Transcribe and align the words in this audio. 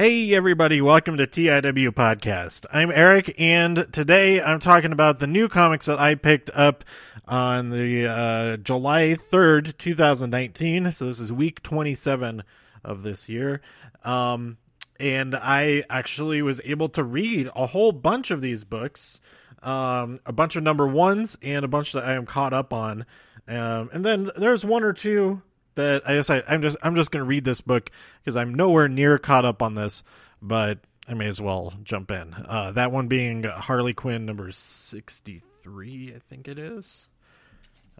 Hey, 0.00 0.32
everybody, 0.32 0.80
welcome 0.80 1.18
to 1.18 1.26
TIW 1.26 1.90
Podcast. 1.90 2.64
I'm 2.72 2.90
Eric, 2.90 3.34
and 3.38 3.86
today 3.92 4.40
I'm 4.40 4.58
talking 4.58 4.92
about 4.92 5.18
the 5.18 5.26
new 5.26 5.46
comics 5.46 5.84
that 5.84 5.98
I 5.98 6.14
picked 6.14 6.48
up 6.54 6.86
on 7.28 7.68
the 7.68 8.06
uh, 8.06 8.56
July 8.56 9.18
3rd, 9.30 9.76
2019. 9.76 10.92
So 10.92 11.04
this 11.04 11.20
is 11.20 11.30
week 11.30 11.62
27 11.62 12.44
of 12.82 13.02
this 13.02 13.28
year. 13.28 13.60
Um, 14.02 14.56
and 14.98 15.36
I 15.36 15.84
actually 15.90 16.40
was 16.40 16.62
able 16.64 16.88
to 16.88 17.04
read 17.04 17.50
a 17.54 17.66
whole 17.66 17.92
bunch 17.92 18.30
of 18.30 18.40
these 18.40 18.64
books, 18.64 19.20
um, 19.62 20.16
a 20.24 20.32
bunch 20.32 20.56
of 20.56 20.62
number 20.62 20.88
ones, 20.88 21.36
and 21.42 21.62
a 21.62 21.68
bunch 21.68 21.92
that 21.92 22.04
I 22.04 22.14
am 22.14 22.24
caught 22.24 22.54
up 22.54 22.72
on. 22.72 23.04
Um, 23.46 23.90
and 23.92 24.02
then 24.02 24.30
there's 24.34 24.64
one 24.64 24.82
or 24.82 24.94
two 24.94 25.42
that 25.80 26.08
I 26.08 26.14
guess 26.14 26.30
I, 26.30 26.42
I'm 26.48 26.62
just 26.62 26.76
I'm 26.82 26.94
just 26.94 27.10
gonna 27.10 27.24
read 27.24 27.44
this 27.44 27.60
book 27.60 27.90
because 28.22 28.36
I'm 28.36 28.54
nowhere 28.54 28.88
near 28.88 29.18
caught 29.18 29.44
up 29.44 29.62
on 29.62 29.74
this, 29.74 30.02
but 30.40 30.78
I 31.08 31.14
may 31.14 31.26
as 31.26 31.40
well 31.40 31.72
jump 31.82 32.10
in. 32.10 32.34
Uh, 32.34 32.72
that 32.72 32.92
one 32.92 33.08
being 33.08 33.42
Harley 33.42 33.94
Quinn 33.94 34.26
number 34.26 34.50
sixty 34.52 35.42
three, 35.62 36.12
I 36.14 36.18
think 36.28 36.48
it 36.48 36.58
is. 36.58 37.08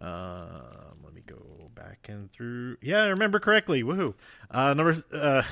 Uh, 0.01 0.47
let 1.05 1.13
me 1.13 1.23
go 1.27 1.37
back 1.75 2.07
and 2.09 2.31
through. 2.33 2.77
Yeah, 2.81 3.03
I 3.03 3.09
remember 3.09 3.41
correctly. 3.41 3.83
Woohoo! 3.83 4.15
Uh, 4.51 4.75
number. 4.75 4.95
Uh, 5.13 5.43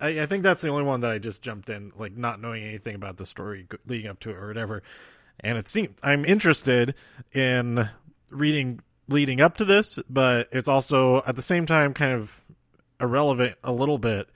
I, 0.00 0.20
I 0.20 0.26
think 0.26 0.42
that's 0.42 0.62
the 0.62 0.68
only 0.68 0.84
one 0.84 1.00
that 1.00 1.10
I 1.10 1.18
just 1.18 1.42
jumped 1.42 1.70
in, 1.70 1.92
like 1.96 2.16
not 2.16 2.40
knowing 2.40 2.62
anything 2.62 2.94
about 2.94 3.16
the 3.16 3.26
story 3.26 3.66
leading 3.86 4.08
up 4.08 4.20
to 4.20 4.30
it 4.30 4.36
or 4.36 4.46
whatever. 4.46 4.82
And 5.40 5.58
it 5.58 5.68
seemed 5.68 5.94
I'm 6.02 6.24
interested 6.24 6.94
in 7.32 7.88
reading 8.30 8.80
leading 9.08 9.40
up 9.40 9.56
to 9.58 9.64
this, 9.64 9.98
but 10.08 10.48
it's 10.52 10.68
also 10.68 11.22
at 11.26 11.36
the 11.36 11.42
same 11.42 11.66
time 11.66 11.94
kind 11.94 12.12
of 12.12 12.40
irrelevant 13.00 13.56
a 13.62 13.72
little 13.72 13.98
bit 13.98 14.28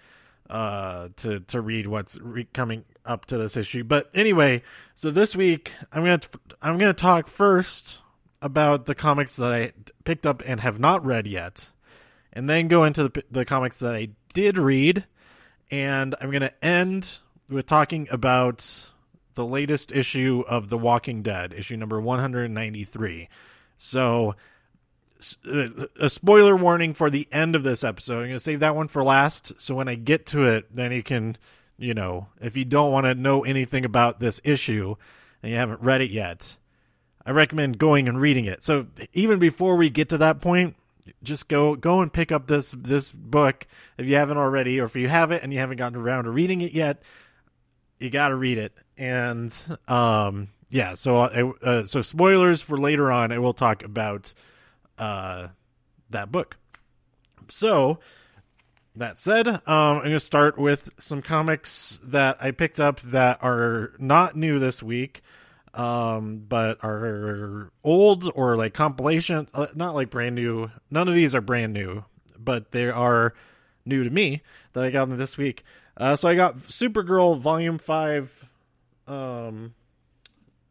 uh, 0.49 1.09
to 1.17 1.41
to 1.41 1.61
read 1.61 1.87
what's 1.87 2.19
re- 2.21 2.49
coming 2.53 2.85
up 3.05 3.27
to 3.27 3.39
this 3.39 3.57
issue. 3.57 3.85
But 3.85 4.11
anyway, 4.15 4.63
so 4.95 5.11
this 5.11 5.35
week 5.35 5.73
I'm 5.93 6.05
gonna 6.05 6.21
I'm 6.61 6.79
gonna 6.79 6.93
talk 6.93 7.29
first 7.29 8.01
about 8.43 8.87
the 8.87 8.95
comics 8.95 9.37
that 9.37 9.53
I 9.53 9.73
picked 10.05 10.27
up 10.27 10.43
and 10.47 10.61
have 10.61 10.79
not 10.79 11.05
read 11.05 11.27
yet, 11.27 11.71
and 12.33 12.49
then 12.49 12.69
go 12.69 12.85
into 12.85 13.05
the, 13.05 13.25
the 13.31 13.45
comics 13.45 13.79
that 13.81 13.95
I 13.95 14.11
did 14.33 14.59
read, 14.59 15.05
and 15.71 16.15
I'm 16.21 16.31
gonna 16.31 16.53
end 16.63 17.19
with 17.51 17.67
talking 17.67 18.09
about 18.11 18.91
the 19.35 19.45
latest 19.47 19.93
issue 19.93 20.45
of 20.49 20.69
The 20.69 20.79
Walking 20.79 21.23
Dead, 21.23 21.53
issue 21.53 21.77
number 21.77 22.01
193. 22.01 23.29
So 23.79 24.35
a 26.01 26.09
spoiler 26.09 26.57
warning 26.57 26.95
for 26.95 27.11
the 27.11 27.29
end 27.33 27.55
of 27.55 27.65
this 27.65 27.85
episode. 27.85 28.19
I'm 28.19 28.27
going 28.27 28.33
to 28.33 28.41
save 28.41 28.61
that 28.61 28.77
one 28.77 28.89
for 28.89 29.03
last. 29.03 29.61
So 29.61 29.75
when 29.75 29.89
I 29.89 29.95
get 29.95 30.27
to 30.27 30.47
it, 30.47 30.73
then 30.73 30.93
you 30.93 31.03
can, 31.03 31.37
you 31.79 31.95
know, 31.95 32.29
if 32.41 32.57
you 32.57 32.65
don't 32.65 32.93
want 32.93 33.07
to 33.07 33.15
know 33.15 33.45
anything 33.45 33.85
about 33.85 34.21
this 34.21 34.41
issue 34.45 34.97
and 35.43 35.51
you 35.51 35.59
haven't 35.59 35.83
read 35.83 36.01
it 36.01 36.11
yet, 36.11 36.57
I 37.25 37.33
recommend 37.33 37.79
going 37.79 38.09
and 38.09 38.21
reading 38.21 38.47
it. 38.47 38.63
So 38.63 38.87
even 39.13 39.39
before 39.39 39.77
we 39.77 39.91
get 39.91 40.09
to 40.11 40.19
that 40.19 40.41
point, 40.41 40.77
just 41.23 41.49
go 41.49 41.75
go 41.75 42.01
and 42.01 42.13
pick 42.13 42.31
up 42.31 42.47
this 42.47 42.75
this 42.79 43.11
book 43.13 43.67
if 43.99 44.07
you 44.07 44.17
haven't 44.17 44.37
already, 44.37 44.81
or 44.81 44.85
if 44.85 44.97
you 44.97 45.09
have 45.09 45.33
it 45.33 45.43
and 45.43 45.53
you 45.53 45.59
haven't 45.59 45.79
gotten 45.79 45.99
around 45.99 46.25
to 46.25 46.31
reading 46.31 46.61
it 46.61 46.73
yet, 46.73 47.03
you 47.99 48.11
got 48.11 48.29
to 48.29 48.37
read 48.37 48.59
it. 48.59 48.73
And 48.97 49.55
um, 49.89 50.49
yeah, 50.71 50.95
so 50.95 51.19
uh, 51.19 51.85
so 51.85 52.01
spoilers 52.01 52.63
for 52.63 52.79
later 52.79 53.11
on. 53.11 53.33
I 53.33 53.39
will 53.39 53.55
talk 53.55 53.83
about 53.83 54.35
uh, 55.01 55.49
that 56.11 56.31
book. 56.31 56.57
So, 57.49 57.99
that 58.97 59.19
said, 59.19 59.49
um, 59.49 59.61
I'm 59.67 59.99
going 60.01 60.11
to 60.13 60.21
start 60.21 60.59
with 60.59 60.91
some 60.99 61.23
comics 61.23 62.01
that 62.05 62.37
I 62.41 62.51
picked 62.51 62.81
up 62.81 63.01
that 63.01 63.43
are 63.43 63.95
not 63.99 64.37
new 64.37 64.59
this 64.59 64.83
week, 64.83 65.23
um, 65.75 66.45
but 66.49 66.79
are 66.85 67.73
old 67.83 68.31
or 68.35 68.57
like 68.57 68.75
compilations, 68.75 69.49
uh, 69.55 69.69
not 69.75 69.95
like 69.95 70.11
brand 70.11 70.35
new. 70.35 70.71
None 70.91 71.09
of 71.09 71.15
these 71.15 71.35
are 71.35 71.41
brand 71.41 71.73
new, 71.73 72.05
but 72.39 72.73
they 72.73 72.89
are 72.89 73.35
new 73.85 74.05
to 74.05 74.11
me 74.11 74.43
that 74.75 74.85
I 74.85 74.91
got 74.91 75.09
them 75.09 75.19
this 75.19 75.39
week. 75.39 75.65
Uh, 75.97 76.17
so 76.17 76.29
I 76.29 76.35
got 76.35 76.59
Supergirl 76.59 77.39
Volume 77.39 77.79
5. 77.79 78.49
Um, 79.07 79.75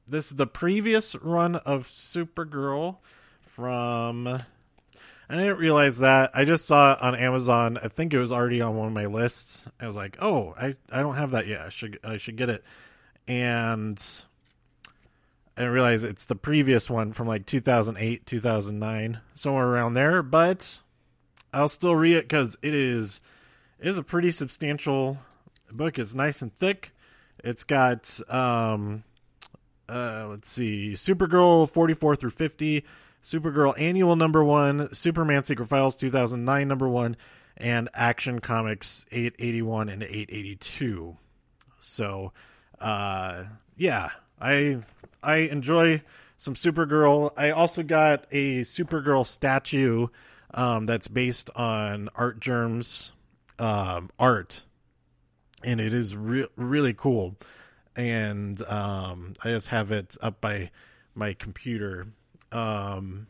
this 0.07 0.31
is 0.31 0.37
the 0.37 0.47
previous 0.47 1.15
run 1.15 1.55
of 1.55 1.87
Supergirl 1.87 2.97
from. 3.59 4.27
I 4.27 5.35
didn't 5.35 5.57
realize 5.57 5.99
that. 5.99 6.31
I 6.33 6.45
just 6.45 6.65
saw 6.65 6.93
it 6.93 7.01
on 7.01 7.13
Amazon. 7.13 7.77
I 7.83 7.89
think 7.89 8.13
it 8.13 8.19
was 8.19 8.31
already 8.31 8.61
on 8.61 8.75
one 8.75 8.87
of 8.87 8.93
my 8.93 9.05
lists. 9.05 9.67
I 9.79 9.85
was 9.85 9.95
like, 9.95 10.17
"Oh, 10.21 10.55
I, 10.57 10.75
I 10.91 11.01
don't 11.01 11.15
have 11.15 11.31
that 11.31 11.45
yet. 11.45 11.61
I 11.61 11.69
should 11.69 11.99
I 12.03 12.17
should 12.17 12.37
get 12.37 12.49
it." 12.49 12.63
And 13.27 14.01
I 15.55 15.65
realize 15.65 16.03
it's 16.03 16.25
the 16.25 16.35
previous 16.35 16.89
one 16.89 17.11
from 17.11 17.27
like 17.27 17.45
2008, 17.45 18.25
2009, 18.25 19.19
somewhere 19.35 19.67
around 19.67 19.93
there. 19.93 20.23
But 20.23 20.81
I'll 21.53 21.67
still 21.67 21.95
read 21.95 22.15
it 22.15 22.23
because 22.23 22.57
it 22.63 22.73
is 22.73 23.21
it 23.79 23.87
is 23.87 23.97
a 23.97 24.03
pretty 24.03 24.31
substantial 24.31 25.19
book. 25.69 25.99
It's 25.99 26.15
nice 26.15 26.41
and 26.41 26.51
thick. 26.51 26.91
It's 27.43 27.65
got 27.65 28.19
um, 28.29 29.03
uh, 29.89 30.27
let's 30.29 30.49
see, 30.49 30.91
Supergirl 30.93 31.69
44 31.69 32.15
through 32.15 32.29
50. 32.29 32.85
Supergirl 33.23 33.79
Annual 33.79 34.15
Number 34.15 34.43
One, 34.43 34.93
Superman 34.93 35.43
Secret 35.43 35.67
Files 35.67 35.97
2009 35.97 36.67
Number 36.67 36.87
One, 36.87 37.17
and 37.57 37.89
Action 37.93 38.39
Comics 38.39 39.05
881 39.11 39.89
and 39.89 40.03
882. 40.03 41.17
So, 41.79 42.31
uh, 42.79 43.43
yeah, 43.75 44.09
I 44.39 44.79
I 45.21 45.37
enjoy 45.37 46.01
some 46.37 46.53
Supergirl. 46.53 47.31
I 47.35 47.51
also 47.51 47.83
got 47.83 48.25
a 48.31 48.61
Supergirl 48.61 49.25
statue 49.25 50.07
um, 50.53 50.85
that's 50.85 51.07
based 51.07 51.49
on 51.55 52.09
Artgerm's 52.15 53.11
um, 53.59 54.09
art, 54.17 54.63
and 55.63 55.81
it 55.81 55.93
is 55.93 56.15
re- 56.15 56.47
really 56.55 56.93
cool. 56.93 57.35
And 57.95 58.61
um, 58.63 59.33
I 59.43 59.49
just 59.49 59.67
have 59.69 59.91
it 59.91 60.15
up 60.21 60.39
by 60.39 60.71
my 61.15 61.33
computer 61.33 62.07
um, 62.51 63.27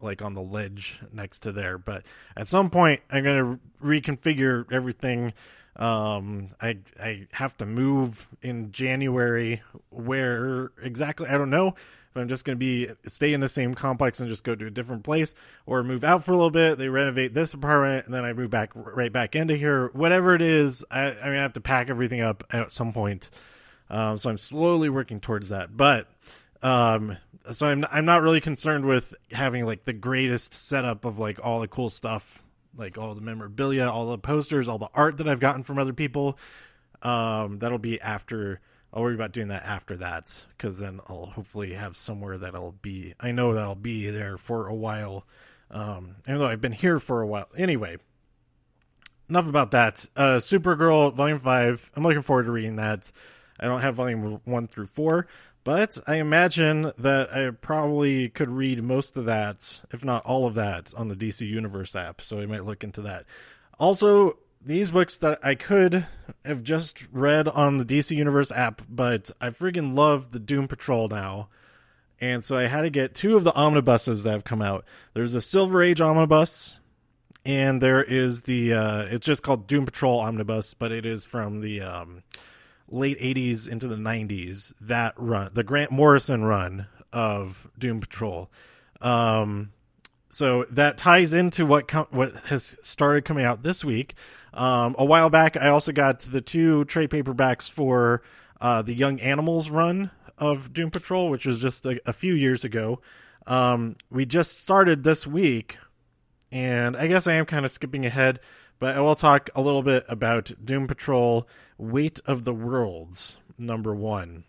like 0.00 0.22
on 0.22 0.34
the 0.34 0.42
ledge 0.42 1.00
next 1.12 1.40
to 1.40 1.52
there. 1.52 1.78
But 1.78 2.04
at 2.36 2.46
some 2.46 2.70
point, 2.70 3.00
I'm 3.10 3.24
to 3.24 3.84
reconfigure 3.84 4.70
everything. 4.72 5.32
Um, 5.76 6.48
I 6.60 6.78
I 7.00 7.26
have 7.32 7.56
to 7.58 7.66
move 7.66 8.28
in 8.42 8.72
January. 8.72 9.62
Where 9.90 10.72
exactly? 10.82 11.28
I 11.28 11.38
don't 11.38 11.50
know. 11.50 11.68
If 11.68 12.16
I'm 12.18 12.28
just 12.28 12.44
to 12.56 12.58
be 12.58 12.90
stay 13.06 13.32
in 13.32 13.40
the 13.40 13.48
same 13.48 13.72
complex 13.72 14.20
and 14.20 14.28
just 14.28 14.44
go 14.44 14.54
to 14.54 14.66
a 14.66 14.70
different 14.70 15.02
place, 15.02 15.34
or 15.64 15.82
move 15.82 16.04
out 16.04 16.24
for 16.24 16.32
a 16.32 16.34
little 16.34 16.50
bit. 16.50 16.76
They 16.76 16.90
renovate 16.90 17.32
this 17.32 17.54
apartment, 17.54 18.04
and 18.04 18.12
then 18.12 18.22
I 18.22 18.34
move 18.34 18.50
back 18.50 18.72
right 18.74 19.10
back 19.10 19.34
into 19.34 19.56
here. 19.56 19.88
Whatever 19.94 20.34
it 20.34 20.42
is, 20.42 20.84
I, 20.90 21.06
I'm 21.06 21.16
gonna 21.16 21.38
have 21.38 21.54
to 21.54 21.62
pack 21.62 21.88
everything 21.88 22.20
up 22.20 22.44
at 22.50 22.70
some 22.70 22.92
point. 22.92 23.30
Um, 23.88 24.18
so 24.18 24.28
I'm 24.28 24.36
slowly 24.36 24.90
working 24.90 25.20
towards 25.20 25.48
that. 25.48 25.74
But 25.74 26.06
um, 26.62 27.16
so 27.50 27.66
I'm 27.66 27.84
I'm 27.90 28.04
not 28.04 28.22
really 28.22 28.40
concerned 28.40 28.84
with 28.84 29.14
having 29.30 29.66
like 29.66 29.84
the 29.84 29.92
greatest 29.92 30.54
setup 30.54 31.04
of 31.04 31.18
like 31.18 31.44
all 31.44 31.60
the 31.60 31.68
cool 31.68 31.90
stuff, 31.90 32.42
like 32.76 32.98
all 32.98 33.14
the 33.14 33.20
memorabilia, 33.20 33.88
all 33.88 34.06
the 34.06 34.18
posters, 34.18 34.68
all 34.68 34.78
the 34.78 34.90
art 34.94 35.18
that 35.18 35.28
I've 35.28 35.40
gotten 35.40 35.62
from 35.62 35.78
other 35.78 35.92
people. 35.92 36.38
Um, 37.02 37.58
that'll 37.58 37.78
be 37.78 38.00
after. 38.00 38.60
I'll 38.94 39.02
worry 39.02 39.14
about 39.14 39.32
doing 39.32 39.48
that 39.48 39.64
after 39.64 39.96
that 39.98 40.46
because 40.56 40.78
then 40.78 41.00
I'll 41.08 41.26
hopefully 41.26 41.72
have 41.72 41.96
somewhere 41.96 42.36
that 42.38 42.54
I'll 42.54 42.74
be. 42.82 43.14
I 43.18 43.32
know 43.32 43.54
that 43.54 43.62
I'll 43.62 43.74
be 43.74 44.10
there 44.10 44.36
for 44.36 44.66
a 44.68 44.74
while. 44.74 45.26
Um, 45.70 46.16
even 46.28 46.38
though 46.38 46.46
I've 46.46 46.60
been 46.60 46.72
here 46.72 46.98
for 46.98 47.22
a 47.22 47.26
while. 47.26 47.48
Anyway, 47.56 47.96
enough 49.30 49.48
about 49.48 49.70
that. 49.70 50.06
Uh, 50.14 50.36
Supergirl 50.36 51.14
Volume 51.14 51.38
Five. 51.38 51.90
I'm 51.96 52.02
looking 52.02 52.22
forward 52.22 52.44
to 52.44 52.52
reading 52.52 52.76
that. 52.76 53.10
I 53.58 53.66
don't 53.66 53.80
have 53.80 53.94
Volume 53.94 54.40
One 54.44 54.66
through 54.66 54.88
Four. 54.88 55.26
But 55.64 55.98
I 56.08 56.16
imagine 56.16 56.92
that 56.98 57.32
I 57.32 57.50
probably 57.50 58.28
could 58.28 58.50
read 58.50 58.82
most 58.82 59.16
of 59.16 59.26
that, 59.26 59.82
if 59.92 60.04
not 60.04 60.24
all 60.26 60.46
of 60.46 60.54
that, 60.54 60.92
on 60.96 61.08
the 61.08 61.14
DC 61.14 61.46
Universe 61.46 61.94
app. 61.94 62.20
So 62.20 62.40
I 62.40 62.46
might 62.46 62.64
look 62.64 62.82
into 62.82 63.02
that. 63.02 63.26
Also, 63.78 64.38
these 64.64 64.90
books 64.90 65.16
that 65.18 65.38
I 65.42 65.54
could 65.54 66.06
have 66.44 66.62
just 66.62 67.06
read 67.12 67.48
on 67.48 67.78
the 67.78 67.84
DC 67.84 68.16
Universe 68.16 68.50
app, 68.50 68.82
but 68.88 69.30
I 69.40 69.50
freaking 69.50 69.96
love 69.96 70.32
the 70.32 70.40
Doom 70.40 70.66
Patrol 70.66 71.08
now. 71.08 71.48
And 72.20 72.44
so 72.44 72.56
I 72.56 72.66
had 72.66 72.82
to 72.82 72.90
get 72.90 73.14
two 73.14 73.36
of 73.36 73.44
the 73.44 73.54
omnibuses 73.54 74.22
that 74.22 74.32
have 74.32 74.44
come 74.44 74.62
out. 74.62 74.84
There's 75.14 75.34
a 75.34 75.40
Silver 75.40 75.82
Age 75.82 76.00
omnibus, 76.00 76.78
and 77.44 77.80
there 77.82 78.02
is 78.02 78.42
the, 78.42 78.74
uh, 78.74 79.02
it's 79.10 79.26
just 79.26 79.42
called 79.42 79.66
Doom 79.66 79.86
Patrol 79.86 80.20
Omnibus, 80.20 80.74
but 80.74 80.92
it 80.92 81.04
is 81.04 81.24
from 81.24 81.60
the, 81.60 81.80
um, 81.80 82.22
late 82.92 83.18
80s 83.20 83.68
into 83.68 83.88
the 83.88 83.96
90s 83.96 84.74
that 84.80 85.14
run 85.16 85.50
the 85.54 85.64
grant 85.64 85.90
morrison 85.90 86.44
run 86.44 86.86
of 87.12 87.68
doom 87.78 88.00
patrol 88.00 88.50
um, 89.00 89.72
so 90.32 90.64
that 90.70 90.96
ties 90.96 91.34
into 91.34 91.66
what 91.66 91.88
com- 91.88 92.06
what 92.10 92.34
has 92.46 92.76
started 92.80 93.26
coming 93.26 93.44
out 93.44 93.62
this 93.62 93.84
week. 93.84 94.14
Um, 94.54 94.94
a 94.98 95.04
while 95.04 95.28
back, 95.28 95.58
I 95.58 95.68
also 95.68 95.92
got 95.92 96.20
the 96.20 96.40
two 96.40 96.86
trade 96.86 97.10
paperbacks 97.10 97.70
for 97.70 98.22
uh, 98.58 98.80
the 98.80 98.94
Young 98.94 99.20
Animals 99.20 99.68
run 99.68 100.10
of 100.38 100.72
Doom 100.72 100.90
Patrol, 100.90 101.28
which 101.28 101.44
was 101.44 101.60
just 101.60 101.84
a, 101.84 102.00
a 102.06 102.14
few 102.14 102.32
years 102.32 102.64
ago. 102.64 103.00
Um, 103.46 103.96
we 104.10 104.24
just 104.24 104.62
started 104.62 105.02
this 105.02 105.26
week, 105.26 105.76
and 106.50 106.96
I 106.96 107.08
guess 107.08 107.26
I 107.26 107.34
am 107.34 107.44
kind 107.44 107.66
of 107.66 107.70
skipping 107.70 108.06
ahead, 108.06 108.40
but 108.82 108.96
I 108.96 109.00
will 109.00 109.14
talk 109.14 109.48
a 109.54 109.62
little 109.62 109.84
bit 109.84 110.04
about 110.08 110.50
Doom 110.64 110.88
Patrol 110.88 111.46
Weight 111.78 112.18
of 112.26 112.42
the 112.42 112.52
Worlds, 112.52 113.38
number 113.56 113.94
one, 113.94 114.42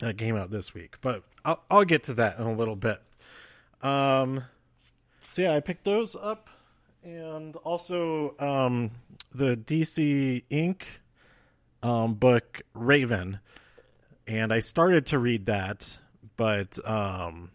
that 0.00 0.18
came 0.18 0.36
out 0.36 0.50
this 0.50 0.74
week. 0.74 0.96
But 1.00 1.22
I'll, 1.46 1.62
I'll 1.70 1.86
get 1.86 2.02
to 2.04 2.14
that 2.14 2.38
in 2.38 2.44
a 2.44 2.52
little 2.52 2.76
bit. 2.76 2.98
Um, 3.80 4.44
so 5.30 5.40
yeah, 5.40 5.54
I 5.54 5.60
picked 5.60 5.84
those 5.84 6.14
up, 6.14 6.50
and 7.02 7.56
also 7.56 8.34
um, 8.38 8.90
the 9.34 9.56
DC 9.56 10.42
Ink. 10.50 10.86
Um, 11.82 12.16
book 12.16 12.60
Raven, 12.74 13.38
and 14.26 14.52
I 14.52 14.58
started 14.58 15.06
to 15.06 15.18
read 15.18 15.46
that, 15.46 15.98
but 16.36 16.78
um, 16.86 17.50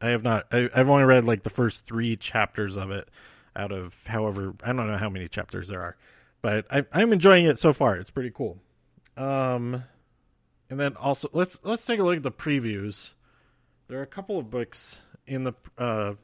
I 0.00 0.08
have 0.08 0.24
not. 0.24 0.46
I, 0.50 0.68
I've 0.74 0.88
only 0.90 1.04
read 1.04 1.24
like 1.24 1.44
the 1.44 1.50
first 1.50 1.86
three 1.86 2.16
chapters 2.16 2.76
of 2.76 2.90
it 2.90 3.08
out 3.56 3.72
of 3.72 3.94
however 4.06 4.54
I 4.62 4.72
don't 4.72 4.86
know 4.86 4.98
how 4.98 5.08
many 5.08 5.28
chapters 5.28 5.68
there 5.68 5.82
are, 5.82 5.96
but 6.42 6.66
I, 6.70 6.84
I'm 6.92 7.12
enjoying 7.12 7.46
it 7.46 7.58
so 7.58 7.72
far. 7.72 7.96
It's 7.96 8.10
pretty 8.10 8.30
cool. 8.30 8.58
Um, 9.16 9.84
and 10.68 10.78
then 10.78 10.96
also 10.96 11.28
let's 11.32 11.58
let's 11.62 11.84
take 11.86 12.00
a 12.00 12.02
look 12.02 12.18
at 12.18 12.22
the 12.22 12.30
previews. 12.30 13.14
There 13.88 13.98
are 13.98 14.02
a 14.02 14.06
couple 14.06 14.38
of 14.38 14.50
books 14.50 15.00
in 15.26 15.44
the 15.44 15.54
uh, 15.78 16.14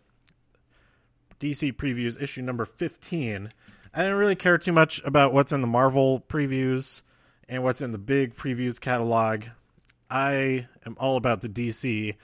DC 1.40 1.75
previews, 1.75 2.20
issue 2.20 2.43
number 2.43 2.64
fifteen. 2.64 3.52
I 3.94 4.02
didn't 4.02 4.17
really 4.17 4.37
care 4.37 4.58
too 4.58 4.73
much 4.73 5.02
about 5.05 5.35
what's 5.35 5.52
in 5.52 5.61
the 5.61 5.67
Marvel 5.67 6.25
previews 6.28 7.02
and 7.49 7.62
what's 7.62 7.82
in 7.82 7.93
the 7.93 7.99
big 7.99 8.37
previews 8.37 8.81
catalog. 8.81 9.44
I 10.08 10.67
am 10.87 10.96
all 10.99 11.17
about 11.17 11.43
the 11.43 11.49
DC 11.49 12.14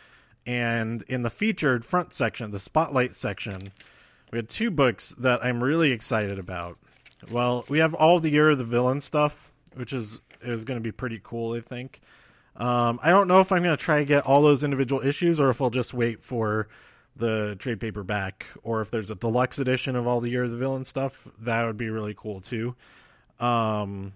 and 0.49 1.03
in 1.03 1.21
the 1.21 1.31
featured 1.31 1.85
front 1.85 2.15
section, 2.15 2.51
the 2.51 2.59
spotlight 2.59 3.15
section, 3.15 3.61
we 4.31 4.39
had 4.39 4.49
two 4.49 4.71
books 4.71 5.15
that 5.19 5.45
I'm 5.45 5.63
really 5.63 5.93
excited 5.93 6.39
about. 6.39 6.79
Well, 7.31 7.65
we 7.69 7.79
have 7.79 7.95
all 7.95 8.21
the 8.21 8.31
year 8.31 8.51
of 8.51 8.59
the 8.59 8.65
villain 8.65 9.01
stuff, 9.01 9.53
which 9.75 9.93
is 9.93 10.21
is 10.43 10.65
going 10.65 10.79
to 10.79 10.83
be 10.83 10.93
pretty 10.93 11.21
cool, 11.23 11.57
I 11.57 11.61
think. 11.61 12.01
Um, 12.57 12.99
I 13.03 13.11
don't 13.11 13.29
know 13.29 13.41
if 13.41 13.53
I'm 13.53 13.63
going 13.63 13.77
to 13.77 13.83
try 13.83 14.01
to 14.01 14.05
get 14.05 14.27
all 14.27 14.43
those 14.43 14.65
individual 14.65 15.07
issues 15.07 15.41
or 15.41 15.49
if 15.51 15.61
I'll 15.61 15.71
just 15.71 15.95
wait 15.95 16.23
for 16.23 16.69
the 17.17 17.57
trade 17.59 17.81
paperback 17.81 18.47
or 18.63 18.81
if 18.81 18.91
there's 18.91 19.11
a 19.11 19.15
deluxe 19.15 19.59
edition 19.59 19.97
of 19.97 20.07
all 20.07 20.21
the 20.21 20.31
year 20.31 20.45
of 20.45 20.51
the 20.51 20.57
villain 20.57 20.85
stuff. 20.85 21.27
That 21.41 21.65
would 21.67 21.77
be 21.77 21.91
really 21.91 22.15
cool 22.17 22.41
too. 22.41 22.75
Um, 23.41 24.13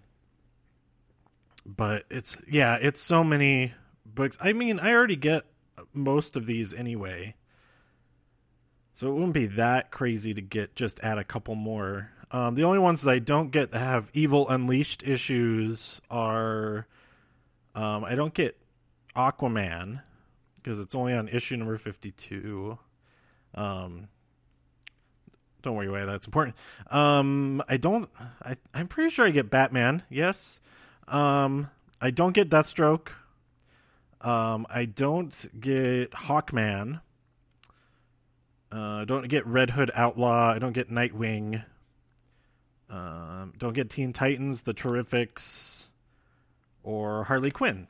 but 1.65 2.05
it's 2.11 2.37
yeah, 2.51 2.79
it's 2.81 3.01
so 3.01 3.23
many 3.23 3.73
books. 4.05 4.39
I 4.41 4.53
mean, 4.53 4.81
I 4.81 4.93
already 4.93 5.17
get 5.17 5.45
most 5.93 6.37
of 6.37 6.47
these 6.47 6.75
anyway. 6.75 7.35
So 8.95 9.09
it 9.09 9.13
wouldn't 9.13 9.33
be 9.33 9.47
that 9.47 9.91
crazy 9.91 10.35
to 10.35 10.41
get 10.41 10.75
just 10.77 11.01
add 11.01 11.19
a 11.19 11.25
couple 11.25 11.55
more. 11.55 12.11
Um, 12.31 12.55
the 12.55 12.65
only 12.65 12.79
ones 12.79 13.03
that 13.03 13.11
I 13.11 13.19
don't 13.19 13.51
get 13.51 13.71
that 13.73 13.79
have 13.79 14.11
Evil 14.15 14.49
Unleashed 14.49 15.07
issues 15.07 16.01
are 16.11 16.87
um, 17.75 18.05
I 18.05 18.15
don't 18.15 18.35
get 18.35 18.57
Aquaman 19.17 20.03
because 20.57 20.81
it's 20.81 20.95
only 20.95 21.15
on 21.15 21.29
issue 21.29 21.57
number 21.57 21.77
52. 21.77 22.79
Um, 23.55 24.09
don't 25.63 25.77
worry 25.77 25.89
why 25.89 26.05
that's 26.05 26.27
important. 26.27 26.57
Um, 26.91 27.63
I 27.69 27.77
don't. 27.77 28.11
I, 28.45 28.57
I'm 28.75 28.89
pretty 28.89 29.11
sure 29.11 29.27
I 29.27 29.31
get 29.31 29.51
Batman. 29.51 30.03
Yes. 30.11 30.61
Um, 31.09 31.71
I 32.01 32.11
don't 32.11 32.33
get 32.33 32.51
Deathstroke. 32.51 33.09
Um, 34.21 34.67
I 34.71 34.85
don't 34.85 35.49
get 35.59 36.11
Hawkman. 36.13 37.01
Uh, 38.73 39.05
don't 39.05 39.29
get 39.29 39.47
Red 39.47 39.71
Hood 39.71 39.91
Outlaw. 39.95 40.53
I 40.55 40.59
don't 40.59 40.73
get 40.73 40.91
Nightwing. 40.91 41.63
Um, 42.89 43.53
don't 43.59 43.75
get 43.75 43.91
Teen 43.91 44.13
Titans, 44.13 44.63
The 44.63 44.73
Terrifics, 44.73 45.91
or 46.83 47.25
Harley 47.25 47.51
Quinn. 47.51 47.87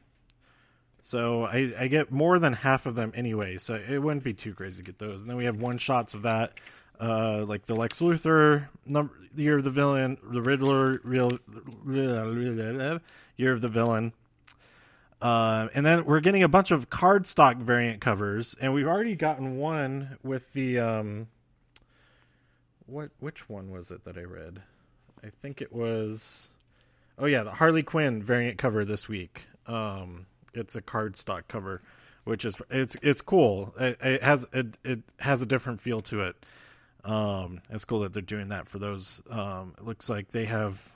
So 1.05 1.45
I, 1.45 1.73
I 1.79 1.87
get 1.89 2.11
more 2.11 2.39
than 2.39 2.53
half 2.53 2.87
of 2.87 2.95
them 2.95 3.13
anyway, 3.15 3.59
so 3.59 3.75
it 3.75 3.99
wouldn't 3.99 4.25
be 4.25 4.35
too 4.35 4.55
crazy 4.55 4.79
to 4.79 4.83
get 4.85 4.99
those. 4.99 5.21
And 5.21 5.31
then 5.31 5.37
we 5.37 5.45
have 5.45 5.57
one 5.57 5.79
shots 5.79 6.15
of 6.15 6.23
that, 6.23 6.55
uh, 7.01 7.45
like 7.47 7.67
the 7.67 7.75
Lex 7.75 8.01
Luthor, 8.01 8.69
number, 8.87 9.13
Year 9.37 9.59
of 9.59 9.65
the 9.65 9.71
Villain, 9.71 10.17
the 10.31 10.43
Riddler, 10.43 11.01
real 11.05 11.39
Year 13.37 13.53
of 13.53 13.61
the 13.61 13.69
Villain, 13.69 14.13
uh, 15.23 15.69
and 15.73 15.87
then 15.87 16.05
we're 16.05 16.21
getting 16.21 16.43
a 16.43 16.49
bunch 16.49 16.73
of 16.73 16.91
cardstock 16.91 17.57
variant 17.59 18.01
covers, 18.01 18.57
and 18.61 18.75
we've 18.75 18.89
already 18.89 19.15
gotten 19.15 19.57
one 19.57 20.19
with 20.25 20.53
the 20.53 20.81
um, 20.81 21.29
what? 22.87 23.11
Which 23.21 23.49
one 23.49 23.71
was 23.71 23.93
it 23.93 24.05
that 24.05 24.19
I 24.19 24.23
read? 24.23 24.63
I 25.25 25.29
think 25.41 25.63
it 25.63 25.73
was. 25.73 26.51
Oh 27.19 27.27
yeah, 27.27 27.45
the 27.45 27.53
Harley 27.53 27.85
Quinn 27.85 28.21
variant 28.21 28.59
cover 28.59 28.85
this 28.85 29.09
week. 29.09 29.47
Um, 29.69 30.27
it's 30.55 30.75
a 30.75 30.83
cardstock 30.83 31.43
cover, 31.47 31.83
which 32.25 32.45
is 32.45 32.57
it's 32.69 32.97
it's 33.01 33.23
cool. 33.23 33.73
It, 33.79 33.99
it 34.03 34.23
has 34.25 34.49
it, 34.53 34.77
it 34.83 35.01
has 35.21 35.41
a 35.41 35.47
different 35.47 35.81
feel 35.81 36.01
to 36.03 36.23
it. 36.23 36.47
Um, 37.05 37.61
it's 37.71 37.85
cool 37.85 38.01
that 38.01 38.13
they're 38.13 38.23
doing 38.23 38.49
that 38.49 38.69
for 38.69 38.81
those. 38.81 39.23
Um, 39.31 39.75
it 39.79 39.85
looks 39.85 40.11
like 40.11 40.33
they 40.33 40.47
have 40.47 40.93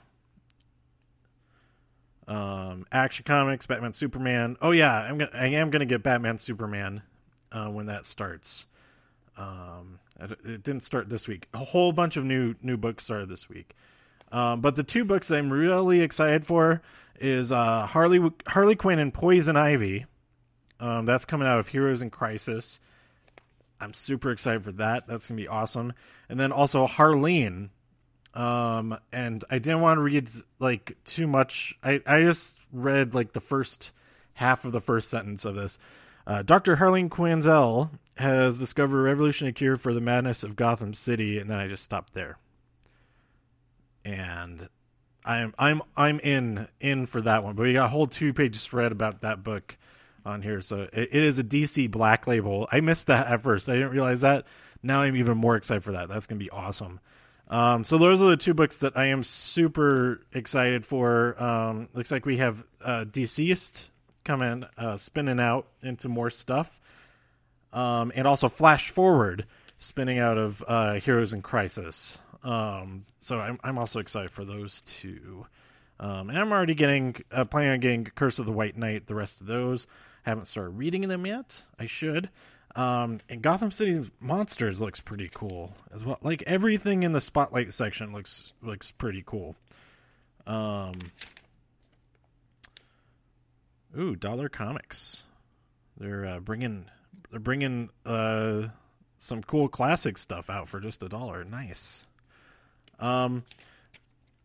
um, 2.27 2.85
Action 2.91 3.23
Comics, 3.25 3.65
Batman, 3.65 3.93
Superman. 3.93 4.57
Oh 4.61 4.71
yeah, 4.71 4.93
I'm 4.93 5.17
gonna, 5.17 5.31
I 5.33 5.47
am 5.47 5.69
gonna 5.69 5.85
get 5.85 6.03
Batman, 6.03 6.37
Superman 6.37 7.01
uh, 7.51 7.67
when 7.67 7.85
that 7.87 8.05
starts. 8.05 8.67
Um, 9.37 9.99
it 10.19 10.63
didn't 10.63 10.81
start 10.81 11.09
this 11.09 11.27
week. 11.27 11.47
A 11.53 11.59
whole 11.59 11.91
bunch 11.91 12.17
of 12.17 12.25
new 12.25 12.55
new 12.61 12.77
books 12.77 13.03
started 13.03 13.29
this 13.29 13.47
week. 13.47 13.75
Um, 14.31 14.61
but 14.61 14.75
the 14.75 14.83
two 14.83 15.05
books 15.05 15.27
that 15.29 15.37
I'm 15.37 15.51
really 15.51 16.01
excited 16.01 16.45
for 16.45 16.81
is 17.19 17.51
uh, 17.51 17.85
Harley 17.85 18.31
Harley 18.47 18.75
Quinn 18.75 18.99
and 18.99 19.13
Poison 19.13 19.55
Ivy. 19.55 20.05
Um, 20.79 21.05
that's 21.05 21.25
coming 21.25 21.47
out 21.47 21.59
of 21.59 21.67
Heroes 21.67 22.01
in 22.01 22.09
Crisis. 22.09 22.81
I'm 23.79 23.93
super 23.93 24.31
excited 24.31 24.63
for 24.63 24.71
that. 24.73 25.07
That's 25.07 25.27
gonna 25.27 25.39
be 25.39 25.47
awesome. 25.47 25.93
And 26.29 26.39
then 26.39 26.51
also 26.51 26.87
Harleen, 26.87 27.69
um, 28.37 28.99
and 29.11 29.43
I 29.49 29.57
didn't 29.57 29.81
want 29.81 29.97
to 29.97 30.01
read 30.01 30.29
like 30.59 30.95
too 31.03 31.25
much. 31.25 31.75
I 31.83 32.01
I 32.05 32.21
just 32.21 32.59
read 32.71 33.15
like 33.15 33.33
the 33.33 33.41
first 33.41 33.93
half 34.33 34.63
of 34.63 34.71
the 34.71 34.79
first 34.79 35.09
sentence 35.09 35.43
of 35.43 35.55
this. 35.55 35.79
Uh, 36.27 36.43
Dr. 36.43 36.75
Harleen 36.75 37.09
Quinzel 37.09 37.89
has 38.17 38.59
discovered 38.59 38.99
a 38.99 39.03
revolutionary 39.03 39.53
cure 39.53 39.75
for 39.75 39.91
the 39.91 40.01
madness 40.01 40.43
of 40.43 40.55
Gotham 40.55 40.93
City, 40.93 41.39
and 41.39 41.49
then 41.49 41.57
I 41.57 41.67
just 41.67 41.83
stopped 41.83 42.13
there. 42.13 42.37
And 44.05 44.67
I'm 45.25 45.55
I'm 45.57 45.81
I'm 45.95 46.19
in 46.19 46.67
in 46.79 47.07
for 47.07 47.21
that 47.21 47.43
one. 47.43 47.55
But 47.55 47.63
we 47.63 47.73
got 47.73 47.85
a 47.85 47.89
whole 47.89 48.05
two 48.05 48.33
page 48.33 48.57
spread 48.57 48.91
about 48.91 49.21
that 49.21 49.43
book 49.43 49.75
on 50.23 50.43
here, 50.43 50.61
so 50.61 50.81
it, 50.93 51.09
it 51.11 51.23
is 51.23 51.39
a 51.39 51.43
DC 51.43 51.89
Black 51.89 52.27
Label. 52.27 52.67
I 52.71 52.81
missed 52.81 53.07
that 53.07 53.25
at 53.25 53.41
first. 53.41 53.67
I 53.67 53.73
didn't 53.73 53.91
realize 53.91 54.21
that. 54.21 54.45
Now 54.83 55.01
I'm 55.01 55.15
even 55.15 55.39
more 55.39 55.55
excited 55.55 55.83
for 55.83 55.93
that. 55.93 56.07
That's 56.07 56.27
gonna 56.27 56.37
be 56.37 56.51
awesome. 56.51 56.99
Um, 57.49 57.83
so 57.83 57.97
those 57.97 58.21
are 58.21 58.29
the 58.29 58.37
two 58.37 58.53
books 58.53 58.81
that 58.81 58.97
I 58.97 59.07
am 59.07 59.23
super 59.23 60.21
excited 60.33 60.85
for. 60.85 61.41
Um, 61.41 61.87
looks 61.93 62.11
like 62.11 62.25
we 62.25 62.37
have 62.37 62.63
uh, 62.81 63.05
DCeased 63.05 63.89
coming, 64.25 64.65
uh, 64.77 64.97
spinning 64.97 65.39
out 65.39 65.67
into 65.81 66.09
more 66.09 66.29
stuff, 66.29 66.79
um, 67.71 68.11
and 68.15 68.27
also 68.27 68.49
Flash 68.49 68.89
Forward 68.89 69.45
spinning 69.77 70.19
out 70.19 70.37
of 70.37 70.63
uh, 70.67 70.93
Heroes 70.95 71.33
in 71.33 71.41
Crisis. 71.41 72.19
Um, 72.43 73.05
so 73.19 73.39
I'm 73.39 73.59
I'm 73.63 73.77
also 73.77 73.99
excited 73.99 74.31
for 74.31 74.45
those 74.45 74.81
two. 74.81 75.45
Um, 75.99 76.29
and 76.29 76.37
I'm 76.37 76.51
already 76.51 76.75
getting 76.75 77.15
uh, 77.31 77.45
planning 77.45 77.71
on 77.71 77.79
getting 77.79 78.05
Curse 78.05 78.39
of 78.39 78.45
the 78.45 78.51
White 78.51 78.77
Knight. 78.77 79.07
The 79.07 79.15
rest 79.15 79.41
of 79.41 79.47
those 79.47 79.87
I 80.25 80.29
haven't 80.29 80.45
started 80.45 80.71
reading 80.71 81.07
them 81.07 81.25
yet. 81.25 81.63
I 81.79 81.85
should. 81.85 82.29
Um, 82.77 83.17
and 83.27 83.41
Gotham 83.41 83.71
City 83.71 84.07
Monsters 84.19 84.79
looks 84.79 85.01
pretty 85.01 85.31
cool 85.33 85.75
as 85.91 86.05
well. 86.05 86.19
Like 86.21 86.43
everything 86.45 87.01
in 87.01 87.11
the 87.11 87.19
spotlight 87.19 87.73
section 87.73 88.13
looks 88.13 88.53
looks 88.61 88.91
pretty 88.91 89.23
cool. 89.25 89.55
Um, 90.45 90.93
ooh, 93.97 94.15
Dollar 94.15 94.47
Comics. 94.47 95.23
They're 95.97 96.27
uh, 96.27 96.39
bringing 96.39 96.85
they're 97.31 97.39
bringing 97.39 97.89
uh, 98.05 98.67
some 99.17 99.41
cool 99.41 99.67
classic 99.67 100.19
stuff 100.19 100.47
out 100.51 100.67
for 100.67 100.79
just 100.79 101.01
a 101.01 101.09
dollar. 101.09 101.43
Nice. 101.43 102.05
Um, 102.99 103.43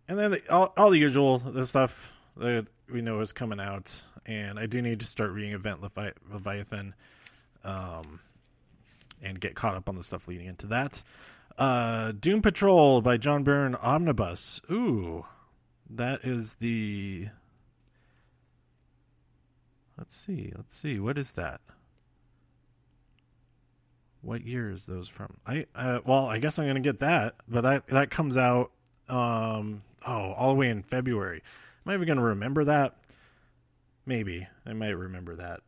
and 0.08 0.18
then 0.18 0.30
the, 0.30 0.50
all 0.50 0.72
all 0.78 0.88
the 0.88 0.98
usual 0.98 1.36
the 1.36 1.66
stuff 1.66 2.14
that 2.38 2.66
we 2.90 3.02
know 3.02 3.20
is 3.20 3.34
coming 3.34 3.60
out, 3.60 4.02
and 4.24 4.58
I 4.58 4.64
do 4.64 4.80
need 4.80 5.00
to 5.00 5.06
start 5.06 5.32
reading 5.32 5.52
Event 5.52 5.82
Levi- 5.82 6.12
Leviathan. 6.32 6.94
Um, 7.64 8.20
and 9.22 9.40
get 9.40 9.54
caught 9.54 9.76
up 9.76 9.88
on 9.88 9.96
the 9.96 10.02
stuff 10.02 10.26
leading 10.26 10.46
into 10.46 10.66
that. 10.68 11.02
Uh, 11.56 12.12
Doom 12.12 12.42
Patrol 12.42 13.00
by 13.02 13.16
John 13.16 13.44
Byrne 13.44 13.74
Omnibus. 13.76 14.60
Ooh, 14.70 15.24
that 15.90 16.24
is 16.24 16.54
the. 16.54 17.28
Let's 19.96 20.16
see. 20.16 20.52
Let's 20.56 20.74
see. 20.74 20.98
What 20.98 21.18
is 21.18 21.32
that? 21.32 21.60
What 24.22 24.46
year 24.46 24.70
is 24.70 24.86
those 24.86 25.08
from? 25.08 25.36
I 25.46 25.66
uh, 25.74 26.00
well, 26.04 26.26
I 26.26 26.38
guess 26.38 26.58
I'm 26.58 26.66
gonna 26.66 26.80
get 26.80 27.00
that, 27.00 27.34
but 27.48 27.62
that 27.62 27.86
that 27.88 28.10
comes 28.10 28.36
out 28.36 28.70
um 29.08 29.82
oh 30.06 30.32
all 30.32 30.50
the 30.50 30.58
way 30.58 30.70
in 30.70 30.82
February. 30.82 31.42
Am 31.84 31.90
I 31.90 31.94
even 31.94 32.06
gonna 32.08 32.22
remember 32.22 32.64
that? 32.64 32.96
Maybe 34.06 34.46
I 34.64 34.72
might 34.72 34.90
remember 34.90 35.36
that. 35.36 35.60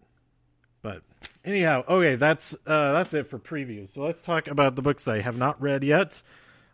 But 0.84 1.00
anyhow, 1.46 1.82
okay, 1.88 2.16
that's 2.16 2.54
uh, 2.66 2.92
that's 2.92 3.14
it 3.14 3.28
for 3.28 3.38
previews. 3.38 3.88
So 3.88 4.04
let's 4.04 4.20
talk 4.20 4.48
about 4.48 4.76
the 4.76 4.82
books 4.82 5.04
that 5.04 5.16
I 5.16 5.20
have 5.22 5.38
not 5.38 5.60
read 5.62 5.82
yet. 5.82 6.22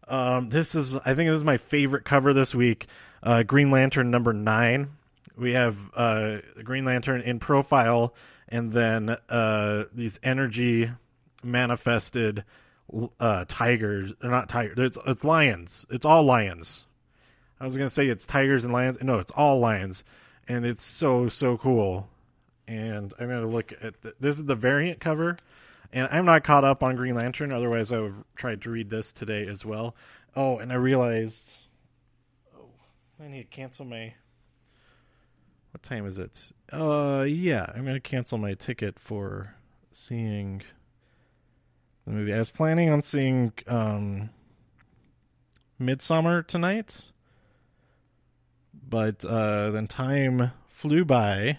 Um, 0.08 0.48
this 0.48 0.74
is, 0.74 0.96
I 0.96 1.14
think, 1.14 1.28
this 1.28 1.36
is 1.36 1.44
my 1.44 1.58
favorite 1.58 2.04
cover 2.04 2.34
this 2.34 2.52
week. 2.52 2.88
Uh, 3.22 3.44
Green 3.44 3.70
Lantern 3.70 4.10
number 4.10 4.32
nine. 4.32 4.90
We 5.38 5.52
have 5.52 5.76
uh, 5.94 6.38
Green 6.64 6.84
Lantern 6.84 7.20
in 7.20 7.38
profile, 7.38 8.12
and 8.48 8.72
then 8.72 9.16
uh, 9.28 9.84
these 9.94 10.18
energy 10.24 10.90
manifested 11.44 12.42
uh, 13.20 13.44
tigers. 13.46 14.12
They're 14.20 14.32
not 14.32 14.48
tigers. 14.48 14.76
It's, 14.76 14.98
it's 15.06 15.22
lions. 15.22 15.86
It's 15.88 16.04
all 16.04 16.24
lions. 16.24 16.84
I 17.60 17.64
was 17.64 17.76
gonna 17.76 17.88
say 17.88 18.08
it's 18.08 18.26
tigers 18.26 18.64
and 18.64 18.74
lions. 18.74 18.98
No, 19.00 19.20
it's 19.20 19.32
all 19.32 19.60
lions, 19.60 20.02
and 20.48 20.66
it's 20.66 20.82
so 20.82 21.28
so 21.28 21.56
cool 21.56 22.08
and 22.70 23.12
I'm 23.18 23.26
going 23.26 23.42
to 23.42 23.48
look 23.48 23.72
at 23.82 24.00
the, 24.00 24.14
this 24.20 24.38
is 24.38 24.44
the 24.44 24.54
variant 24.54 25.00
cover, 25.00 25.36
and 25.92 26.06
I'm 26.12 26.24
not 26.24 26.44
caught 26.44 26.62
up 26.62 26.84
on 26.84 26.94
Green 26.94 27.16
Lantern. 27.16 27.52
Otherwise, 27.52 27.92
I 27.92 27.98
would 27.98 28.12
have 28.12 28.24
tried 28.36 28.62
to 28.62 28.70
read 28.70 28.88
this 28.88 29.10
today 29.10 29.44
as 29.46 29.66
well. 29.66 29.96
Oh, 30.36 30.58
and 30.58 30.72
I 30.72 30.76
realized, 30.76 31.52
oh, 32.56 32.68
I 33.20 33.26
need 33.26 33.42
to 33.42 33.48
cancel 33.48 33.84
my. 33.84 34.14
What 35.72 35.82
time 35.82 36.06
is 36.06 36.20
it? 36.20 36.52
Uh, 36.72 37.24
yeah, 37.28 37.66
I'm 37.74 37.82
going 37.82 37.94
to 37.94 38.00
cancel 38.00 38.38
my 38.38 38.54
ticket 38.54 39.00
for 39.00 39.56
seeing 39.90 40.62
the 42.06 42.12
movie. 42.12 42.32
I 42.32 42.38
was 42.38 42.50
planning 42.50 42.88
on 42.88 43.02
seeing 43.02 43.52
um, 43.66 44.30
Midsommar 45.80 46.46
tonight, 46.46 47.00
but 48.88 49.24
uh, 49.24 49.72
then 49.72 49.88
time 49.88 50.52
flew 50.68 51.04
by 51.04 51.58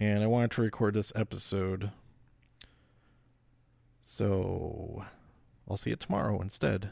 and 0.00 0.24
I 0.24 0.26
wanted 0.26 0.50
to 0.52 0.62
record 0.62 0.94
this 0.94 1.12
episode. 1.14 1.90
So 4.02 5.04
I'll 5.68 5.76
see 5.76 5.90
it 5.90 6.00
tomorrow 6.00 6.40
instead. 6.40 6.88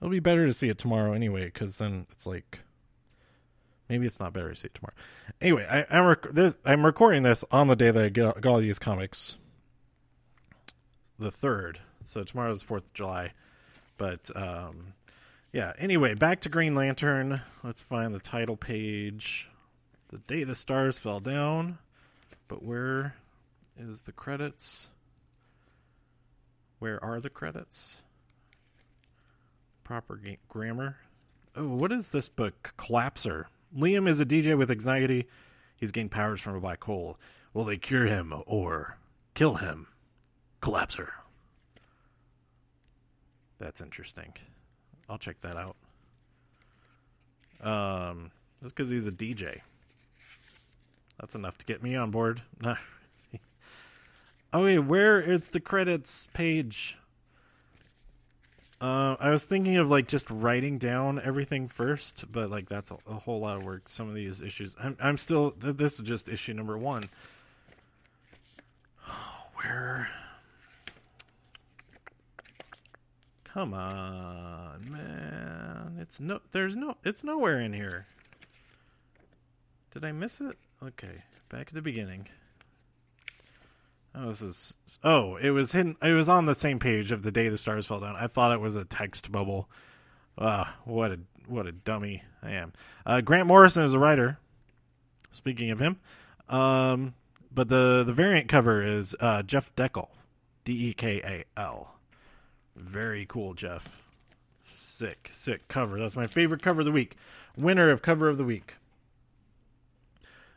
It'll 0.00 0.10
be 0.10 0.18
better 0.18 0.44
to 0.44 0.52
see 0.52 0.68
it 0.68 0.76
tomorrow 0.76 1.12
anyway, 1.12 1.44
because 1.44 1.78
then 1.78 2.06
it's 2.10 2.26
like 2.26 2.58
maybe 3.88 4.04
it's 4.04 4.18
not 4.18 4.32
better 4.32 4.50
to 4.50 4.56
see 4.56 4.66
it 4.66 4.74
tomorrow. 4.74 4.94
Anyway, 5.40 5.64
I, 5.70 5.96
am 5.96 6.06
rec- 6.06 6.32
this, 6.32 6.58
I'm 6.64 6.84
recording 6.84 7.22
this 7.22 7.44
on 7.52 7.68
the 7.68 7.76
day 7.76 7.92
that 7.92 8.04
I 8.04 8.08
get, 8.08 8.40
got 8.40 8.50
all 8.50 8.58
these 8.58 8.80
comics, 8.80 9.36
the 11.18 11.30
third. 11.30 11.78
So 12.02 12.24
tomorrow's 12.24 12.64
Fourth 12.64 12.86
of 12.86 12.94
July, 12.94 13.32
but 13.96 14.28
um, 14.34 14.94
yeah. 15.52 15.72
Anyway, 15.78 16.14
back 16.14 16.40
to 16.40 16.48
Green 16.48 16.74
Lantern. 16.74 17.40
Let's 17.62 17.80
find 17.80 18.12
the 18.12 18.18
title 18.18 18.56
page. 18.56 19.48
The 20.08 20.18
day 20.18 20.42
the 20.42 20.56
stars 20.56 20.98
fell 20.98 21.20
down. 21.20 21.78
But 22.48 22.62
where 22.62 23.14
is 23.78 24.02
the 24.02 24.12
credits? 24.12 24.88
Where 26.78 27.02
are 27.02 27.20
the 27.20 27.30
credits? 27.30 28.02
Proper 29.84 30.16
ga- 30.16 30.38
grammar. 30.48 30.96
Oh, 31.56 31.68
what 31.68 31.92
is 31.92 32.10
this 32.10 32.28
book? 32.28 32.74
Collapser. 32.78 33.44
Liam 33.76 34.08
is 34.08 34.20
a 34.20 34.26
DJ 34.26 34.56
with 34.56 34.70
anxiety. 34.70 35.26
He's 35.76 35.92
gained 35.92 36.10
powers 36.10 36.40
from 36.40 36.56
a 36.56 36.60
black 36.60 36.82
hole. 36.84 37.18
Will 37.52 37.64
they 37.64 37.76
cure 37.76 38.06
him 38.06 38.34
or 38.46 38.96
kill 39.34 39.54
him? 39.54 39.86
Collapser. 40.60 41.10
That's 43.58 43.80
interesting. 43.80 44.32
I'll 45.08 45.18
check 45.18 45.40
that 45.42 45.56
out. 45.56 45.76
Um, 47.60 48.30
just 48.62 48.74
because 48.74 48.90
he's 48.90 49.06
a 49.06 49.12
DJ. 49.12 49.60
That's 51.20 51.34
enough 51.34 51.58
to 51.58 51.66
get 51.66 51.82
me 51.82 51.96
on 51.96 52.10
board. 52.10 52.42
wait, 54.52 54.78
where 54.78 55.20
is 55.20 55.48
the 55.48 55.60
credits 55.60 56.28
page? 56.32 56.96
Uh, 58.80 59.16
I 59.18 59.30
was 59.30 59.46
thinking 59.46 59.76
of 59.76 59.88
like 59.88 60.08
just 60.08 60.28
writing 60.30 60.78
down 60.78 61.20
everything 61.24 61.68
first, 61.68 62.30
but 62.30 62.50
like 62.50 62.68
that's 62.68 62.90
a, 62.90 62.98
a 63.08 63.14
whole 63.14 63.40
lot 63.40 63.56
of 63.56 63.64
work. 63.64 63.88
Some 63.88 64.08
of 64.08 64.14
these 64.14 64.42
issues, 64.42 64.76
I'm, 64.78 64.96
I'm 65.00 65.16
still. 65.16 65.54
This 65.56 65.94
is 65.94 66.02
just 66.02 66.28
issue 66.28 66.52
number 66.52 66.76
one. 66.76 67.08
Where? 69.54 70.08
Come 73.44 73.72
on, 73.72 74.90
man! 74.90 75.96
It's 76.00 76.20
no. 76.20 76.40
There's 76.50 76.76
no. 76.76 76.96
It's 77.04 77.24
nowhere 77.24 77.60
in 77.60 77.72
here. 77.72 78.06
Did 79.92 80.04
I 80.04 80.12
miss 80.12 80.40
it? 80.40 80.58
Okay, 80.86 81.22
back 81.48 81.68
at 81.68 81.74
the 81.74 81.80
beginning. 81.80 82.26
Oh, 84.14 84.26
this 84.26 84.42
is. 84.42 84.76
Oh, 85.02 85.36
it 85.36 85.50
was 85.50 85.72
hidden. 85.72 85.96
It 86.02 86.12
was 86.12 86.28
on 86.28 86.44
the 86.44 86.54
same 86.54 86.78
page 86.78 87.10
of 87.10 87.22
the 87.22 87.30
day 87.30 87.48
the 87.48 87.56
stars 87.56 87.86
fell 87.86 88.00
down. 88.00 88.16
I 88.16 88.26
thought 88.26 88.52
it 88.52 88.60
was 88.60 88.76
a 88.76 88.84
text 88.84 89.32
bubble. 89.32 89.70
Ah, 90.36 90.76
what 90.84 91.10
a 91.10 91.18
what 91.46 91.66
a 91.66 91.72
dummy 91.72 92.22
I 92.42 92.52
am. 92.52 92.72
Uh, 93.06 93.22
Grant 93.22 93.46
Morrison 93.46 93.82
is 93.82 93.94
a 93.94 93.98
writer. 93.98 94.38
Speaking 95.30 95.70
of 95.70 95.80
him, 95.80 95.98
um, 96.48 97.14
but 97.52 97.68
the 97.68 98.04
the 98.04 98.12
variant 98.12 98.48
cover 98.48 98.84
is 98.84 99.16
uh, 99.20 99.42
Jeff 99.42 99.74
Dekal, 99.74 100.08
D 100.64 100.90
E 100.90 100.94
K 100.94 101.20
A 101.24 101.60
L. 101.60 101.94
Very 102.76 103.24
cool, 103.26 103.54
Jeff. 103.54 104.02
Sick, 104.64 105.28
sick 105.30 105.66
cover. 105.68 105.98
That's 105.98 106.16
my 106.16 106.26
favorite 106.26 106.62
cover 106.62 106.82
of 106.82 106.84
the 106.84 106.92
week. 106.92 107.16
Winner 107.56 107.90
of 107.90 108.02
cover 108.02 108.28
of 108.28 108.38
the 108.38 108.44
week. 108.44 108.74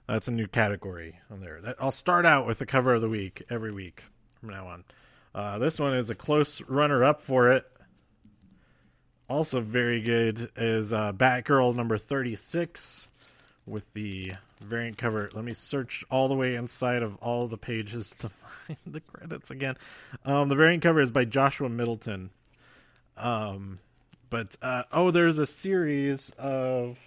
That's 0.07 0.29
a 0.29 0.31
new 0.31 0.47
category 0.47 1.19
on 1.29 1.41
there. 1.41 1.75
I'll 1.79 1.91
start 1.91 2.25
out 2.25 2.47
with 2.47 2.59
the 2.59 2.65
cover 2.65 2.93
of 2.93 3.01
the 3.01 3.09
week 3.09 3.43
every 3.49 3.71
week 3.71 4.03
from 4.39 4.49
now 4.49 4.67
on. 4.67 4.83
Uh, 5.35 5.59
this 5.59 5.79
one 5.79 5.93
is 5.93 6.09
a 6.09 6.15
close 6.15 6.61
runner 6.69 7.03
up 7.03 7.21
for 7.21 7.51
it. 7.51 7.65
Also, 9.29 9.59
very 9.59 10.01
good 10.01 10.49
is 10.55 10.93
uh, 10.93 11.11
Batgirl 11.11 11.75
number 11.75 11.97
36 11.97 13.09
with 13.65 13.83
the 13.93 14.31
variant 14.61 14.97
cover. 14.97 15.29
Let 15.33 15.43
me 15.43 15.53
search 15.53 16.05
all 16.09 16.29
the 16.29 16.35
way 16.35 16.55
inside 16.55 17.03
of 17.03 17.17
all 17.17 17.47
the 17.47 17.57
pages 17.57 18.15
to 18.19 18.29
find 18.67 18.79
the 18.87 19.01
credits 19.01 19.51
again. 19.51 19.75
Um, 20.23 20.47
the 20.47 20.55
variant 20.55 20.83
cover 20.83 21.01
is 21.01 21.11
by 21.11 21.25
Joshua 21.25 21.67
Middleton. 21.67 22.29
Um, 23.17 23.79
but, 24.29 24.55
uh, 24.61 24.83
oh, 24.93 25.11
there's 25.11 25.37
a 25.37 25.45
series 25.45 26.29
of 26.37 26.97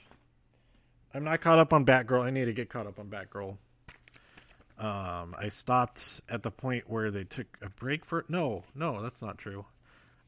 I'm 1.15 1.25
not 1.25 1.41
caught 1.41 1.59
up 1.59 1.73
on 1.73 1.85
Batgirl. 1.85 2.23
I 2.23 2.31
need 2.31 2.45
to 2.47 2.53
get 2.53 2.69
caught 2.69 2.87
up 2.87 2.99
on 2.99 3.07
Batgirl. 3.07 3.57
Um, 4.79 5.35
I 5.39 5.49
stopped 5.49 6.23
at 6.29 6.43
the 6.43 6.51
point 6.51 6.89
where 6.89 7.11
they 7.11 7.25
took 7.25 7.47
a 7.61 7.69
break 7.69 8.05
for 8.05 8.25
no, 8.29 8.65
no, 8.75 9.03
that's 9.03 9.21
not 9.21 9.37
true. 9.37 9.67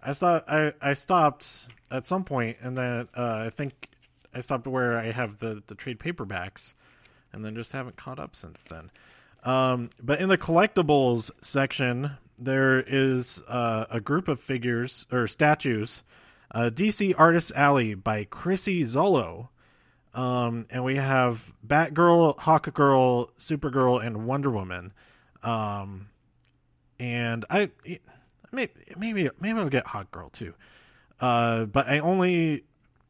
I 0.02 0.12
stopped. 0.12 0.50
I, 0.50 0.72
I 0.80 0.92
stopped 0.94 1.68
at 1.90 2.06
some 2.06 2.24
point, 2.24 2.58
and 2.60 2.76
then 2.76 3.08
uh, 3.16 3.44
I 3.46 3.50
think 3.50 3.88
I 4.34 4.40
stopped 4.40 4.66
where 4.66 4.98
I 4.98 5.12
have 5.12 5.38
the 5.38 5.62
the 5.66 5.74
trade 5.74 6.00
paperbacks, 6.00 6.74
and 7.32 7.44
then 7.44 7.54
just 7.54 7.72
haven't 7.72 7.96
caught 7.96 8.18
up 8.18 8.34
since 8.34 8.64
then. 8.64 8.90
Um, 9.44 9.90
but 10.02 10.20
in 10.20 10.28
the 10.28 10.38
collectibles 10.38 11.30
section, 11.40 12.10
there 12.38 12.80
is 12.80 13.40
uh, 13.48 13.86
a 13.90 14.00
group 14.00 14.28
of 14.28 14.40
figures 14.40 15.06
or 15.12 15.26
statues. 15.26 16.02
Uh, 16.50 16.68
DC 16.72 17.14
Artist 17.16 17.52
Alley 17.56 17.94
by 17.94 18.24
Chrissy 18.24 18.82
Zullo 18.82 19.48
um, 20.14 20.66
and 20.70 20.84
we 20.84 20.96
have 20.96 21.52
Batgirl, 21.66 22.38
Hawkgirl, 22.38 23.30
Supergirl, 23.38 24.04
and 24.04 24.26
Wonder 24.26 24.50
Woman. 24.50 24.92
Um, 25.42 26.08
and 26.98 27.44
I 27.50 27.70
maybe 28.52 28.72
maybe 28.96 29.30
maybe 29.40 29.58
I'll 29.58 29.68
get 29.68 29.86
Hawkgirl 29.86 30.32
too. 30.32 30.54
Uh, 31.20 31.64
but 31.64 31.88
I 31.88 31.98
only 32.00 32.64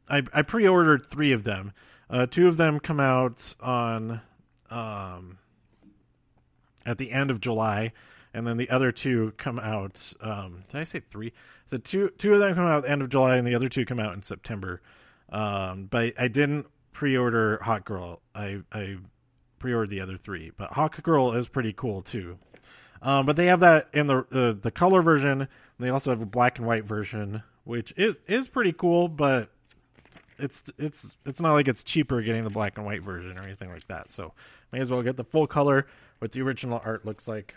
I 0.09 0.23
I 0.33 0.43
pre-ordered 0.43 1.07
three 1.07 1.33
of 1.33 1.45
them. 1.45 1.73
Uh, 2.09 2.27
two 2.27 2.47
of 2.47 2.57
them 2.57 2.79
come 2.79 3.01
out 3.01 3.55
on 3.61 4.21
um 4.71 5.39
at 6.87 6.99
the 6.99 7.11
end 7.11 7.31
of 7.31 7.41
July, 7.41 7.93
and 8.33 8.47
then 8.47 8.57
the 8.57 8.71
other 8.71 8.93
two 8.93 9.33
come 9.37 9.59
out. 9.59 10.13
Um, 10.21 10.65
did 10.69 10.81
I 10.81 10.85
say 10.85 11.01
three? 11.11 11.33
So 11.67 11.79
two 11.79 12.11
two 12.17 12.35
of 12.35 12.41
them 12.41 12.55
come 12.55 12.67
out 12.67 12.79
at 12.79 12.83
the 12.85 12.91
end 12.91 13.03
of 13.03 13.09
July, 13.09 13.37
and 13.37 13.47
the 13.47 13.55
other 13.57 13.69
two 13.69 13.85
come 13.85 13.99
out 13.99 14.15
in 14.15 14.23
September. 14.23 14.81
Um, 15.31 15.87
but 15.91 16.13
I 16.19 16.29
didn't 16.29 16.67
pre-order 16.93 17.59
Hawkgirl. 17.63 18.19
I 18.35 18.61
I 18.73 18.97
pre-ordered 19.59 19.91
the 19.91 20.01
other 20.01 20.17
three, 20.17 20.53
but 20.57 20.71
Hawkgirl 20.71 21.37
is 21.37 21.49
pretty 21.49 21.73
cool 21.73 22.03
too. 22.03 22.39
Um, 23.01 23.27
but 23.27 23.37
they 23.37 23.47
have 23.47 23.61
that 23.61 23.89
in 23.93 24.07
the 24.07 24.19
uh, 24.33 24.61
the 24.61 24.71
color 24.71 25.03
version. 25.03 25.49
they 25.79 25.89
also 25.89 26.11
have 26.11 26.23
a 26.23 26.27
black 26.27 26.59
and 26.59 26.67
white 26.67 26.85
version, 26.85 27.43
which 27.65 27.93
is 27.97 28.21
is 28.29 28.49
pretty 28.49 28.73
cool. 28.73 29.09
But 29.09 29.51
it's 30.39 30.65
it's 30.79 31.17
it's 31.27 31.41
not 31.41 31.53
like 31.55 31.69
it's 31.69 31.85
cheaper 31.85 32.23
getting 32.23 32.45
the 32.45 32.51
black 32.51 32.77
and 32.77 32.87
white 32.87 33.03
version 33.03 33.39
or 33.39 33.43
anything 33.43 33.71
like 33.71 33.87
that. 33.89 34.11
So 34.11 34.33
may 34.71 34.81
as 34.81 34.91
well 34.91 35.03
get 35.03 35.17
the 35.17 35.25
full 35.25 35.47
color 35.47 35.87
what 36.21 36.31
the 36.31 36.41
original 36.41 36.81
art 36.85 37.05
looks 37.05 37.27
like, 37.27 37.55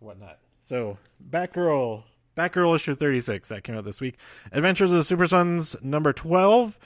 whatnot. 0.00 0.38
So 0.60 0.98
Batgirl, 1.30 2.02
Batgirl 2.36 2.74
issue 2.74 2.94
thirty 2.94 3.20
six 3.20 3.48
that 3.50 3.62
came 3.62 3.76
out 3.76 3.84
this 3.84 4.00
week. 4.00 4.16
Adventures 4.50 4.90
of 4.90 4.96
the 4.96 5.04
Super 5.04 5.26
Sons 5.28 5.76
number 5.82 6.12
twelve 6.12 6.76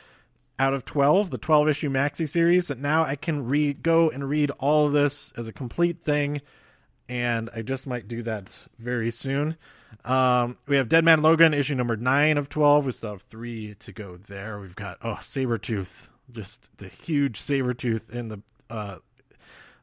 out 0.58 0.74
of 0.74 0.84
12 0.84 1.30
the 1.30 1.38
12 1.38 1.68
issue 1.68 1.90
maxi 1.90 2.28
series 2.28 2.68
So 2.68 2.74
now 2.74 3.04
i 3.04 3.16
can 3.16 3.46
read 3.48 3.82
go 3.82 4.10
and 4.10 4.28
read 4.28 4.50
all 4.52 4.86
of 4.86 4.92
this 4.92 5.32
as 5.36 5.48
a 5.48 5.52
complete 5.52 6.02
thing 6.02 6.42
and 7.08 7.50
i 7.54 7.62
just 7.62 7.86
might 7.86 8.08
do 8.08 8.22
that 8.22 8.58
very 8.78 9.10
soon 9.10 9.56
um, 10.04 10.56
we 10.66 10.76
have 10.76 10.88
Dead 10.88 11.04
Man 11.04 11.22
Logan 11.22 11.54
issue 11.54 11.74
number 11.74 11.96
nine 11.96 12.38
of 12.38 12.48
twelve. 12.48 12.86
We 12.86 12.92
still 12.92 13.12
have 13.12 13.22
three 13.22 13.74
to 13.80 13.92
go 13.92 14.16
there. 14.16 14.58
We've 14.58 14.74
got 14.74 14.98
oh 15.02 15.18
Sabretooth, 15.20 16.08
just 16.32 16.76
the 16.78 16.88
huge 16.88 17.40
Sabretooth 17.40 18.10
in 18.10 18.28
the 18.28 18.42
uh, 18.70 18.96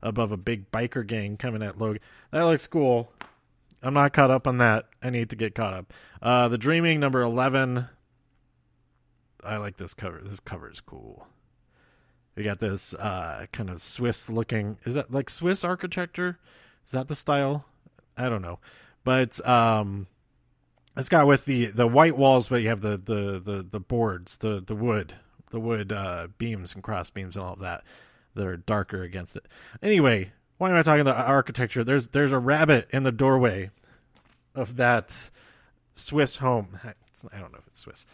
above 0.01 0.31
a 0.31 0.37
big 0.37 0.71
biker 0.71 1.05
gang 1.05 1.37
coming 1.37 1.63
at 1.63 1.77
Logan. 1.77 2.01
That 2.31 2.43
looks 2.43 2.67
cool. 2.67 3.11
I'm 3.83 3.93
not 3.93 4.13
caught 4.13 4.31
up 4.31 4.47
on 4.47 4.59
that. 4.59 4.85
I 5.01 5.09
need 5.09 5.31
to 5.31 5.35
get 5.35 5.55
caught 5.55 5.73
up. 5.73 5.93
Uh, 6.21 6.47
the 6.49 6.57
Dreaming 6.57 6.99
number 6.99 7.21
eleven. 7.21 7.87
I 9.43 9.57
like 9.57 9.77
this 9.77 9.93
cover. 9.93 10.21
This 10.23 10.39
cover 10.39 10.69
is 10.69 10.81
cool. 10.81 11.27
We 12.35 12.43
got 12.43 12.59
this 12.59 12.93
uh, 12.93 13.45
kind 13.51 13.69
of 13.69 13.81
Swiss 13.81 14.29
looking. 14.29 14.77
Is 14.85 14.93
that 14.93 15.11
like 15.11 15.29
Swiss 15.29 15.63
architecture? 15.63 16.39
Is 16.85 16.91
that 16.91 17.07
the 17.07 17.15
style? 17.15 17.65
I 18.17 18.29
don't 18.29 18.41
know. 18.41 18.59
But 19.03 19.45
um, 19.47 20.07
it's 20.95 21.09
got 21.09 21.27
with 21.27 21.45
the 21.45 21.67
the 21.67 21.87
white 21.87 22.17
walls, 22.17 22.47
but 22.47 22.61
you 22.61 22.69
have 22.69 22.81
the 22.81 22.97
the 22.97 23.41
the, 23.43 23.65
the 23.69 23.79
boards, 23.79 24.37
the 24.37 24.61
the 24.61 24.75
wood, 24.75 25.13
the 25.49 25.59
wood 25.59 25.91
uh, 25.91 26.27
beams 26.37 26.73
and 26.73 26.83
cross 26.83 27.09
beams 27.09 27.35
and 27.35 27.45
all 27.45 27.53
of 27.53 27.59
that 27.59 27.83
that 28.35 28.47
are 28.47 28.57
darker 28.57 29.03
against 29.03 29.35
it. 29.35 29.45
Anyway, 29.81 30.31
why 30.57 30.69
am 30.69 30.75
I 30.75 30.83
talking 30.83 31.01
about 31.01 31.17
architecture? 31.17 31.83
There's 31.83 32.09
there's 32.09 32.31
a 32.31 32.39
rabbit 32.39 32.87
in 32.91 33.03
the 33.03 33.11
doorway 33.11 33.71
of 34.55 34.77
that 34.77 35.31
Swiss 35.93 36.37
home. 36.37 36.79
I 36.83 37.39
don't 37.39 37.51
know 37.51 37.59
if 37.59 37.67
it's 37.67 37.79
Swiss. 37.79 38.05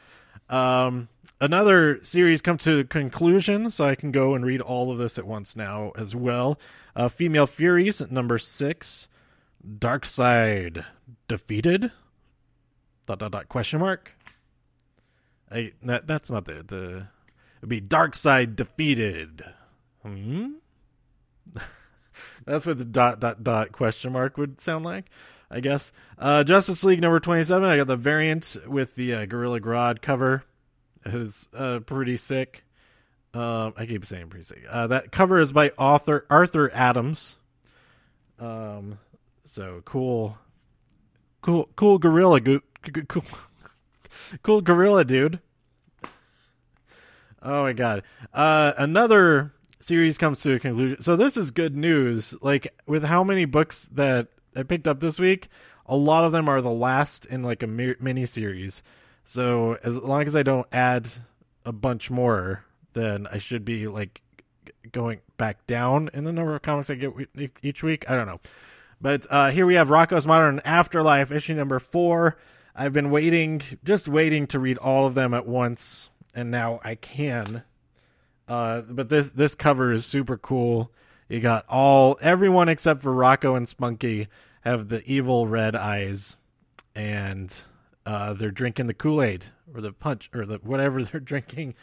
Um, 0.50 1.10
another 1.42 2.02
series 2.04 2.42
come 2.42 2.58
to 2.60 2.84
conclusion, 2.86 3.70
so 3.72 3.86
I 3.86 3.96
can 3.96 4.12
go 4.12 4.36
and 4.36 4.46
read 4.46 4.62
all 4.62 4.92
of 4.92 4.98
this 4.98 5.18
at 5.18 5.26
once 5.26 5.56
now 5.56 5.92
as 5.98 6.16
well. 6.16 6.60
Uh, 6.96 7.08
Female 7.08 7.48
Furies 7.48 8.02
number 8.10 8.38
six. 8.38 9.10
Dark 9.80 10.06
Side 10.06 10.86
defeated? 11.28 11.92
Dot 13.06 13.20
dot 13.20 13.32
dot 13.32 13.50
question 13.50 13.80
mark. 13.80 14.14
I 15.52 15.72
that 15.84 16.08
that's 16.08 16.30
not 16.30 16.46
the 16.46 16.64
the 16.64 17.08
it'd 17.60 17.70
be 17.70 17.82
Darkseid 17.82 18.56
defeated. 18.56 19.44
Hmm. 20.04 20.54
that's 22.46 22.66
what 22.66 22.78
the 22.78 22.86
dot 22.86 23.20
dot 23.20 23.44
dot 23.44 23.72
question 23.72 24.12
mark 24.12 24.38
would 24.38 24.60
sound 24.60 24.84
like. 24.84 25.06
I 25.50 25.60
guess. 25.62 25.94
Uh, 26.18 26.44
Justice 26.44 26.84
League 26.84 27.02
number 27.02 27.20
twenty 27.20 27.44
seven. 27.44 27.70
I 27.70 27.78
got 27.78 27.88
the 27.88 27.96
variant 27.96 28.58
with 28.68 28.96
the 28.96 29.14
uh, 29.14 29.26
Gorilla 29.26 29.60
Grodd 29.60 30.02
cover. 30.02 30.44
It 31.06 31.14
is 31.14 31.48
uh, 31.54 31.80
pretty 31.80 32.18
sick. 32.18 32.64
Um, 33.34 33.74
I 33.78 33.86
keep 33.86 34.06
saying 34.06 34.30
pretty 34.30 34.46
sick. 34.46 34.64
Uh, 34.70 34.88
that 34.88 35.12
cover 35.12 35.40
is 35.40 35.52
by 35.52 35.70
author 35.78 36.26
Arthur 36.30 36.72
Adams. 36.74 37.38
Um, 38.40 39.00
so 39.44 39.82
cool, 39.86 40.38
cool, 41.42 41.70
cool 41.76 41.98
gorilla, 41.98 42.40
go, 42.40 42.60
cool, 43.08 43.24
cool 44.44 44.62
gorilla 44.62 45.06
dude. 45.06 45.40
Oh 47.42 47.64
my 47.64 47.74
god! 47.74 48.04
Uh, 48.34 48.74
another 48.78 49.54
series 49.80 50.18
comes 50.18 50.42
to 50.42 50.54
a 50.54 50.60
conclusion. 50.60 51.02
So 51.02 51.16
this 51.16 51.38
is 51.38 51.52
good 51.52 51.76
news. 51.76 52.36
Like 52.42 52.74
with 52.86 53.04
how 53.04 53.24
many 53.24 53.46
books 53.46 53.88
that 53.90 54.28
I 54.58 54.64
picked 54.64 54.88
up 54.88 55.00
this 55.00 55.20
week, 55.20 55.50
a 55.86 55.96
lot 55.96 56.24
of 56.24 56.32
them 56.32 56.50
are 56.50 56.62
the 56.62 56.72
last 56.72 57.26
in 57.26 57.44
like 57.44 57.64
a 57.64 57.68
mini 57.68 58.26
series. 58.26 58.84
So 59.24 59.78
as 59.84 59.98
long 59.98 60.24
as 60.24 60.36
I 60.36 60.44
don't 60.44 60.68
add 60.72 61.10
a 61.66 61.72
bunch 61.72 62.10
more, 62.10 62.64
then 62.94 63.28
I 63.28 63.38
should 63.38 63.64
be 63.64 63.88
like 63.88 64.22
going 64.92 65.20
back 65.38 65.68
down 65.68 66.10
in 66.14 66.24
the 66.24 66.32
number 66.32 66.56
of 66.56 66.62
comics 66.62 66.90
I 66.90 66.96
get 66.96 67.14
each 67.62 67.84
week. 67.84 68.10
I 68.10 68.16
don't 68.16 68.28
know. 68.28 68.40
But 69.00 69.28
uh, 69.30 69.52
here 69.52 69.66
we 69.66 69.76
have 69.76 69.90
Rocko's 69.90 70.26
Modern 70.26 70.60
Afterlife, 70.66 71.32
issue 71.32 71.54
number 71.54 71.80
four. 71.80 72.38
I've 72.76 72.94
been 72.94 73.12
waiting, 73.12 73.62
just 73.84 74.08
waiting 74.08 74.48
to 74.48 74.60
read 74.60 74.78
all 74.78 75.06
of 75.06 75.14
them 75.14 75.34
at 75.34 75.46
once, 75.46 76.10
and 76.34 76.50
now 76.50 76.80
I 76.84 76.96
can. 76.96 77.64
Uh, 78.48 78.82
but 78.82 79.10
this 79.10 79.30
this 79.30 79.56
cover 79.56 79.92
is 79.92 80.06
super 80.06 80.38
cool. 80.38 80.92
You 81.28 81.42
got 81.42 81.66
all 81.68 82.18
everyone 82.22 82.70
except 82.70 83.02
for 83.02 83.12
Rocko 83.12 83.58
and 83.58 83.68
Spunky 83.68 84.30
have 84.68 84.90
the 84.90 85.04
evil 85.06 85.48
red 85.48 85.76
eyes, 85.76 86.38
and 86.96 87.54
uh, 88.06 88.34
they're 88.34 88.52
drinking 88.52 88.88
the 88.88 88.94
Kool 88.94 89.22
Aid 89.22 89.46
or 89.74 89.82
the 89.82 89.92
punch 89.92 90.30
or 90.34 90.46
the 90.46 90.58
whatever 90.58 91.04
they're 91.04 91.20
drinking 91.20 91.76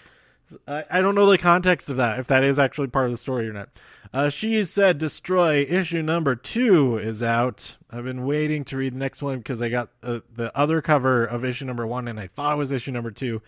I, 0.66 0.84
I 0.90 1.00
don't 1.00 1.14
know 1.14 1.26
the 1.26 1.38
context 1.38 1.88
of 1.88 1.96
that, 1.96 2.18
if 2.18 2.26
that 2.28 2.44
is 2.44 2.58
actually 2.58 2.88
part 2.88 3.06
of 3.06 3.12
the 3.12 3.16
story 3.16 3.48
or 3.48 3.52
not. 3.52 3.68
Uh, 4.12 4.28
she 4.28 4.62
said 4.64 4.98
Destroy 4.98 5.62
issue 5.68 6.02
number 6.02 6.36
two 6.36 6.98
is 6.98 7.22
out. 7.22 7.76
I've 7.90 8.04
been 8.04 8.26
waiting 8.26 8.64
to 8.66 8.76
read 8.76 8.94
the 8.94 8.98
next 8.98 9.22
one 9.22 9.38
because 9.38 9.62
I 9.62 9.68
got 9.68 9.90
uh, 10.02 10.20
the 10.34 10.56
other 10.56 10.80
cover 10.82 11.24
of 11.24 11.44
issue 11.44 11.64
number 11.64 11.86
one 11.86 12.08
and 12.08 12.20
I 12.20 12.28
thought 12.28 12.54
it 12.54 12.58
was 12.58 12.72
issue 12.72 12.92
number 12.92 13.10
two, 13.10 13.42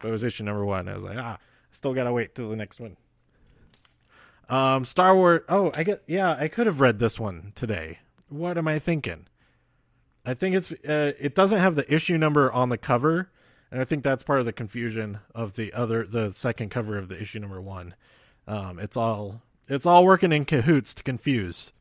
but 0.00 0.08
it 0.08 0.12
was 0.12 0.24
issue 0.24 0.44
number 0.44 0.64
one. 0.64 0.88
I 0.88 0.94
was 0.94 1.04
like, 1.04 1.18
ah, 1.18 1.38
still 1.70 1.94
gotta 1.94 2.12
wait 2.12 2.34
till 2.34 2.50
the 2.50 2.56
next 2.56 2.80
one. 2.80 2.96
Um, 4.48 4.84
Star 4.84 5.14
Wars. 5.14 5.42
Oh, 5.48 5.70
I 5.76 5.84
get. 5.84 6.02
Yeah, 6.08 6.32
I 6.32 6.48
could 6.48 6.66
have 6.66 6.80
read 6.80 6.98
this 6.98 7.20
one 7.20 7.52
today. 7.54 8.00
What 8.30 8.56
am 8.56 8.68
I 8.68 8.78
thinking? 8.78 9.26
I 10.24 10.34
think 10.34 10.54
it's. 10.56 10.72
Uh, 10.72 11.12
it 11.18 11.34
doesn't 11.34 11.58
have 11.58 11.74
the 11.74 11.92
issue 11.92 12.16
number 12.16 12.50
on 12.52 12.68
the 12.68 12.78
cover, 12.78 13.30
and 13.70 13.80
I 13.80 13.84
think 13.84 14.02
that's 14.02 14.22
part 14.22 14.40
of 14.40 14.46
the 14.46 14.52
confusion 14.52 15.18
of 15.34 15.54
the 15.54 15.72
other 15.72 16.06
the 16.06 16.30
second 16.30 16.70
cover 16.70 16.96
of 16.96 17.08
the 17.08 17.20
issue 17.20 17.40
number 17.40 17.60
one. 17.60 17.94
Um, 18.46 18.78
it's 18.78 18.96
all 18.96 19.42
it's 19.68 19.86
all 19.86 20.04
working 20.04 20.32
in 20.32 20.44
cahoots 20.44 20.94
to 20.94 21.02
confuse 21.02 21.72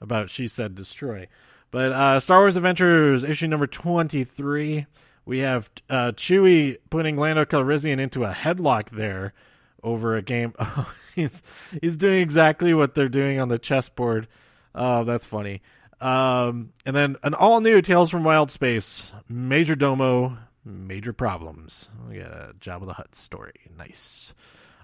about 0.00 0.30
she 0.30 0.48
said 0.48 0.74
destroy. 0.74 1.28
But 1.70 1.92
uh, 1.92 2.20
Star 2.20 2.40
Wars 2.40 2.56
Adventures 2.56 3.24
issue 3.24 3.48
number 3.48 3.66
twenty 3.66 4.24
three, 4.24 4.86
we 5.24 5.40
have 5.40 5.70
uh, 5.90 6.12
Chewie 6.12 6.78
putting 6.88 7.16
Lando 7.16 7.44
Calrissian 7.44 7.98
into 7.98 8.24
a 8.24 8.32
headlock 8.32 8.90
there 8.90 9.34
over 9.82 10.16
a 10.16 10.22
game. 10.22 10.54
Oh, 10.60 10.92
he's 11.14 11.42
he's 11.80 11.96
doing 11.96 12.20
exactly 12.20 12.74
what 12.74 12.94
they're 12.94 13.08
doing 13.08 13.40
on 13.40 13.48
the 13.48 13.58
chessboard. 13.58 14.28
Oh, 14.76 15.04
that's 15.04 15.26
funny. 15.26 15.62
Um, 16.00 16.72
and 16.84 16.94
then 16.94 17.16
an 17.22 17.34
all 17.34 17.60
new 17.60 17.80
Tales 17.80 18.10
from 18.10 18.22
Wild 18.22 18.50
Space, 18.50 19.12
Major 19.28 19.74
Domo 19.74 20.36
major 20.66 21.12
problems. 21.12 21.88
We 22.10 22.18
got 22.18 22.32
a 22.32 22.54
Jabba 22.60 22.86
the 22.86 22.92
Hutt 22.92 23.14
story. 23.14 23.54
Nice. 23.78 24.34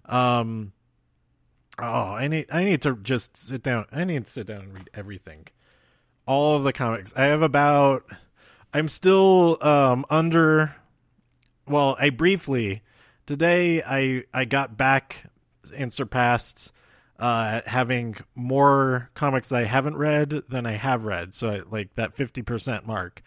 Um. 0.06 0.72
Oh, 1.78 1.84
I 1.84 2.28
need 2.28 2.46
I 2.50 2.64
need 2.64 2.82
to 2.82 2.96
just 2.96 3.36
sit 3.36 3.62
down. 3.62 3.86
I 3.92 4.04
need 4.04 4.26
to 4.26 4.30
sit 4.30 4.46
down 4.46 4.60
and 4.62 4.74
read 4.74 4.90
everything. 4.94 5.48
All 6.26 6.56
of 6.56 6.62
the 6.62 6.72
comics. 6.72 7.12
I 7.16 7.24
have 7.24 7.42
about. 7.42 8.04
I'm 8.72 8.88
still 8.88 9.58
um 9.60 10.06
under. 10.08 10.74
Well, 11.68 11.96
I 11.98 12.10
briefly 12.10 12.82
today 13.26 13.82
I 13.82 14.24
I 14.32 14.44
got 14.44 14.76
back 14.76 15.24
and 15.76 15.92
surpassed 15.92 16.72
uh, 17.22 17.60
having 17.66 18.16
more 18.34 19.08
comics 19.14 19.52
I 19.52 19.62
haven't 19.62 19.96
read 19.96 20.30
than 20.48 20.66
I 20.66 20.72
have 20.72 21.04
read. 21.04 21.32
So 21.32 21.50
I, 21.50 21.60
like 21.70 21.94
that 21.94 22.16
50% 22.16 22.84
mark. 22.84 23.22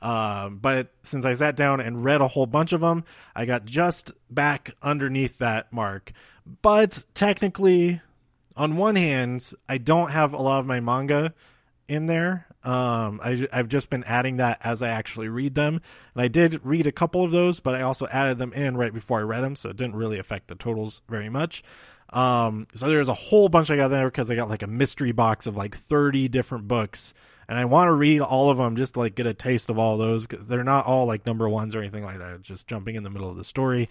Um, 0.00 0.58
but 0.58 0.94
since 1.02 1.26
I 1.26 1.34
sat 1.34 1.56
down 1.56 1.80
and 1.80 2.04
read 2.04 2.20
a 2.20 2.28
whole 2.28 2.46
bunch 2.46 2.72
of 2.72 2.80
them, 2.80 3.02
I 3.34 3.46
got 3.46 3.64
just 3.64 4.12
back 4.30 4.76
underneath 4.82 5.38
that 5.38 5.72
mark. 5.72 6.12
But 6.62 7.04
technically, 7.12 8.00
on 8.56 8.76
one 8.76 8.94
hand, 8.94 9.52
I 9.68 9.78
don't 9.78 10.12
have 10.12 10.32
a 10.32 10.40
lot 10.40 10.60
of 10.60 10.66
my 10.66 10.78
manga 10.78 11.34
in 11.88 12.06
there. 12.06 12.46
Um, 12.62 13.20
I, 13.20 13.48
have 13.52 13.66
just 13.66 13.90
been 13.90 14.04
adding 14.04 14.36
that 14.36 14.60
as 14.62 14.80
I 14.80 14.90
actually 14.90 15.28
read 15.28 15.56
them, 15.56 15.80
and 16.14 16.22
I 16.22 16.28
did 16.28 16.64
read 16.64 16.86
a 16.86 16.92
couple 16.92 17.24
of 17.24 17.32
those, 17.32 17.58
but 17.58 17.74
I 17.74 17.82
also 17.82 18.06
added 18.06 18.38
them 18.38 18.52
in 18.52 18.76
right 18.76 18.94
before 18.94 19.18
I 19.18 19.22
read 19.22 19.42
them, 19.42 19.56
so 19.56 19.70
it 19.70 19.76
didn't 19.76 19.96
really 19.96 20.20
affect 20.20 20.46
the 20.46 20.54
totals 20.54 21.02
very 21.08 21.30
much. 21.30 21.64
Um, 22.12 22.66
so 22.74 22.88
there's 22.88 23.08
a 23.08 23.14
whole 23.14 23.48
bunch 23.48 23.70
I 23.70 23.76
got 23.76 23.88
there 23.88 24.08
because 24.08 24.30
I 24.30 24.34
got 24.34 24.48
like 24.48 24.62
a 24.62 24.66
mystery 24.66 25.12
box 25.12 25.46
of 25.46 25.56
like 25.56 25.76
30 25.76 26.28
different 26.28 26.66
books 26.66 27.14
and 27.50 27.58
I 27.58 27.64
want 27.64 27.88
to 27.88 27.92
read 27.92 28.20
all 28.20 28.48
of 28.48 28.58
them 28.58 28.76
just 28.76 28.94
to 28.94 29.00
like 29.00 29.16
get 29.16 29.26
a 29.26 29.34
taste 29.34 29.70
of 29.70 29.78
all 29.78 29.98
those 29.98 30.24
because 30.24 30.46
they're 30.46 30.62
not 30.62 30.86
all 30.86 31.06
like 31.06 31.26
number 31.26 31.48
ones 31.48 31.74
or 31.74 31.80
anything 31.80 32.04
like 32.04 32.18
that. 32.18 32.42
Just 32.42 32.68
jumping 32.68 32.94
in 32.94 33.02
the 33.02 33.10
middle 33.10 33.28
of 33.28 33.36
the 33.36 33.42
story. 33.42 33.88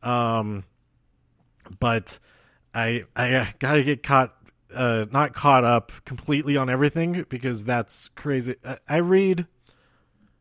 Um, 0.00 0.62
but 1.80 2.20
I 2.72 3.02
I 3.16 3.52
gotta 3.58 3.82
get 3.82 4.04
caught 4.04 4.32
uh, 4.72 5.06
not 5.10 5.34
caught 5.34 5.64
up 5.64 5.90
completely 6.04 6.56
on 6.56 6.70
everything 6.70 7.26
because 7.28 7.64
that's 7.64 8.10
crazy. 8.10 8.54
I, 8.64 8.78
I 8.88 8.96
read 8.98 9.44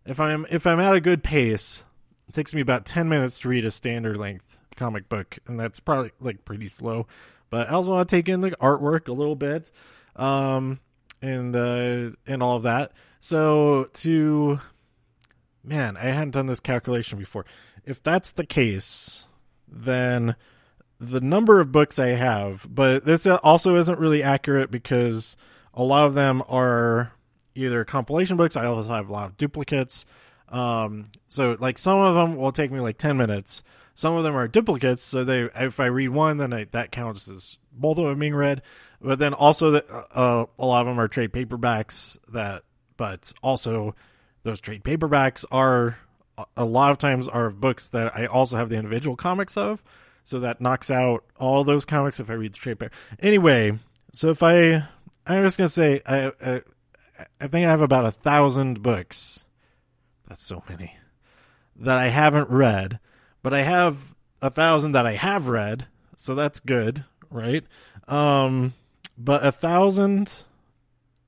if 0.06 0.20
I'm 0.20 0.46
if 0.52 0.68
I'm 0.68 0.80
at 0.80 0.94
a 0.94 1.02
good 1.02 1.24
pace, 1.24 1.84
it 2.28 2.36
takes 2.36 2.54
me 2.54 2.62
about 2.62 2.86
ten 2.86 3.10
minutes 3.10 3.39
to 3.39 3.50
read 3.50 3.65
a 3.65 3.72
standard 3.72 4.18
length 4.18 4.59
comic 4.80 5.10
book, 5.10 5.38
and 5.46 5.60
that's 5.60 5.80
probably 5.80 6.12
like 6.20 6.46
pretty 6.46 6.68
slow. 6.68 7.06
But 7.50 7.70
I 7.70 7.74
also 7.74 7.92
want 7.92 8.10
to 8.10 8.15
take 8.15 8.30
in 8.30 8.42
the 8.42 8.52
artwork 8.52 9.08
a 9.08 9.13
little 9.13 9.36
bit, 9.36 9.72
um, 10.15 10.80
and 11.22 11.56
uh, 11.56 12.12
and 12.26 12.42
all 12.42 12.58
of 12.58 12.63
that. 12.63 12.94
So 13.20 13.89
to 13.94 14.60
man, 15.63 15.98
I 15.98 16.06
hadn't 16.06 16.32
done 16.32 16.48
this 16.48 16.60
calculation 16.60 17.20
before. 17.20 17.46
If 17.86 18.02
that's 18.02 18.32
the 18.32 18.46
case, 18.46 19.26
then 19.68 20.36
the 21.00 21.22
number 21.22 21.60
of 21.60 21.72
books 21.72 22.00
I 22.00 22.10
have, 22.10 22.68
but 22.70 23.06
this 23.06 23.26
also 23.28 23.76
isn't 23.76 24.00
really 24.00 24.24
accurate 24.24 24.72
because 24.72 25.38
a 25.74 25.84
lot 25.84 26.08
of 26.08 26.13
them 26.13 26.44
are 26.48 27.13
either 27.56 27.84
compilation 27.86 28.38
books. 28.38 28.56
I 28.56 28.65
also 28.65 28.89
have 28.89 29.10
a 29.10 29.13
lot 29.13 29.30
of 29.30 29.38
duplicates. 29.38 30.06
Um, 30.50 31.06
so 31.28 31.58
like 31.60 31.78
some 31.78 32.00
of 32.00 32.15
them 32.15 32.36
will 32.36 32.52
take 32.52 32.72
me 32.72 32.80
like 32.80 32.98
10 32.98 33.18
minutes. 33.18 33.63
Some 33.99 34.15
of 34.15 34.23
them 34.23 34.38
are 34.38 34.47
duplicates. 34.47 35.03
So 35.03 35.25
they, 35.25 35.49
if 35.53 35.81
I 35.81 35.88
read 35.88 36.07
one, 36.07 36.38
then 36.38 36.53
I, 36.53 36.67
that 36.71 36.89
counts 36.89 37.29
as 37.29 37.59
both 37.73 37.97
of 37.97 38.05
them 38.05 38.17
being 38.17 38.33
read. 38.33 38.62
But 39.01 39.19
then 39.19 39.33
also 39.33 39.71
the, 39.71 39.85
uh, 40.15 40.45
a 40.57 40.65
lot 40.65 40.79
of 40.79 40.88
them 40.88 41.01
are 41.01 41.09
trade 41.09 41.33
paperbacks 41.33 42.17
that, 42.31 42.63
but 42.95 43.33
also 43.43 43.95
those 44.43 44.62
trade 44.62 44.85
paperbacks 44.85 45.43
are 45.51 45.97
a 46.55 46.63
lot 46.63 46.91
of 46.91 46.97
times 46.97 47.27
are 47.27 47.49
books 47.49 47.89
that 47.89 48.15
I 48.15 48.25
also 48.25 48.55
have 48.55 48.69
the 48.69 48.77
individual 48.77 49.17
comics 49.17 49.57
of. 49.57 49.83
So 50.23 50.39
that 50.39 50.62
knocks 50.62 50.89
out 50.89 51.25
all 51.38 51.65
those 51.65 51.83
comics 51.83 52.21
if 52.21 52.29
I 52.29 52.35
read 52.35 52.53
the 52.53 52.57
trade 52.57 52.79
paper. 52.79 52.95
Anyway, 53.19 53.77
so 54.13 54.29
if 54.29 54.41
I, 54.41 54.75
I'm 55.27 55.43
just 55.43 55.57
gonna 55.57 55.67
say, 55.67 56.01
I, 56.05 56.31
I, 56.41 56.62
I 57.41 57.47
think 57.47 57.65
I 57.65 57.69
have 57.69 57.81
about 57.81 58.05
a 58.05 58.13
thousand 58.13 58.81
books. 58.81 59.43
That's 60.29 60.45
so 60.45 60.63
many 60.69 60.95
that 61.75 61.97
I 61.97 62.07
haven't 62.07 62.49
read, 62.49 62.99
but 63.41 63.54
I 63.54 63.62
have 63.62 64.15
a 64.41 64.49
thousand 64.49 64.93
that 64.93 65.06
I 65.06 65.13
have 65.13 65.47
read, 65.47 65.88
so 66.15 66.36
that's 66.36 66.60
good, 66.60 67.06
right? 67.30 67.63
Um, 68.08 68.73
but 69.17 69.45
a 69.45 69.52
thousand 69.52 70.34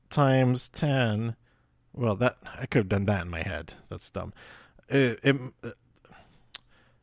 times 0.10 0.70
ten, 0.70 1.36
well, 1.94 2.16
that 2.16 2.38
I 2.58 2.66
could 2.66 2.80
have 2.80 2.90
done 2.90 3.06
that 3.06 3.24
in 3.24 3.30
my 3.30 3.42
head. 3.42 3.74
That's 3.90 4.10
dumb. 4.10 4.34
It, 4.90 5.20
it 5.24 5.36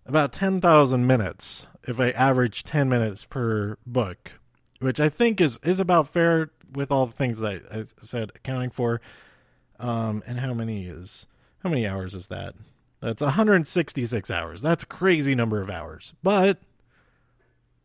about 0.06 0.32
ten 0.32 0.60
thousand 0.60 1.06
minutes 1.06 1.66
if 1.86 2.00
I 2.00 2.10
average 2.10 2.64
ten 2.64 2.88
minutes 2.88 3.24
per 3.24 3.76
book, 3.86 4.32
which 4.80 5.00
I 5.00 5.08
think 5.08 5.40
is 5.40 5.58
is 5.62 5.80
about 5.80 6.08
fair 6.08 6.50
with 6.72 6.90
all 6.90 7.06
the 7.06 7.12
things 7.12 7.40
that 7.40 7.62
I, 7.70 7.78
I 7.78 7.84
said 8.02 8.30
accounting 8.34 8.70
for. 8.70 9.00
Um, 9.80 10.22
and 10.26 10.40
how 10.40 10.54
many 10.54 10.86
is 10.86 11.26
how 11.62 11.70
many 11.70 11.86
hours 11.86 12.14
is 12.14 12.26
that? 12.28 12.54
That's 13.00 13.22
166 13.22 14.30
hours. 14.30 14.62
That's 14.62 14.82
a 14.82 14.86
crazy 14.86 15.34
number 15.34 15.62
of 15.62 15.70
hours, 15.70 16.14
but 16.22 16.58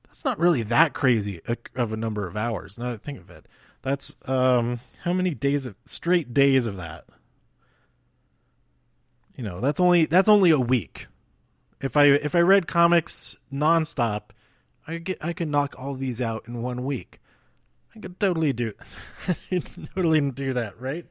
that's 0.06 0.26
not 0.26 0.39
really 0.39 0.63
that 0.63 0.93
crazy 0.93 1.41
of 1.76 1.93
a 1.93 1.97
number 1.97 2.28
of 2.28 2.36
hours. 2.36 2.78
Now 2.78 2.86
that 2.86 2.93
I 2.93 2.97
think 2.97 3.19
of 3.19 3.30
it, 3.30 3.45
that's 3.84 4.15
um, 4.26 4.80
how 5.04 5.13
many 5.13 5.32
days 5.32 5.65
of 5.65 5.76
straight 5.86 6.34
days 6.34 6.65
of 6.65 6.78
that. 6.78 7.06
You 9.36 9.43
know, 9.43 9.60
that's 9.62 9.80
only 9.80 10.06
that's 10.06 10.28
only 10.28 10.52
a 10.52 10.60
week. 10.60 11.08
If 11.82 11.97
I 11.97 12.06
if 12.06 12.34
I 12.34 12.39
read 12.39 12.67
comics 12.67 13.36
nonstop, 13.52 14.30
I 14.88 14.97
get 14.97 15.23
I 15.23 15.34
could 15.34 15.47
knock 15.47 15.76
all 15.78 15.95
these 15.95 16.21
out 16.21 16.47
in 16.47 16.62
one 16.62 16.86
week. 16.86 17.19
I 17.95 17.99
could 17.99 18.19
totally 18.19 18.54
do 18.54 18.73
totally 19.95 20.21
do 20.32 20.54
that, 20.54 20.80
right? 20.80 21.06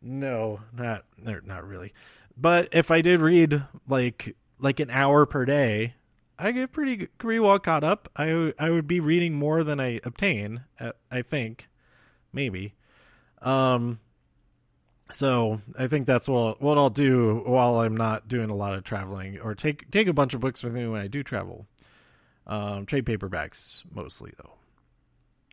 No, 0.00 0.60
not 0.72 1.04
not 1.18 1.68
really. 1.68 1.92
But 2.40 2.68
if 2.72 2.90
I 2.90 3.00
did 3.00 3.20
read 3.20 3.64
like 3.88 4.36
like 4.58 4.80
an 4.80 4.90
hour 4.90 5.26
per 5.26 5.44
day, 5.44 5.94
I 6.38 6.52
get 6.52 6.72
pretty 6.72 7.06
pretty 7.06 7.40
well 7.40 7.58
caught 7.58 7.84
up. 7.84 8.08
I 8.16 8.52
I 8.58 8.70
would 8.70 8.86
be 8.86 9.00
reading 9.00 9.34
more 9.34 9.64
than 9.64 9.80
I 9.80 10.00
obtain. 10.04 10.62
Uh, 10.78 10.92
I 11.10 11.22
think, 11.22 11.68
maybe. 12.32 12.74
Um. 13.42 14.00
So 15.10 15.62
I 15.78 15.86
think 15.88 16.06
that's 16.06 16.28
what 16.28 16.60
what 16.60 16.78
I'll 16.78 16.90
do 16.90 17.42
while 17.46 17.80
I'm 17.80 17.96
not 17.96 18.28
doing 18.28 18.50
a 18.50 18.54
lot 18.54 18.74
of 18.74 18.84
traveling, 18.84 19.38
or 19.38 19.54
take 19.54 19.90
take 19.90 20.06
a 20.06 20.12
bunch 20.12 20.34
of 20.34 20.40
books 20.40 20.62
with 20.62 20.74
me 20.74 20.86
when 20.86 21.00
I 21.00 21.08
do 21.08 21.22
travel. 21.22 21.66
Um, 22.46 22.86
trade 22.86 23.04
paperbacks 23.04 23.84
mostly 23.92 24.32
though 24.38 24.58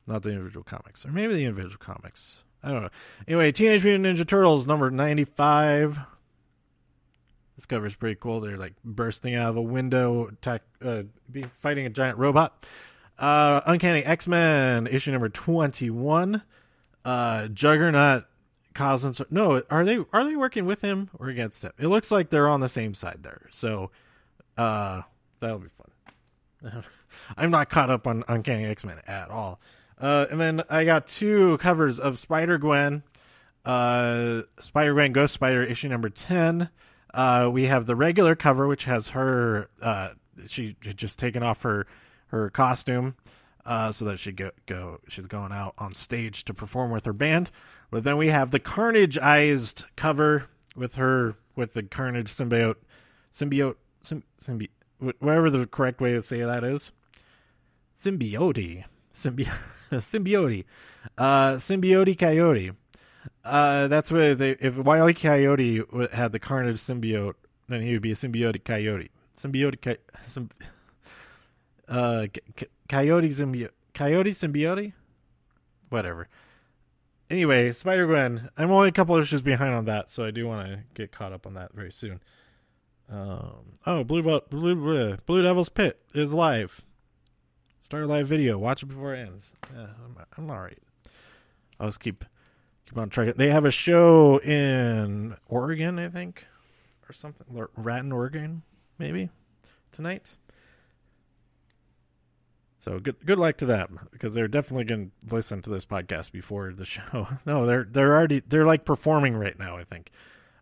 not 0.08 0.24
the 0.24 0.30
individual 0.30 0.63
comics, 0.63 1.06
or 1.06 1.12
maybe 1.12 1.34
the 1.34 1.45
individual 1.45 1.78
comics. 1.80 2.43
I 2.63 2.71
don't 2.71 2.84
know. 2.84 2.89
Anyway, 3.28 3.52
Teenage 3.52 3.84
Mutant 3.84 4.06
Ninja 4.06 4.28
Turtles 4.28 4.67
number 4.67 4.89
ninety-five. 4.89 6.00
This 7.55 7.65
cover 7.65 7.85
is 7.85 7.95
pretty 7.95 8.17
cool. 8.19 8.41
They're 8.41 8.57
like 8.57 8.73
bursting 8.83 9.35
out 9.35 9.49
of 9.49 9.57
a 9.57 9.61
window, 9.61 10.27
attack, 10.27 10.63
uh, 10.83 11.03
be 11.31 11.43
fighting 11.59 11.85
a 11.85 11.89
giant 11.89 12.17
robot. 12.17 12.65
Uh, 13.17 13.61
Uncanny 13.65 14.03
X 14.03 14.27
Men 14.27 14.87
issue 14.87 15.11
number 15.11 15.29
twenty-one. 15.29 16.41
Uh, 17.05 17.47
Juggernaut 17.47 18.25
causing 18.73 19.15
no. 19.29 19.63
Are 19.69 19.85
they 19.85 19.99
are 20.11 20.25
they 20.25 20.35
working 20.35 20.65
with 20.65 20.81
him 20.81 21.09
or 21.17 21.29
against 21.29 21.63
him? 21.63 21.71
It 21.79 21.87
looks 21.87 22.11
like 22.11 22.29
they're 22.29 22.49
on 22.49 22.59
the 22.59 22.67
same 22.67 22.93
side 22.93 23.19
there. 23.23 23.47
So, 23.51 23.91
uh, 24.57 25.03
that'll 25.39 25.59
be 25.59 25.69
fun. 25.69 26.83
I'm 27.37 27.51
not 27.51 27.69
caught 27.69 27.89
up 27.89 28.05
on 28.05 28.25
Uncanny 28.27 28.65
X 28.65 28.85
Men 28.85 28.99
at 29.07 29.29
all. 29.29 29.61
Uh, 29.99 30.25
and 30.29 30.41
then 30.41 30.63
I 30.69 30.83
got 30.83 31.07
two 31.07 31.57
covers 31.59 32.01
of 32.01 32.19
Spider 32.19 32.57
Gwen, 32.57 33.01
uh, 33.63 34.41
Spider 34.59 34.93
Gwen 34.93 35.13
Ghost 35.13 35.33
Spider 35.33 35.63
issue 35.63 35.87
number 35.87 36.09
ten. 36.09 36.69
Uh, 37.15 37.49
we 37.51 37.65
have 37.65 37.86
the 37.86 37.95
regular 37.95 38.36
cover, 38.36 38.67
which 38.67 38.84
has 38.84 39.10
her. 39.10 39.69
Uh, 39.82 40.10
she 40.47 40.75
just 40.82 41.17
taken 41.17 41.41
off 41.41 41.62
her 41.63 41.88
her 42.28 42.49
costume, 42.49 43.15
uh, 43.65 43.91
so 43.91 44.06
that 44.06 44.19
she 44.19 44.32
go 44.32 44.51
go. 44.65 44.99
She's 45.08 45.25
going 45.25 45.51
out 45.51 45.73
on 45.78 45.93
stage 45.93 46.43
to 46.45 46.54
perform 46.54 46.91
with 46.91 47.06
her 47.06 47.13
band. 47.13 47.51
But 47.89 48.04
then 48.04 48.17
we 48.17 48.28
have 48.28 48.51
the 48.51 48.60
Carnage-ized 48.60 49.86
cover 49.95 50.49
with 50.75 50.95
her 50.95 51.36
with 51.56 51.73
the 51.73 51.84
Carnage 51.84 52.32
symbiote, 52.32 52.75
symbiote, 53.32 53.75
symbi- 54.04 54.69
whatever 54.99 55.49
the 55.49 55.65
correct 55.65 56.01
way 56.01 56.12
to 56.12 56.21
say 56.21 56.41
that 56.41 56.63
is. 56.65 56.91
Symbiote, 57.95 58.84
symbiote. 59.13 59.58
Symbiote. 59.91 60.65
Uh, 61.17 61.56
Symbiote 61.56 62.17
Coyote. 62.17 62.71
Uh, 63.45 63.88
that's 63.88 64.12
what 64.12 64.39
they, 64.39 64.51
if 64.51 64.75
Wile 64.75 65.13
Coyote 65.13 65.84
had 66.12 66.31
the 66.31 66.39
Carnage 66.39 66.77
symbiote, 66.77 67.36
then 67.69 67.81
he 67.81 67.93
would 67.93 68.01
be 68.01 68.12
a 68.12 68.15
symbiotic 68.15 68.65
coyote. 68.65 69.12
Symbiotic, 69.38 69.97
symb, 70.25 70.49
uh, 71.88 72.25
coyote 72.89 73.29
symbiote, 73.29 73.69
coyote 73.93 74.31
symbiote, 74.31 74.93
whatever. 75.89 76.27
Anyway, 77.29 77.71
Spider 77.71 78.08
Gwen. 78.08 78.49
I'm 78.58 78.71
only 78.71 78.89
a 78.89 78.93
couple 78.93 79.15
issues 79.17 79.41
behind 79.41 79.73
on 79.73 79.86
that, 79.86 80.10
so 80.10 80.25
I 80.25 80.31
do 80.31 80.47
want 80.47 80.67
to 80.67 80.79
get 80.93 81.12
caught 81.12 81.34
up 81.34 81.45
on 81.45 81.53
that 81.55 81.73
very 81.73 81.91
soon. 81.91 82.21
Um, 83.12 83.77
oh, 83.86 84.03
Blue, 84.03 84.23
Blue, 84.23 84.41
Blue, 84.75 85.17
Blue 85.17 85.41
Devil's 85.43 85.69
Pit 85.69 86.01
is 86.13 86.34
live. 86.34 86.81
Start 87.79 88.03
a 88.03 88.08
live 88.08 88.27
video. 88.27 88.58
Watch 88.58 88.81
it 88.81 88.88
before 88.88 89.13
it 89.13 89.27
ends. 89.27 89.53
Yeah, 89.75 89.88
I'm, 90.03 90.17
I'm 90.38 90.49
all 90.49 90.60
right. 90.60 90.79
I'll 91.79 91.88
just 91.88 91.99
keep 91.99 92.25
keep 92.86 92.98
on 92.98 93.10
trying. 93.10 93.34
They 93.36 93.50
have 93.50 93.65
a 93.65 93.71
show 93.71 94.38
in 94.39 95.36
Oregon, 95.48 96.00
I 96.00 96.10
think, 96.10 96.45
or 97.10 97.13
something. 97.13 97.45
Raton, 97.76 98.12
Oregon, 98.12 98.62
maybe 98.98 99.30
tonight. 99.91 100.38
So 102.80 103.00
good 103.00 103.15
good 103.26 103.39
luck 103.39 103.58
to 103.58 103.65
them 103.65 104.00
because 104.12 104.34
they're 104.34 104.48
definitely 104.48 104.86
going 104.86 105.12
to 105.28 105.36
listen 105.36 105.62
to 105.63 105.69
this 105.71 105.86
podcast 105.86 106.32
before 106.32 106.71
the 106.74 106.86
show. 106.86 107.28
No, 107.45 107.65
they're 107.65 107.88
they're 107.89 108.13
already 108.13 108.41
they're 108.48 108.65
like 108.65 108.86
performing 108.86 109.36
right 109.36 109.58
now. 109.58 109.78
I 109.78 109.84
think. 109.84 110.12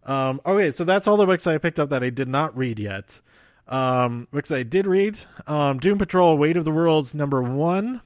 Um, 0.05 0.41
okay, 0.45 0.71
so 0.71 0.83
that's 0.83 1.07
all 1.07 1.15
the 1.15 1.25
books 1.25 1.47
I 1.47 1.57
picked 1.57 1.79
up 1.79 1.89
that 1.91 2.03
I 2.03 2.09
did 2.09 2.27
not 2.27 2.57
read 2.57 2.77
yet 2.77 3.21
um, 3.67 4.27
which 4.31 4.51
I 4.51 4.63
did 4.63 4.87
read. 4.87 5.19
Um, 5.47 5.79
Doom 5.79 5.97
Patrol: 5.97 6.37
Weight 6.37 6.57
of 6.57 6.65
the 6.65 6.71
Worlds 6.71 7.13
number 7.13 7.41
one. 7.41 8.01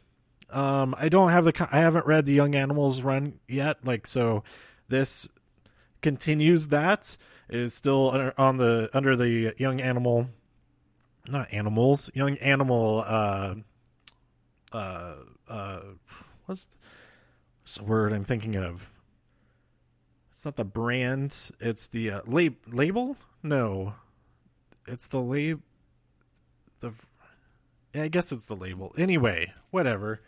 Um, 0.49 0.95
I 0.97 1.09
don't 1.09 1.29
have 1.29 1.45
the 1.45 1.67
I 1.71 1.79
haven't 1.79 2.05
read 2.05 2.25
the 2.25 2.33
Young 2.33 2.55
Animals 2.55 3.01
run 3.01 3.39
yet. 3.47 3.85
Like 3.85 4.07
so, 4.07 4.43
this 4.87 5.27
continues 6.01 6.67
that 6.69 7.17
it 7.49 7.59
is 7.59 7.73
still 7.73 8.31
on 8.37 8.57
the 8.57 8.89
under 8.93 9.15
the 9.15 9.53
Young 9.57 9.81
Animal, 9.81 10.29
not 11.27 11.53
animals, 11.53 12.09
Young 12.13 12.37
Animal. 12.37 13.03
Uh, 13.05 13.55
uh, 14.71 15.15
uh, 15.47 15.79
what's 16.45 16.67
the 17.75 17.83
word 17.83 18.13
I'm 18.13 18.23
thinking 18.23 18.55
of? 18.55 18.89
It's 20.31 20.45
not 20.45 20.55
the 20.55 20.65
brand. 20.65 21.51
It's 21.59 21.87
the 21.87 22.11
uh, 22.11 22.21
lab- 22.25 22.57
label. 22.67 23.17
No, 23.43 23.95
it's 24.87 25.07
the 25.07 25.21
label. 25.21 25.61
The 26.79 26.93
yeah, 27.93 28.03
I 28.03 28.07
guess 28.09 28.31
it's 28.31 28.45
the 28.45 28.55
label. 28.55 28.93
Anyway, 28.97 29.53
whatever. 29.71 30.21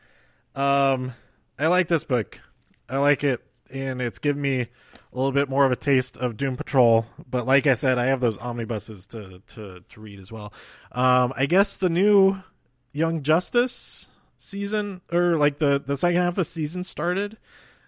Um, 0.55 1.13
I 1.57 1.67
like 1.67 1.87
this 1.87 2.03
book. 2.03 2.39
I 2.87 2.97
like 2.97 3.23
it, 3.23 3.41
and 3.69 4.01
it's 4.01 4.19
given 4.19 4.41
me 4.41 4.61
a 4.61 4.67
little 5.15 5.31
bit 5.31 5.49
more 5.49 5.65
of 5.65 5.71
a 5.71 5.75
taste 5.75 6.17
of 6.17 6.37
Doom 6.37 6.57
Patrol. 6.57 7.05
But 7.29 7.45
like 7.45 7.67
I 7.67 7.73
said, 7.73 7.97
I 7.97 8.05
have 8.07 8.19
those 8.19 8.37
omnibuses 8.37 9.07
to 9.07 9.41
to 9.47 9.81
to 9.87 10.01
read 10.01 10.19
as 10.19 10.31
well. 10.31 10.53
Um, 10.91 11.33
I 11.35 11.45
guess 11.45 11.77
the 11.77 11.89
new 11.89 12.37
Young 12.91 13.21
Justice 13.23 14.07
season 14.37 15.01
or 15.11 15.37
like 15.37 15.57
the 15.59 15.81
the 15.85 15.97
second 15.97 16.21
half 16.21 16.29
of 16.29 16.35
the 16.35 16.45
season 16.45 16.83
started. 16.83 17.37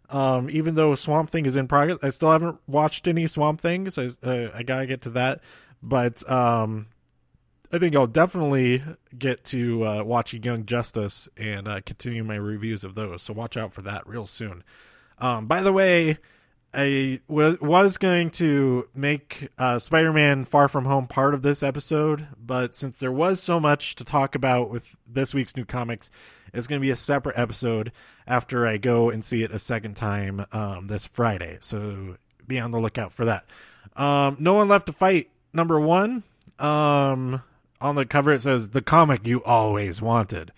Um, 0.10 0.50
even 0.50 0.76
though 0.76 0.94
Swamp 0.94 1.30
Thing 1.30 1.46
is 1.46 1.56
in 1.56 1.70
progress, 1.70 1.98
I 2.04 2.10
still 2.10 2.32
haven't 2.32 2.60
watched 2.68 3.08
any 3.08 3.28
Swamp 3.28 3.62
Thing, 3.62 3.90
so 3.90 4.10
I, 4.24 4.28
uh, 4.28 4.52
I 4.54 4.64
gotta 4.64 4.86
get 4.86 5.04
to 5.04 5.12
that. 5.12 5.40
But 5.82 6.30
um, 6.30 6.88
I 7.74 7.78
think 7.80 7.96
I'll 7.96 8.08
definitely 8.08 8.84
get 9.18 9.46
to 9.46 9.88
uh, 9.88 10.04
watching 10.04 10.44
Young 10.44 10.66
Justice 10.66 11.30
and 11.38 11.68
uh, 11.68 11.80
continue 11.86 12.24
my 12.24 12.36
reviews 12.36 12.84
of 12.84 12.96
those. 12.96 13.22
So 13.22 13.34
watch 13.34 13.56
out 13.56 13.74
for 13.74 13.82
that 13.84 14.06
real 14.06 14.26
soon. 14.26 14.64
Um, 15.20 15.48
by 15.48 15.62
the 15.62 15.72
way, 15.72 16.18
I 16.74 17.22
w- 17.30 17.58
was 17.62 17.98
going 17.98 18.30
to 18.32 18.90
make 18.94 19.50
uh, 19.58 19.80
Spider 19.80 20.12
Man 20.12 20.44
Far 20.44 20.68
From 20.68 20.84
Home 20.86 21.08
part 21.08 21.34
of 21.34 21.44
this 21.44 21.64
episode, 21.64 22.28
but 22.38 22.76
since 22.76 22.98
there 23.00 23.12
was 23.12 23.42
so 23.42 23.60
much 23.60 23.96
to 23.96 24.04
talk 24.04 24.36
about 24.36 24.70
with 24.70 24.96
this 25.08 25.34
week's 25.34 25.56
new 25.56 25.66
comics, 25.66 26.10
it's 26.54 26.68
going 26.68 26.82
to 26.82 26.86
be 26.86 26.92
a 26.92 26.96
separate 26.98 27.38
episode 27.38 27.94
after 28.28 28.68
I 28.68 28.78
go 28.78 29.10
and 29.10 29.24
see 29.24 29.44
it 29.44 29.52
a 29.52 29.60
second 29.60 29.96
time 29.96 30.46
um, 30.52 30.88
this 30.88 31.06
Friday. 31.06 31.58
So 31.62 32.18
be 32.48 32.60
on 32.60 32.72
the 32.72 32.80
lookout 32.80 33.14
for 33.14 33.26
that. 33.26 33.46
Um, 33.96 34.36
no 34.40 34.56
one 34.56 34.68
left 34.68 34.88
to 34.88 34.94
fight. 34.94 35.30
Number 35.54 35.80
one. 35.80 36.24
Um, 36.60 37.42
on 37.82 37.96
the 37.96 38.06
cover 38.06 38.32
it 38.34 38.42
says 38.42 38.70
the 38.70 38.82
comic 38.82 39.26
you 39.26 39.44
always 39.44 40.02
wanted, 40.02 40.52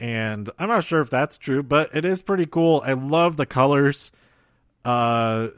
and 0.00 0.50
I'm 0.58 0.68
not 0.68 0.84
sure 0.84 1.00
if 1.00 1.10
that's 1.10 1.38
true, 1.38 1.62
but 1.62 1.94
it 1.94 2.04
is 2.04 2.22
pretty 2.22 2.46
cool. 2.46 2.82
I 2.84 2.92
love 2.92 3.36
the 3.36 3.46
colors. 3.46 4.12
Uh, 4.84 5.48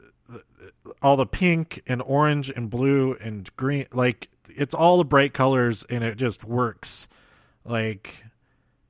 all 1.01 1.17
the 1.17 1.25
pink 1.25 1.81
and 1.87 2.01
orange 2.01 2.49
and 2.49 2.69
blue 2.69 3.15
and 3.21 3.55
green 3.55 3.85
like 3.93 4.27
it's 4.49 4.73
all 4.73 4.97
the 4.97 5.05
bright 5.05 5.33
colors 5.33 5.85
and 5.89 6.03
it 6.03 6.15
just 6.17 6.43
works 6.43 7.07
like 7.63 8.15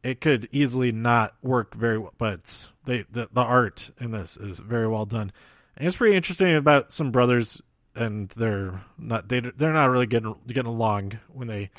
it 0.03 0.21
could 0.21 0.47
easily 0.51 0.91
not 0.91 1.35
work 1.41 1.75
very 1.75 1.97
well, 1.97 2.13
but 2.17 2.69
they 2.85 3.05
the, 3.11 3.27
the 3.33 3.41
art 3.41 3.91
in 3.99 4.11
this 4.11 4.37
is 4.37 4.59
very 4.59 4.87
well 4.87 5.05
done. 5.05 5.31
And 5.75 5.87
it's 5.87 5.97
pretty 5.97 6.15
interesting 6.15 6.55
about 6.55 6.91
some 6.91 7.11
brothers 7.11 7.61
and 7.95 8.29
they're 8.29 8.81
not 8.97 9.27
they 9.27 9.39
they're 9.39 9.73
not 9.73 9.89
really 9.89 10.07
getting 10.07 10.35
getting 10.47 10.71
along 10.71 11.19
when 11.33 11.47
they 11.47 11.69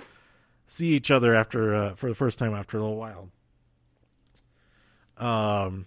see 0.70 0.88
each 0.90 1.10
other 1.10 1.34
after 1.34 1.74
uh, 1.74 1.94
for 1.96 2.08
the 2.08 2.14
first 2.14 2.38
time 2.38 2.54
after 2.54 2.78
a 2.78 2.80
little 2.80 2.96
while. 2.96 3.28
Um, 5.16 5.86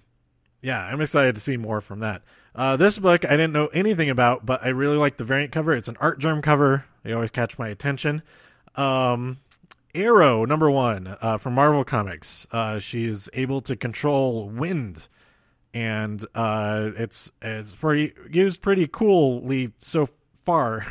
yeah, 0.61 0.79
I'm 0.79 0.99
excited 0.99 1.35
to 1.35 1.41
see 1.41 1.55
more 1.55 1.79
from 1.79 1.99
that. 1.99 2.21
Uh, 2.53 2.75
this 2.75 2.99
book 2.99 3.25
I 3.25 3.31
didn't 3.31 3.53
know 3.53 3.67
anything 3.67 4.09
about, 4.09 4.45
but 4.45 4.63
I 4.63 4.69
really 4.69 4.97
like 4.97 5.15
the 5.15 5.23
variant 5.23 5.53
cover. 5.53 5.73
It's 5.73 5.87
an 5.87 5.97
Artgerm 5.99 6.41
cover. 6.41 6.85
They 7.03 7.13
always 7.13 7.31
catch 7.31 7.57
my 7.57 7.69
attention. 7.69 8.23
Um, 8.75 9.37
Aero 9.95 10.43
number 10.43 10.69
one 10.69 11.15
uh, 11.21 11.37
from 11.37 11.53
Marvel 11.53 11.85
Comics. 11.85 12.45
Uh, 12.51 12.79
she's 12.79 13.29
able 13.33 13.61
to 13.61 13.77
control 13.77 14.49
wind, 14.49 15.07
and 15.73 16.23
uh, 16.35 16.91
it's 16.97 17.31
it's 17.41 17.75
pretty 17.77 18.13
used 18.29 18.61
pretty 18.61 18.87
coolly 18.87 19.71
so 19.79 20.09
far. 20.43 20.85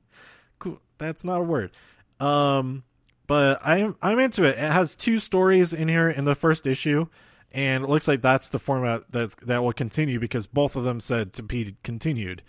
cool. 0.58 0.80
That's 0.96 1.22
not 1.22 1.40
a 1.40 1.44
word. 1.44 1.72
Um, 2.18 2.84
but 3.26 3.60
I'm 3.64 3.96
I'm 4.02 4.18
into 4.18 4.44
it. 4.44 4.58
It 4.58 4.72
has 4.72 4.96
two 4.96 5.18
stories 5.18 5.72
in 5.72 5.88
here 5.88 6.08
in 6.10 6.24
the 6.24 6.34
first 6.34 6.66
issue, 6.66 7.06
and 7.52 7.84
it 7.84 7.90
looks 7.90 8.08
like 8.08 8.22
that's 8.22 8.48
the 8.48 8.58
format 8.58 9.04
that's 9.10 9.34
that 9.42 9.62
will 9.62 9.72
continue 9.72 10.18
because 10.20 10.46
both 10.46 10.76
of 10.76 10.84
them 10.84 11.00
said 11.00 11.32
to 11.34 11.42
be 11.42 11.76
continued, 11.82 12.42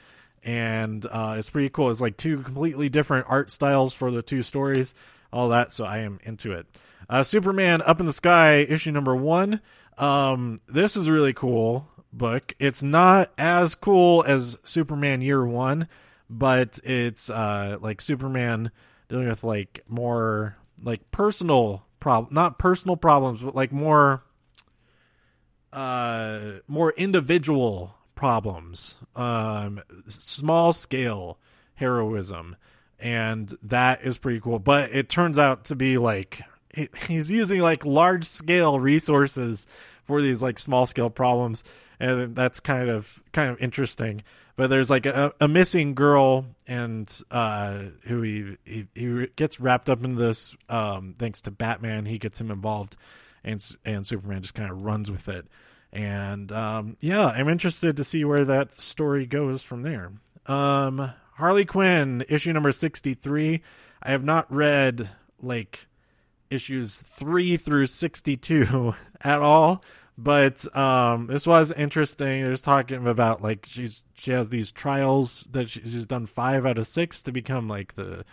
and 0.44 1.06
uh, 1.06 1.36
it's 1.38 1.50
pretty 1.50 1.70
cool. 1.70 1.90
It's 1.90 2.02
like 2.02 2.18
two 2.18 2.42
completely 2.44 2.90
different 2.90 3.28
art 3.30 3.52
styles 3.52 3.94
for 3.94 4.12
the 4.12 4.22
two 4.22 4.42
stories 4.42 4.94
all 5.32 5.50
that. 5.50 5.72
So 5.72 5.86
I 5.86 6.00
am 6.00 6.20
into 6.24 6.52
it. 6.54 6.66
Uh, 7.10 7.24
Superman 7.24 7.82
Up 7.82 8.00
in 8.00 8.06
the 8.06 8.14
Sky, 8.14 8.58
issue 8.58 8.92
number 8.92 9.16
one. 9.16 9.62
Um, 9.98 10.58
this 10.68 10.96
is 10.96 11.10
really 11.10 11.34
cool 11.34 11.88
book. 12.12 12.54
It's 12.60 12.84
not 12.84 13.32
as 13.38 13.76
cool 13.76 14.24
as 14.28 14.58
Superman 14.64 15.22
Year 15.22 15.46
One, 15.46 15.88
but 16.30 16.80
it's 16.84 17.30
uh, 17.30 17.78
like 17.82 18.02
Superman 18.02 18.72
dealing 19.10 19.30
with 19.30 19.44
like 19.44 19.84
more 19.88 20.56
like 20.84 21.12
personal 21.12 21.86
problem, 22.00 22.34
not 22.34 22.60
personal 22.60 22.98
problems, 22.98 23.42
but 23.42 23.56
like 23.56 23.72
more 23.72 24.24
uh 25.74 26.60
more 26.68 26.92
individual 26.92 27.94
problems 28.16 28.98
um 29.18 29.82
small 30.08 30.72
scale 30.72 31.38
heroism 31.76 32.56
and 33.00 33.56
that 33.64 34.04
is 34.04 34.18
pretty 34.18 34.40
cool. 34.40 34.60
But 34.60 34.96
it 34.96 35.10
turns 35.10 35.38
out 35.38 35.66
to 35.66 35.76
be 35.76 35.98
like 35.98 36.42
he's 37.08 37.32
using 37.32 37.62
like 37.62 37.86
large 37.86 38.26
scale 38.26 38.80
resources 38.80 39.68
for 40.06 40.22
these 40.22 40.42
like 40.42 40.58
small 40.58 40.86
scale 40.86 41.10
problems, 41.10 41.64
and 42.00 42.36
that's 42.36 42.60
kind 42.60 42.90
of 42.90 43.22
kind 43.34 43.52
of 43.52 43.60
interesting. 43.60 44.24
But 44.56 44.72
there's 44.72 44.90
like 44.90 45.06
a, 45.06 45.34
a 45.40 45.48
missing 45.48 45.94
girl, 45.94 46.46
and 46.66 47.08
uh, 47.30 47.84
who 48.06 48.22
he, 48.24 48.58
he, 48.66 48.88
he 48.96 49.28
gets 49.36 49.60
wrapped 49.60 49.88
up 49.88 50.04
in 50.04 50.16
this 50.16 50.56
um, 50.68 51.14
thanks 51.20 51.42
to 51.42 51.52
Batman. 51.52 52.06
He 52.06 52.18
gets 52.18 52.42
him 52.42 52.50
involved, 52.50 52.98
and 53.44 53.64
and 53.86 54.06
Superman 54.06 54.42
just 54.42 54.56
kind 54.56 54.72
of 54.72 54.82
runs 54.82 55.12
with 55.12 55.28
it. 55.28 55.48
And 55.94 56.52
um, 56.52 56.98
yeah, 57.02 57.28
I'm 57.28 57.50
interested 57.50 57.98
to 57.98 58.04
see 58.04 58.26
where 58.26 58.46
that 58.46 58.74
story 58.74 59.26
goes 59.26 59.64
from 59.64 59.84
there. 59.84 60.12
Um, 60.48 61.12
Harley 61.34 61.66
Quinn, 61.66 62.26
issue 62.30 62.52
number 62.52 62.72
63. 62.72 63.62
I 64.02 64.12
have 64.12 64.24
not 64.24 64.52
read 64.52 65.10
like 65.42 65.88
issues 66.50 67.02
3 67.02 67.58
through 67.58 67.86
62 67.88 68.96
at 69.22 69.42
all, 69.42 69.84
but 70.18 70.76
um 70.76 71.28
this 71.28 71.46
was 71.46 71.72
interesting. 71.72 72.44
There's 72.44 72.62
talking 72.62 73.08
about 73.08 73.42
like 73.42 73.66
she's 73.68 74.06
she 74.14 74.32
has 74.32 74.50
these 74.50 74.72
trials 74.72 75.48
that 75.52 75.70
she's 75.70 76.06
done 76.06 76.26
5 76.26 76.66
out 76.66 76.78
of 76.78 76.88
6 76.88 77.22
to 77.24 77.32
become 77.32 77.68
like 77.68 77.96
the 77.96 78.26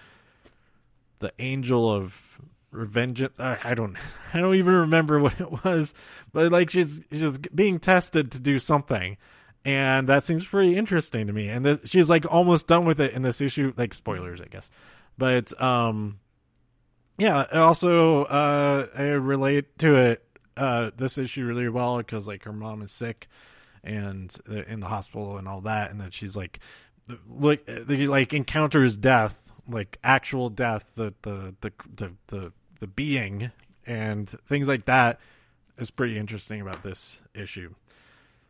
the 1.18 1.32
angel 1.38 1.92
of 1.92 2.40
revengeance 2.72 3.38
I 3.38 3.74
don't 3.74 3.96
I 4.32 4.40
don't 4.40 4.56
even 4.56 4.74
remember 4.74 5.18
what 5.20 5.40
it 5.40 5.64
was, 5.64 5.94
but 6.32 6.50
like 6.50 6.70
she's 6.70 7.02
she's 7.12 7.38
being 7.38 7.78
tested 7.78 8.32
to 8.32 8.40
do 8.40 8.58
something 8.58 9.16
and 9.64 10.08
that 10.08 10.22
seems 10.22 10.46
pretty 10.46 10.76
interesting 10.76 11.26
to 11.26 11.32
me. 11.32 11.48
And 11.48 11.64
this, 11.64 11.80
she's 11.84 12.10
like 12.10 12.30
almost 12.30 12.66
done 12.66 12.84
with 12.84 13.00
it 13.00 13.12
in 13.14 13.22
this 13.22 13.40
issue. 13.40 13.72
Like 13.76 13.94
spoilers, 13.94 14.40
I 14.40 14.46
guess, 14.46 14.70
but 15.16 15.58
um, 15.60 16.18
yeah. 17.18 17.46
Also, 17.52 18.24
uh, 18.24 18.86
I 18.96 19.02
relate 19.02 19.78
to 19.78 19.94
it 19.94 20.23
uh 20.56 20.90
this 20.96 21.18
issue 21.18 21.44
really 21.44 21.68
well 21.68 21.98
because 21.98 22.28
like 22.28 22.44
her 22.44 22.52
mom 22.52 22.82
is 22.82 22.92
sick 22.92 23.28
and 23.84 24.34
uh, 24.50 24.62
in 24.64 24.80
the 24.80 24.86
hospital 24.86 25.36
and 25.36 25.46
all 25.46 25.60
that, 25.62 25.90
and 25.90 26.00
that 26.00 26.12
she's 26.12 26.36
like 26.36 26.58
like 27.28 27.68
like 27.68 28.32
encounters 28.32 28.96
death, 28.96 29.52
like 29.68 29.98
actual 30.02 30.50
death, 30.50 30.92
the 30.94 31.14
the 31.22 31.54
the 31.60 31.72
the 31.94 32.12
the, 32.28 32.52
the 32.80 32.86
being 32.86 33.50
and 33.86 34.28
things 34.46 34.66
like 34.66 34.86
that 34.86 35.20
is 35.78 35.90
pretty 35.90 36.18
interesting 36.18 36.60
about 36.60 36.82
this 36.82 37.20
issue. 37.34 37.74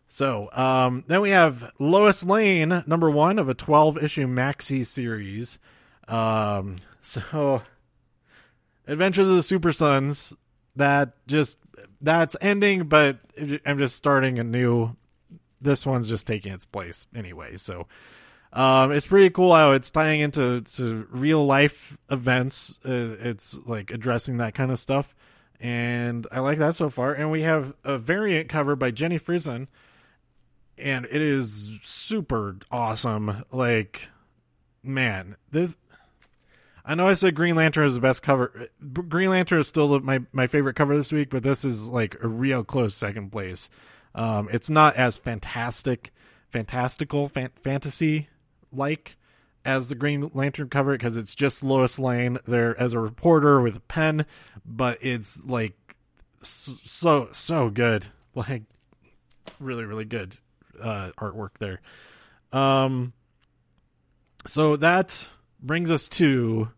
So 0.07 0.49
um, 0.53 1.05
then 1.07 1.21
we 1.23 1.31
have 1.31 1.73
Lois 1.79 2.25
Lane, 2.25 2.85
number 2.87 3.11
one 3.11 3.39
of 3.39 3.49
a 3.49 3.55
12 3.55 4.03
issue 4.03 4.27
maxi 4.27 4.87
series. 4.87 5.59
Um, 6.07 6.77
so 7.01 7.63
Adventures 8.87 9.29
of 9.29 9.35
the 9.35 9.43
Super 9.43 9.73
Sons, 9.73 10.35
that 10.77 11.15
just 11.27 11.59
that's 12.05 12.37
ending, 12.41 12.89
but 12.89 13.19
I'm 13.67 13.79
just 13.79 13.97
starting 13.97 14.39
a 14.39 14.45
new. 14.45 14.97
This 15.61 15.87
one's 15.87 16.09
just 16.09 16.27
taking 16.27 16.53
its 16.53 16.65
place 16.65 17.07
anyway. 17.15 17.57
So 17.57 17.87
um, 18.53 18.93
it's 18.93 19.07
pretty 19.07 19.31
cool 19.31 19.55
how 19.55 19.73
it's 19.73 19.91
tying 19.91 20.21
into 20.21 20.61
to 20.61 21.07
real 21.11 21.45
life 21.47 21.97
events. 22.11 22.79
Uh, 22.85 23.17
it's 23.21 23.59
like 23.67 23.91
addressing 23.91 24.39
that 24.39 24.55
kind 24.55 24.71
of 24.71 24.79
stuff, 24.79 25.15
and 25.61 26.27
I 26.31 26.41
like 26.41 26.59
that 26.59 26.75
so 26.75 26.91
far. 26.91 27.13
And 27.13 27.31
we 27.31 27.43
have 27.43 27.75
a 27.85 27.99
variant 27.99 28.49
cover 28.49 28.77
by 28.77 28.91
Jenny 28.91 29.19
Frison 29.19 29.69
and 30.79 31.07
it 31.07 31.23
is 31.23 31.81
super 31.83 32.57
awesome. 32.71 33.45
Like, 33.51 34.09
man, 34.83 35.37
this. 35.51 35.77
I 36.85 36.95
know 36.95 37.09
I 37.09 37.15
said 37.15 37.35
Green 37.35 37.57
Lantern 37.57 37.87
is 37.87 37.95
the 37.95 38.01
best 38.01 38.23
cover. 38.23 38.69
Green 38.93 39.31
Lantern 39.31 39.61
is 39.61 39.69
still 39.69 39.99
my 40.01 40.21
my 40.33 40.47
favorite 40.47 40.77
cover 40.77 40.97
this 40.97 41.13
week, 41.13 41.31
but 41.31 41.43
this 41.43 41.65
is 41.65 41.89
like 41.91 42.17
a 42.23 42.29
real 42.29 42.63
close 42.63 42.95
second 42.95 43.31
place. 43.31 43.71
Um, 44.15 44.49
it's 44.53 44.69
not 44.69 44.95
as 44.97 45.17
fantastic, 45.17 46.13
fantastical, 46.51 47.29
fan- 47.29 47.51
fantasy 47.63 48.29
like 48.71 49.17
as 49.65 49.89
the 49.89 49.95
Green 49.95 50.31
Lantern 50.35 50.69
cover 50.69 50.93
because 50.93 51.17
it's 51.17 51.35
just 51.35 51.65
Lois 51.65 51.99
Lane 51.99 52.39
there 52.47 52.79
as 52.79 52.93
a 52.93 53.01
reporter 53.01 53.61
with 53.61 53.77
a 53.77 53.81
pen, 53.81 54.27
but 54.65 54.99
it's 55.01 55.45
like 55.47 55.75
so 56.43 57.29
so 57.33 57.71
good. 57.71 58.07
Like 58.37 58.65
really 59.61 59.85
really 59.85 60.05
good 60.05 60.37
uh, 60.83 61.13
artwork 61.17 61.51
there. 61.61 61.81
Um, 62.53 63.13
so 64.45 64.75
that 64.75 65.29
brings 65.65 65.91
us 65.91 66.09
to 66.11 66.69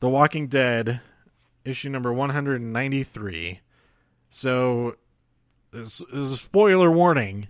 The 0.00 0.08
Walking 0.08 0.46
Dead 0.46 1.00
issue 1.64 1.90
number 1.90 2.12
193. 2.12 3.60
So 4.30 4.94
this, 5.72 6.00
is 6.12 6.32
a 6.32 6.36
spoiler 6.36 6.90
warning. 6.90 7.48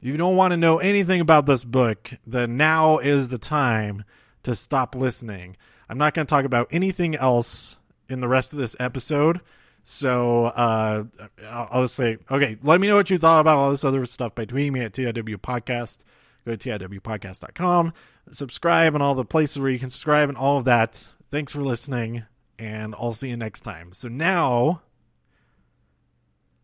If 0.00 0.08
you 0.08 0.16
don't 0.16 0.36
want 0.36 0.50
to 0.50 0.56
know 0.56 0.78
anything 0.78 1.20
about 1.20 1.46
this 1.46 1.64
book, 1.64 2.10
then 2.26 2.56
now 2.56 2.98
is 2.98 3.28
the 3.28 3.38
time 3.38 4.04
to 4.42 4.54
stop 4.54 4.94
listening. 4.94 5.56
I'm 5.88 5.98
not 5.98 6.12
going 6.12 6.26
to 6.26 6.30
talk 6.30 6.44
about 6.44 6.68
anything 6.70 7.14
else 7.14 7.78
in 8.08 8.20
the 8.20 8.28
rest 8.28 8.52
of 8.52 8.58
this 8.58 8.76
episode. 8.80 9.40
So 9.84 10.46
uh, 10.46 11.04
I'll, 11.48 11.68
I'll 11.70 11.88
say, 11.88 12.18
okay, 12.30 12.58
let 12.62 12.80
me 12.80 12.88
know 12.88 12.96
what 12.96 13.10
you 13.10 13.18
thought 13.18 13.40
about 13.40 13.58
all 13.58 13.70
this 13.70 13.84
other 13.84 14.04
stuff 14.06 14.34
by 14.34 14.46
tweeting 14.46 14.72
me 14.72 14.80
at 14.80 14.92
TIW 14.92 15.36
Podcast. 15.36 16.04
Go 16.44 16.54
to 16.54 16.78
TIWpodcast.com, 16.78 17.92
subscribe, 18.32 18.94
and 18.94 19.02
all 19.02 19.14
the 19.14 19.24
places 19.24 19.58
where 19.58 19.70
you 19.70 19.78
can 19.78 19.88
subscribe 19.90 20.28
and 20.28 20.36
all 20.36 20.58
of 20.58 20.66
that. 20.66 21.12
Thanks 21.30 21.52
for 21.52 21.62
listening, 21.62 22.24
and 22.58 22.94
I'll 22.98 23.12
see 23.12 23.30
you 23.30 23.36
next 23.36 23.62
time. 23.62 23.92
So 23.94 24.08
now, 24.08 24.82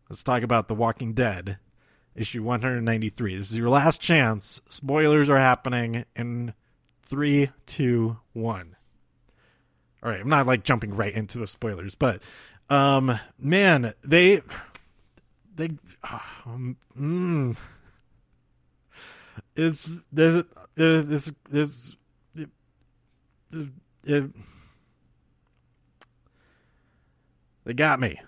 let's 0.07 0.23
talk 0.23 0.43
about 0.43 0.67
The 0.67 0.75
Walking 0.75 1.13
Dead, 1.13 1.57
issue 2.15 2.43
193. 2.43 3.37
This 3.37 3.49
is 3.49 3.57
your 3.57 3.69
last 3.69 3.99
chance. 3.99 4.61
Spoilers 4.69 5.29
are 5.29 5.39
happening 5.39 6.05
in 6.15 6.53
three, 7.01 7.49
two, 7.65 8.17
one. 8.33 8.75
All 10.03 10.11
right, 10.11 10.21
I'm 10.21 10.29
not 10.29 10.47
like 10.47 10.63
jumping 10.63 10.95
right 10.95 11.13
into 11.13 11.39
the 11.39 11.47
spoilers, 11.47 11.95
but 11.95 12.21
um, 12.69 13.19
man, 13.37 13.93
they 14.03 14.41
they 15.55 15.71
um, 16.45 16.77
mm, 16.99 17.57
it's 19.55 19.89
this 20.11 20.43
this 20.75 21.31
this 21.49 21.95
it, 22.35 22.49
it, 24.05 24.31
they 27.65 27.73
got 27.73 27.99
me. 27.99 28.19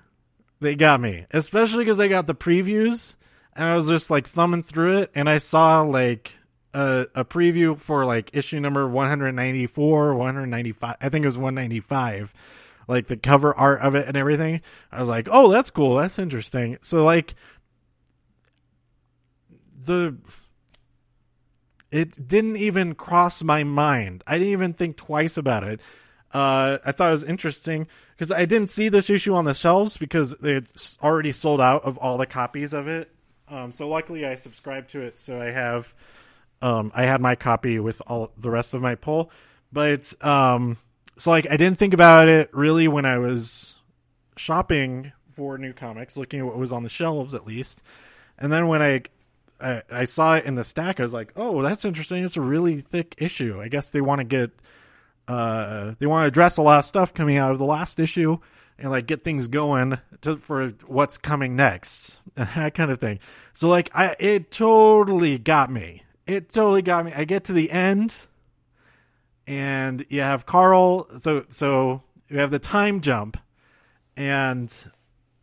They 0.59 0.75
got 0.75 1.01
me, 1.01 1.25
especially 1.31 1.83
because 1.83 1.99
I 1.99 2.07
got 2.07 2.27
the 2.27 2.35
previews 2.35 3.15
and 3.55 3.65
I 3.65 3.75
was 3.75 3.87
just 3.87 4.09
like 4.09 4.27
thumbing 4.27 4.63
through 4.63 4.97
it, 4.99 5.11
and 5.15 5.29
I 5.29 5.37
saw 5.37 5.81
like 5.81 6.35
a, 6.73 7.07
a 7.15 7.25
preview 7.25 7.77
for 7.77 8.05
like 8.05 8.31
issue 8.33 8.59
number 8.59 8.87
194, 8.87 10.15
195. 10.15 10.95
I 10.99 11.09
think 11.09 11.23
it 11.23 11.27
was 11.27 11.37
195, 11.37 12.33
like 12.87 13.07
the 13.07 13.17
cover 13.17 13.55
art 13.55 13.81
of 13.81 13.95
it 13.95 14.07
and 14.07 14.17
everything. 14.17 14.61
I 14.91 14.99
was 14.99 15.09
like, 15.09 15.27
oh, 15.31 15.51
that's 15.51 15.71
cool. 15.71 15.95
That's 15.95 16.19
interesting. 16.19 16.77
So 16.81 17.03
like 17.03 17.35
the 19.83 20.15
it 21.93 22.27
didn't 22.27 22.57
even 22.57 22.95
cross 22.95 23.43
my 23.43 23.63
mind. 23.63 24.23
I 24.25 24.39
didn't 24.39 24.53
even 24.53 24.73
think 24.73 24.97
twice 24.97 25.37
about 25.37 25.63
it. 25.63 25.79
Uh, 26.33 26.79
I 26.83 26.91
thought 26.91 27.09
it 27.09 27.11
was 27.11 27.23
interesting 27.23 27.87
because 28.17 28.31
I 28.31 28.45
didn't 28.45 28.71
see 28.71 28.89
this 28.89 29.11
issue 29.11 29.35
on 29.35 29.45
the 29.45 29.53
shelves 29.53 29.97
because 29.97 30.35
it's 30.41 30.97
already 31.03 31.31
sold 31.31 31.61
out 31.61 31.83
of 31.83 31.99
all 31.99 32.17
the 32.17 32.25
copies 32.25 32.73
of 32.73 32.87
it. 32.87 33.11
Um, 33.47 33.71
so 33.71 33.87
luckily, 33.87 34.25
I 34.25 34.33
subscribed 34.33 34.89
to 34.89 35.01
it, 35.01 35.19
so 35.19 35.39
I 35.39 35.51
have 35.51 35.93
um, 36.63 36.91
I 36.95 37.05
had 37.05 37.21
my 37.21 37.35
copy 37.35 37.79
with 37.79 38.01
all 38.07 38.31
the 38.39 38.49
rest 38.49 38.73
of 38.73 38.81
my 38.81 38.95
pull. 38.95 39.29
But 39.71 40.11
um, 40.25 40.77
so 41.15 41.29
like 41.29 41.45
I 41.47 41.57
didn't 41.57 41.77
think 41.77 41.93
about 41.93 42.27
it 42.27 42.49
really 42.55 42.87
when 42.87 43.05
I 43.05 43.19
was 43.19 43.75
shopping 44.35 45.11
for 45.29 45.59
new 45.59 45.73
comics, 45.73 46.17
looking 46.17 46.39
at 46.39 46.47
what 46.47 46.57
was 46.57 46.73
on 46.73 46.81
the 46.81 46.89
shelves 46.89 47.35
at 47.35 47.45
least. 47.45 47.83
And 48.39 48.51
then 48.51 48.67
when 48.67 48.81
I 48.81 49.03
I, 49.61 49.81
I 49.91 50.03
saw 50.05 50.35
it 50.35 50.45
in 50.45 50.55
the 50.55 50.63
stack. 50.63 50.99
I 50.99 51.03
was 51.03 51.13
like, 51.13 51.33
"Oh, 51.35 51.61
that's 51.61 51.85
interesting. 51.85 52.23
It's 52.23 52.37
a 52.37 52.41
really 52.41 52.81
thick 52.81 53.15
issue. 53.17 53.61
I 53.61 53.67
guess 53.67 53.89
they 53.91 54.01
want 54.01 54.19
to 54.19 54.25
get, 54.25 54.51
uh, 55.27 55.93
they 55.99 56.05
want 56.05 56.23
to 56.23 56.27
address 56.27 56.57
a 56.57 56.61
lot 56.61 56.79
of 56.79 56.85
stuff 56.85 57.13
coming 57.13 57.37
out 57.37 57.51
of 57.51 57.59
the 57.59 57.65
last 57.65 57.99
issue, 57.99 58.37
and 58.77 58.91
like 58.91 59.05
get 59.07 59.23
things 59.23 59.47
going 59.47 59.97
to, 60.21 60.37
for 60.37 60.69
what's 60.85 61.17
coming 61.17 61.55
next, 61.55 62.19
that 62.35 62.73
kind 62.73 62.91
of 62.91 62.99
thing." 62.99 63.19
So 63.53 63.69
like, 63.69 63.89
I 63.95 64.15
it 64.19 64.51
totally 64.51 65.37
got 65.37 65.71
me. 65.71 66.03
It 66.25 66.49
totally 66.49 66.81
got 66.81 67.05
me. 67.05 67.13
I 67.15 67.25
get 67.25 67.45
to 67.45 67.53
the 67.53 67.71
end, 67.71 68.27
and 69.47 70.05
you 70.09 70.21
have 70.21 70.45
Carl. 70.45 71.07
So 71.19 71.45
so 71.49 72.03
you 72.29 72.39
have 72.39 72.51
the 72.51 72.59
time 72.59 73.01
jump, 73.01 73.37
and 74.17 74.73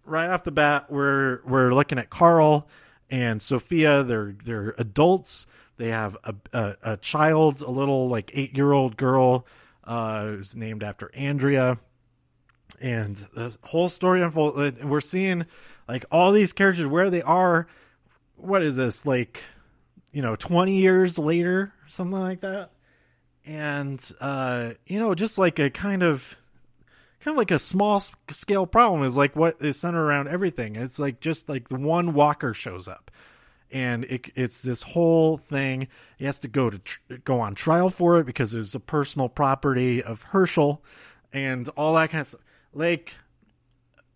right 0.05 0.29
off 0.29 0.45
the 0.45 0.53
bat, 0.53 0.91
we're 0.91 1.41
we're 1.47 1.73
looking 1.73 1.99
at 1.99 2.11
Carl 2.11 2.69
and 3.11 3.43
Sophia. 3.43 4.03
They're 4.03 4.35
they're 4.45 4.75
adults. 4.79 5.47
They 5.77 5.89
have 5.89 6.17
a 6.25 6.35
a, 6.53 6.77
a 6.83 6.97
child, 6.97 7.63
a 7.63 7.71
little 7.71 8.09
like 8.09 8.31
eight 8.35 8.57
year 8.57 8.73
old 8.73 8.97
girl, 8.97 9.47
uh, 9.85 10.25
who's 10.25 10.57
named 10.57 10.83
after 10.83 11.11
Andrea. 11.15 11.79
And 12.81 13.17
the 13.17 13.57
whole 13.63 13.89
story 13.89 14.23
unfolds. 14.23 14.83
We're 14.83 15.01
seeing 15.01 15.47
like 15.87 16.05
all 16.11 16.33
these 16.33 16.53
characters 16.53 16.87
where 16.87 17.11
they 17.11 17.23
are. 17.23 17.67
What 18.37 18.63
is 18.63 18.77
this 18.77 19.05
like? 19.05 19.43
You 20.13 20.23
know, 20.23 20.35
twenty 20.35 20.77
years 20.77 21.19
later, 21.19 21.73
something 21.87 22.19
like 22.19 22.41
that. 22.41 22.71
And 23.45 24.13
uh, 24.21 24.73
you 24.87 24.99
know, 24.99 25.15
just 25.15 25.39
like 25.39 25.59
a 25.59 25.71
kind 25.71 26.03
of 26.03 26.37
kind 27.23 27.35
of 27.35 27.39
like 27.39 27.51
a 27.51 27.59
small 27.59 28.03
scale 28.29 28.67
problem 28.67 29.03
is 29.03 29.17
like 29.17 29.37
what 29.37 29.61
is 29.61 29.79
centered 29.79 30.05
around 30.05 30.29
everything. 30.29 30.77
It's 30.77 30.99
like 30.99 31.21
just 31.21 31.49
like 31.49 31.69
the 31.69 31.77
one 31.77 32.15
walker 32.15 32.55
shows 32.55 32.89
up, 32.89 33.11
and 33.71 34.05
it, 34.05 34.31
it's 34.35 34.63
this 34.63 34.83
whole 34.83 35.37
thing. 35.37 35.89
He 36.17 36.25
has 36.25 36.41
to 36.41 36.49
go 36.49 36.71
to 36.71 36.79
tr- 36.79 37.01
go 37.25 37.41
on 37.41 37.55
trial 37.55 37.91
for 37.91 38.19
it 38.19 38.27
because 38.27 38.55
it's 38.55 38.75
a 38.75 38.81
personal 38.81 39.29
property 39.29 40.03
of 40.03 40.25
Hershel, 40.25 40.81
and 41.33 41.69
all 41.77 41.95
that 41.95 42.11
kind 42.11 42.23
of 42.23 42.29
stuff. 42.29 42.41
Like, 42.73 43.17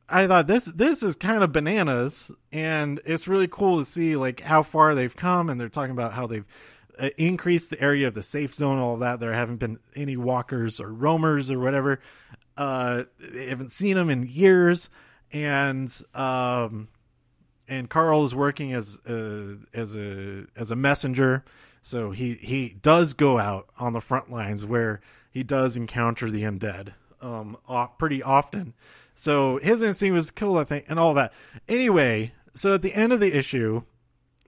I 0.09 0.27
thought 0.27 0.47
this 0.47 0.65
this 0.67 1.03
is 1.03 1.17
kind 1.17 1.43
of 1.43 1.53
bananas, 1.53 2.31
and 2.53 3.01
it's 3.05 3.29
really 3.29 3.49
cool 3.49 3.79
to 3.79 3.85
see 3.85 4.17
like 4.17 4.41
how 4.41 4.63
far 4.63 4.95
they've 4.95 5.15
come, 5.15 5.51
and 5.51 5.61
they're 5.61 5.69
talking 5.69 5.93
about 5.93 6.15
how 6.15 6.27
they've 6.27 6.47
uh, 6.99 7.11
increased 7.17 7.71
the 7.71 7.81
area 7.81 8.09
of 8.09 8.15
the 8.15 8.23
safe 8.23 8.55
zone, 8.55 8.79
all 8.79 8.99
that. 8.99 9.21
There 9.21 9.33
haven't 9.33 9.57
been 9.57 9.79
any 9.97 10.17
walkers 10.17 10.81
or 10.81 10.93
roamers 10.93 11.51
or 11.51 11.59
whatever. 11.59 12.01
Uh, 12.57 13.05
they 13.19 13.47
haven't 13.47 13.73
seen 13.73 13.97
him 13.97 14.11
in 14.11 14.23
years, 14.25 14.91
and 15.33 15.91
um, 16.15 16.89
and 17.69 17.89
Carl 17.89 18.25
is 18.25 18.35
working 18.35 18.73
as 18.73 19.01
a, 19.07 19.57
as 19.73 19.97
a 19.97 20.47
as 20.57 20.71
a 20.71 20.77
messenger. 20.77 21.45
So 21.83 22.13
he 22.13 22.35
he 22.35 22.77
does 22.81 23.15
go 23.15 23.39
out 23.39 23.69
on 23.79 23.93
the 23.93 24.01
front 24.01 24.31
lines 24.31 24.65
where 24.65 25.01
he 25.31 25.43
does 25.43 25.77
encounter 25.77 26.31
the 26.31 26.43
undead 26.43 26.95
um 27.21 27.57
pretty 27.99 28.23
often. 28.23 28.75
So 29.15 29.59
his 29.59 29.83
instinct 29.83 30.15
was 30.15 30.31
kill 30.31 30.59
I 30.59 30.65
think, 30.65 30.87
and 30.89 30.99
all 30.99 31.15
that. 31.15 31.33
Anyway, 31.69 32.33
so 32.55 32.75
at 32.75 32.83
the 32.83 32.95
end 32.95 33.13
of 33.13 33.21
the 33.21 33.37
issue, 33.37 33.83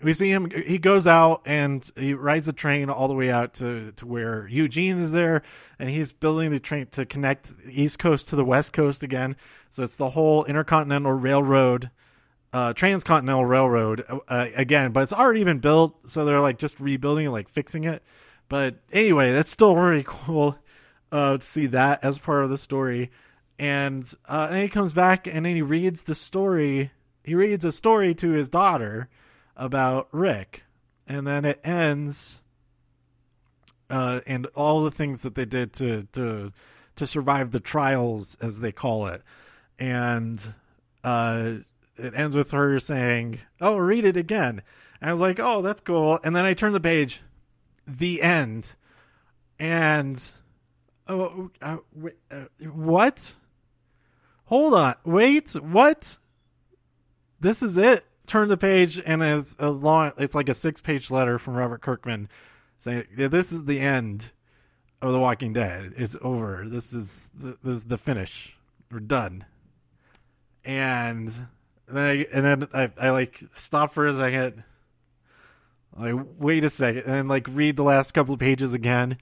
we 0.03 0.13
see 0.13 0.31
him 0.31 0.51
he 0.51 0.79
goes 0.79 1.07
out 1.07 1.43
and 1.47 1.89
he 1.97 2.13
rides 2.15 2.47
the 2.47 2.53
train 2.53 2.91
all 2.91 3.09
the 3.09 3.15
way 3.15 3.31
out 3.31 3.55
to, 3.55 3.93
to 3.93 4.07
where 4.07 4.47
eugene 4.49 4.99
is 4.99 5.13
there. 5.13 5.43
And 5.79 5.89
he's 5.89 6.13
building 6.13 6.51
the 6.51 6.61
train 6.61 6.87
to 6.93 7.07
connect 7.07 7.57
the 7.59 7.83
east 7.83 7.99
coast 7.99 8.29
to 8.29 8.37
the 8.37 8.45
west 8.45 8.73
coast 8.73 9.03
again. 9.03 9.37
So 9.71 9.83
it's 9.85 9.97
the 9.97 10.11
whole 10.11 10.45
intercontinental 10.45 11.13
railroad 11.13 11.91
uh, 12.53 12.73
transcontinental 12.73 13.45
railroad 13.45 14.05
uh, 14.29 14.47
again 14.55 14.93
but 14.93 15.03
it's 15.03 15.13
already 15.13 15.45
been 15.45 15.59
built. 15.59 16.09
So 16.09 16.25
they're 16.25 16.41
like 16.41 16.59
just 16.59 16.79
rebuilding 16.79 17.27
it 17.27 17.31
like 17.31 17.49
fixing 17.49 17.85
it. 17.85 18.03
But 18.49 18.77
anyway 18.93 19.33
that's 19.33 19.51
still 19.51 19.75
really 19.77 20.05
cool 20.07 20.59
uh, 21.11 21.39
to 21.39 21.45
see 21.45 21.67
that 21.67 22.05
as 22.05 22.19
part 22.19 22.45
of 22.45 22.51
the 22.51 22.59
story. 22.59 23.11
And, 23.59 24.05
uh, 24.29 24.49
and 24.51 24.63
he 24.63 24.69
comes 24.69 24.93
back 24.93 25.27
and 25.27 25.47
then 25.47 25.55
he 25.55 25.63
reads 25.63 26.03
the 26.03 26.15
story 26.15 26.91
he 27.27 27.35
reads 27.35 27.65
a 27.65 27.73
story 27.73 28.15
to 28.15 28.31
his 28.31 28.49
daughter 28.49 29.09
about 29.57 30.09
Rick, 30.13 30.65
and 31.07 31.27
then 31.27 31.45
it 31.45 31.61
ends, 31.65 32.43
uh, 33.89 34.21
and 34.27 34.47
all 34.55 34.83
the 34.83 34.91
things 34.91 35.23
that 35.23 35.35
they 35.35 35.45
did 35.45 35.73
to 35.75 36.03
to 36.13 36.53
to 36.97 37.07
survive 37.07 37.51
the 37.51 37.61
trials, 37.61 38.37
as 38.41 38.61
they 38.61 38.73
call 38.73 39.07
it, 39.07 39.23
and 39.79 40.55
uh, 41.05 41.55
it 41.97 42.15
ends 42.15 42.37
with 42.37 42.51
her 42.51 42.79
saying, 42.79 43.41
"Oh, 43.61 43.77
read 43.77 44.05
it 44.05 44.17
again." 44.17 44.63
And 45.01 45.11
I 45.11 45.13
was 45.13 45.21
like, 45.21 45.39
"Oh, 45.41 45.63
that's 45.63 45.81
cool." 45.81 46.19
And 46.23 46.35
then 46.35 46.45
I 46.45 46.55
turn 46.55 46.73
the 46.73 46.81
page, 46.81 47.23
the 47.87 48.23
end, 48.23 48.77
and 49.59 50.33
oh, 51.09 51.51
uh, 51.63 51.79
uh, 52.31 52.45
what? 52.73 53.35
Hold 54.47 54.75
on, 54.75 54.95
wait, 55.05 55.53
what? 55.55 56.19
This 57.41 57.63
is 57.63 57.77
it 57.77 58.07
turn 58.27 58.49
the 58.49 58.57
page 58.57 59.01
and 59.05 59.23
it's 59.23 59.57
a 59.59 59.71
long 59.71 60.13
it's 60.19 60.35
like 60.35 60.49
a 60.49 60.55
six 60.55 60.81
page 60.81 61.11
letter 61.11 61.39
from 61.39 61.55
robert 61.55 61.81
kirkman 61.81 62.29
saying 62.79 63.05
this 63.17 63.53
is 63.53 63.65
the 63.65 63.81
end 63.81 64.31
of 65.03 65.13
the 65.13 65.19
walking 65.19 65.53
dead. 65.53 65.95
It's 65.97 66.17
over. 66.21 66.65
This 66.67 66.93
is 66.93 67.31
the, 67.35 67.57
this 67.63 67.75
is 67.75 67.85
the 67.87 67.99
finish. 67.99 68.57
We're 68.91 69.01
done. 69.01 69.45
And 70.65 71.29
then 71.87 71.97
I, 71.97 72.27
and 72.33 72.45
then 72.45 72.69
I, 72.73 72.91
I 73.01 73.11
like 73.11 73.43
stop 73.53 73.93
for 73.93 74.07
a 74.07 74.13
second. 74.13 74.65
I 75.99 76.13
wait 76.13 76.65
a 76.65 76.71
second 76.71 77.05
and 77.05 77.29
like 77.29 77.47
read 77.51 77.77
the 77.77 77.83
last 77.83 78.13
couple 78.13 78.35
of 78.35 78.41
pages 78.41 78.75
again. 78.75 79.19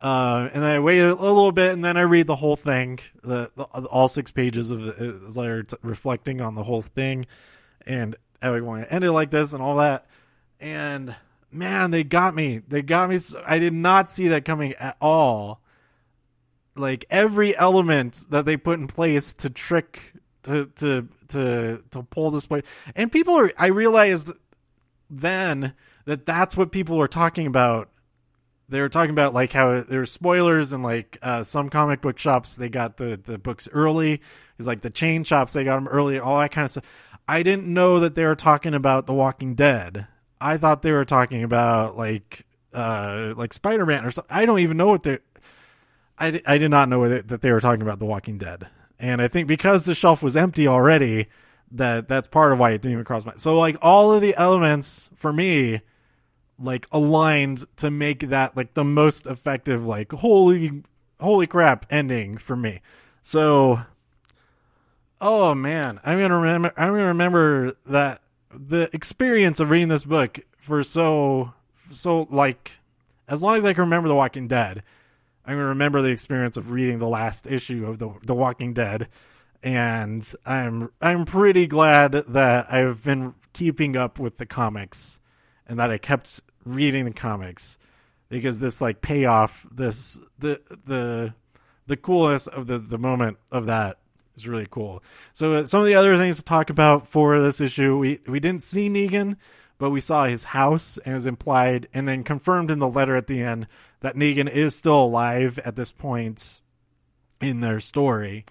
Uh, 0.00 0.50
and 0.52 0.62
then 0.62 0.76
I 0.76 0.78
wait 0.78 1.00
a, 1.00 1.14
little 1.14 1.52
bit, 1.52 1.72
and 1.72 1.82
then 1.82 1.96
I 1.96 2.02
read 2.02 2.26
the 2.26 2.36
whole 2.36 2.56
thing, 2.56 2.98
the, 3.22 3.50
the 3.56 3.64
all 3.64 4.08
six 4.08 4.30
pages 4.30 4.70
of 4.70 4.82
the 4.82 5.32
letter 5.34 5.62
t- 5.62 5.76
reflecting 5.82 6.42
on 6.42 6.54
the 6.54 6.62
whole 6.62 6.82
thing, 6.82 7.24
and 7.86 8.14
I 8.54 8.60
want 8.60 8.84
to 8.84 8.92
end 8.92 9.04
it 9.04 9.12
like 9.12 9.30
this 9.30 9.52
and 9.52 9.62
all 9.62 9.76
that. 9.76 10.06
And 10.60 11.14
man, 11.50 11.90
they 11.90 12.04
got 12.04 12.34
me. 12.34 12.62
They 12.66 12.82
got 12.82 13.10
me. 13.10 13.18
So, 13.18 13.42
I 13.46 13.58
did 13.58 13.72
not 13.72 14.10
see 14.10 14.28
that 14.28 14.44
coming 14.44 14.74
at 14.74 14.96
all. 15.00 15.60
Like 16.74 17.06
every 17.10 17.56
element 17.56 18.26
that 18.30 18.44
they 18.44 18.56
put 18.56 18.78
in 18.78 18.86
place 18.86 19.32
to 19.34 19.50
trick 19.50 20.00
to 20.42 20.66
to 20.76 21.08
to 21.28 21.82
to 21.90 22.02
pull 22.02 22.30
this 22.30 22.50
way, 22.50 22.62
and 22.94 23.10
people 23.10 23.38
are. 23.38 23.50
I 23.56 23.68
realized 23.68 24.32
then 25.08 25.72
that 26.04 26.26
that's 26.26 26.56
what 26.56 26.72
people 26.72 26.98
were 26.98 27.08
talking 27.08 27.46
about 27.46 27.88
they 28.68 28.80
were 28.80 28.88
talking 28.88 29.10
about 29.10 29.34
like 29.34 29.52
how 29.52 29.80
there 29.80 30.00
were 30.00 30.06
spoilers 30.06 30.72
and 30.72 30.82
like 30.82 31.18
uh, 31.22 31.42
some 31.42 31.68
comic 31.68 32.00
book 32.00 32.18
shops 32.18 32.56
they 32.56 32.68
got 32.68 32.96
the 32.96 33.20
the 33.22 33.38
books 33.38 33.68
early. 33.72 34.20
It's 34.58 34.66
like 34.66 34.80
the 34.80 34.90
chain 34.90 35.24
shops 35.24 35.52
they 35.52 35.64
got 35.64 35.76
them 35.76 35.88
early, 35.88 36.18
all 36.18 36.38
that 36.40 36.50
kind 36.50 36.64
of 36.64 36.70
stuff. 36.70 36.84
I 37.28 37.42
didn't 37.42 37.66
know 37.66 38.00
that 38.00 38.14
they 38.14 38.24
were 38.24 38.36
talking 38.36 38.74
about 38.74 39.06
The 39.06 39.14
Walking 39.14 39.54
Dead. 39.54 40.06
I 40.40 40.56
thought 40.56 40.82
they 40.82 40.92
were 40.92 41.04
talking 41.04 41.42
about 41.42 41.96
like 41.96 42.44
uh 42.72 43.34
like 43.36 43.52
Spider 43.52 43.86
Man 43.86 44.04
or 44.04 44.10
something. 44.10 44.34
I 44.34 44.46
don't 44.46 44.60
even 44.60 44.76
know 44.76 44.88
what 44.88 45.02
they. 45.02 45.18
I, 46.18 46.40
I 46.46 46.58
did 46.58 46.70
not 46.70 46.88
know 46.88 47.08
that 47.08 47.42
they 47.42 47.52
were 47.52 47.60
talking 47.60 47.82
about 47.82 47.98
The 47.98 48.06
Walking 48.06 48.38
Dead, 48.38 48.68
and 48.98 49.20
I 49.20 49.28
think 49.28 49.48
because 49.48 49.84
the 49.84 49.94
shelf 49.94 50.22
was 50.22 50.36
empty 50.36 50.66
already, 50.68 51.26
that 51.72 52.08
that's 52.08 52.28
part 52.28 52.52
of 52.52 52.58
why 52.58 52.70
it 52.70 52.82
didn't 52.82 52.92
even 52.92 53.04
cross 53.04 53.24
my. 53.24 53.34
So 53.36 53.58
like 53.58 53.76
all 53.82 54.12
of 54.12 54.22
the 54.22 54.34
elements 54.36 55.10
for 55.16 55.32
me 55.32 55.80
like 56.58 56.86
aligned 56.90 57.64
to 57.76 57.90
make 57.90 58.20
that 58.30 58.56
like 58.56 58.74
the 58.74 58.84
most 58.84 59.26
effective 59.26 59.84
like 59.84 60.12
holy 60.12 60.82
holy 61.20 61.46
crap 61.46 61.86
ending 61.90 62.38
for 62.38 62.56
me. 62.56 62.80
So 63.22 63.80
oh 65.20 65.54
man, 65.54 66.00
I'm 66.04 66.18
to 66.18 66.34
remember 66.34 66.72
I'm 66.76 66.94
to 66.94 67.04
remember 67.04 67.72
that 67.86 68.22
the 68.50 68.88
experience 68.92 69.60
of 69.60 69.70
reading 69.70 69.88
this 69.88 70.04
book 70.04 70.38
for 70.58 70.82
so 70.82 71.52
so 71.90 72.26
like 72.30 72.78
as 73.28 73.42
long 73.42 73.56
as 73.56 73.64
I 73.64 73.72
can 73.72 73.82
remember 73.82 74.08
The 74.08 74.14
Walking 74.14 74.46
Dead, 74.46 74.82
I'm 75.44 75.56
to 75.56 75.64
remember 75.64 76.02
the 76.02 76.10
experience 76.10 76.56
of 76.56 76.70
reading 76.70 76.98
the 76.98 77.08
last 77.08 77.46
issue 77.46 77.86
of 77.86 77.98
The 77.98 78.10
The 78.22 78.34
Walking 78.34 78.72
Dead. 78.72 79.08
And 79.62 80.30
I'm 80.44 80.90
I'm 81.00 81.24
pretty 81.24 81.66
glad 81.66 82.12
that 82.12 82.72
I've 82.72 83.02
been 83.02 83.34
keeping 83.52 83.96
up 83.96 84.18
with 84.18 84.38
the 84.38 84.46
comics 84.46 85.18
and 85.66 85.78
that 85.78 85.90
I 85.90 85.98
kept 85.98 86.40
reading 86.64 87.04
the 87.04 87.12
comics 87.12 87.78
because 88.28 88.60
this 88.60 88.80
like 88.80 89.00
payoff, 89.00 89.66
this 89.72 90.20
the 90.38 90.60
the 90.84 91.34
the 91.86 91.96
coolness 91.96 92.46
of 92.46 92.66
the 92.66 92.78
the 92.78 92.98
moment 92.98 93.38
of 93.50 93.66
that 93.66 93.98
is 94.36 94.48
really 94.48 94.66
cool. 94.70 95.02
So 95.32 95.54
uh, 95.54 95.66
some 95.66 95.80
of 95.80 95.86
the 95.86 95.94
other 95.94 96.16
things 96.16 96.36
to 96.36 96.44
talk 96.44 96.70
about 96.70 97.08
for 97.08 97.40
this 97.40 97.60
issue, 97.60 97.96
we 97.96 98.20
we 98.26 98.40
didn't 98.40 98.62
see 98.62 98.88
Negan, 98.88 99.36
but 99.78 99.90
we 99.90 100.00
saw 100.00 100.24
his 100.26 100.44
house 100.44 100.98
and 100.98 101.12
it 101.12 101.14
was 101.14 101.26
implied 101.26 101.88
and 101.92 102.06
then 102.06 102.24
confirmed 102.24 102.70
in 102.70 102.78
the 102.78 102.88
letter 102.88 103.16
at 103.16 103.26
the 103.26 103.42
end 103.42 103.66
that 104.00 104.16
Negan 104.16 104.50
is 104.50 104.74
still 104.74 105.04
alive 105.04 105.58
at 105.64 105.76
this 105.76 105.92
point 105.92 106.60
in 107.40 107.60
their 107.60 107.80
story. 107.80 108.44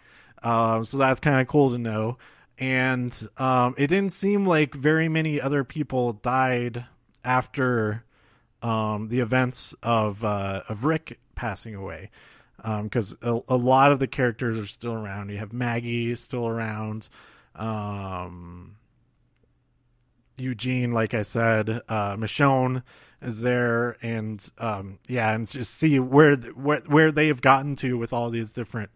Um, 0.43 0.83
so 0.83 0.97
that's 0.97 1.19
kind 1.19 1.39
of 1.39 1.47
cool 1.47 1.71
to 1.71 1.77
know. 1.77 2.17
And 2.57 3.27
um, 3.37 3.75
it 3.77 3.87
didn't 3.87 4.13
seem 4.13 4.45
like 4.45 4.73
very 4.73 5.09
many 5.09 5.41
other 5.41 5.63
people 5.63 6.13
died 6.13 6.85
after 7.23 8.05
um, 8.61 9.09
the 9.09 9.19
events 9.19 9.73
of 9.83 10.23
uh, 10.23 10.63
of 10.69 10.85
Rick 10.85 11.19
passing 11.35 11.75
away, 11.75 12.11
because 12.83 13.15
um, 13.21 13.43
a, 13.47 13.55
a, 13.55 13.57
lot 13.57 13.91
of 13.91 13.99
the 13.99 14.07
characters 14.07 14.57
are 14.57 14.67
still 14.67 14.93
around. 14.93 15.29
You 15.29 15.37
have 15.37 15.53
Maggie 15.53 16.15
still 16.15 16.47
around, 16.47 17.09
um, 17.55 18.75
Eugene, 20.37 20.91
like 20.91 21.13
I 21.13 21.21
said, 21.21 21.69
uh, 21.87 22.15
Michonne 22.15 22.83
is 23.21 23.41
there, 23.41 23.97
and 24.01 24.47
um, 24.57 24.99
yeah, 25.07 25.33
and 25.33 25.49
just 25.49 25.75
see 25.75 25.99
where 25.99 26.35
where 26.35 26.81
where 26.87 27.11
they 27.11 27.27
have 27.27 27.41
gotten 27.41 27.75
to 27.77 27.97
with 27.97 28.13
all 28.13 28.29
these 28.29 28.53
different. 28.53 28.91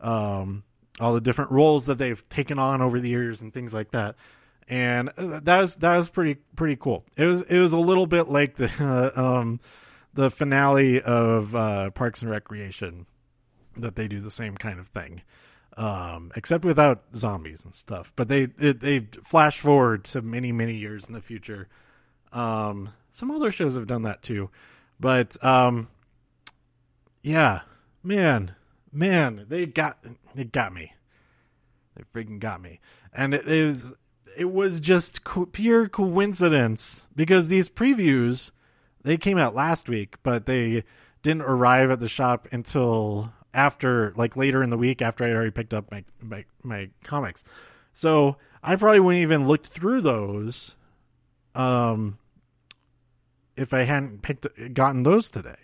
Um, 0.00 0.64
all 1.00 1.12
the 1.12 1.20
different 1.20 1.50
roles 1.50 1.86
that 1.86 1.98
they've 1.98 2.28
taken 2.28 2.56
on 2.60 2.80
over 2.80 3.00
the 3.00 3.08
years 3.08 3.40
and 3.40 3.52
things 3.52 3.74
like 3.74 3.90
that 3.90 4.14
and 4.68 5.10
uh, 5.16 5.40
that 5.42 5.60
was 5.60 5.76
that 5.76 5.96
was 5.96 6.08
pretty 6.08 6.36
pretty 6.56 6.76
cool. 6.76 7.04
It 7.16 7.24
was 7.24 7.42
it 7.42 7.58
was 7.58 7.72
a 7.72 7.78
little 7.78 8.06
bit 8.06 8.28
like 8.28 8.56
the 8.56 8.70
uh, 8.80 9.20
um 9.20 9.60
the 10.14 10.30
finale 10.30 11.00
of 11.00 11.54
uh, 11.54 11.90
Parks 11.90 12.22
and 12.22 12.30
Recreation 12.30 13.06
that 13.76 13.96
they 13.96 14.08
do 14.08 14.20
the 14.20 14.30
same 14.30 14.56
kind 14.56 14.78
of 14.78 14.88
thing, 14.88 15.22
um, 15.76 16.30
except 16.36 16.64
without 16.64 17.02
zombies 17.14 17.64
and 17.64 17.74
stuff. 17.74 18.12
But 18.16 18.28
they 18.28 18.48
it, 18.58 18.80
they 18.80 19.08
flash 19.24 19.60
forward 19.60 20.04
to 20.04 20.22
many 20.22 20.52
many 20.52 20.74
years 20.74 21.06
in 21.06 21.14
the 21.14 21.20
future. 21.20 21.68
Um, 22.32 22.90
some 23.12 23.30
other 23.30 23.50
shows 23.50 23.76
have 23.76 23.86
done 23.86 24.02
that 24.02 24.22
too, 24.22 24.50
but 24.98 25.42
um, 25.44 25.88
yeah, 27.22 27.62
man, 28.02 28.54
man, 28.92 29.46
they 29.48 29.66
got 29.66 29.98
they 30.34 30.44
got 30.44 30.72
me. 30.72 30.92
They 31.96 32.04
freaking 32.14 32.40
got 32.40 32.60
me, 32.60 32.80
and 33.12 33.34
it 33.34 33.46
is 33.46 33.94
it 34.36 34.50
was 34.50 34.80
just 34.80 35.24
co- 35.24 35.46
pure 35.46 35.88
coincidence 35.88 37.06
because 37.14 37.48
these 37.48 37.68
previews 37.68 38.50
they 39.04 39.16
came 39.16 39.38
out 39.38 39.54
last 39.54 39.88
week, 39.88 40.16
but 40.22 40.46
they 40.46 40.82
didn't 41.22 41.42
arrive 41.42 41.90
at 41.90 42.00
the 42.00 42.08
shop 42.08 42.48
until 42.50 43.32
after 43.54 44.12
like 44.16 44.36
later 44.36 44.62
in 44.62 44.70
the 44.70 44.76
week 44.76 45.00
after 45.00 45.24
I 45.24 45.30
already 45.30 45.52
picked 45.52 45.72
up 45.72 45.90
my 45.90 46.04
my, 46.20 46.44
my 46.62 46.90
comics. 47.04 47.44
So 47.92 48.36
I 48.62 48.76
probably 48.76 49.00
wouldn't 49.00 49.22
even 49.22 49.46
looked 49.46 49.68
through 49.68 50.00
those 50.00 50.74
um 51.54 52.18
if 53.56 53.72
I 53.72 53.84
hadn't 53.84 54.22
picked 54.22 54.74
gotten 54.74 55.04
those 55.04 55.30
today. 55.30 55.54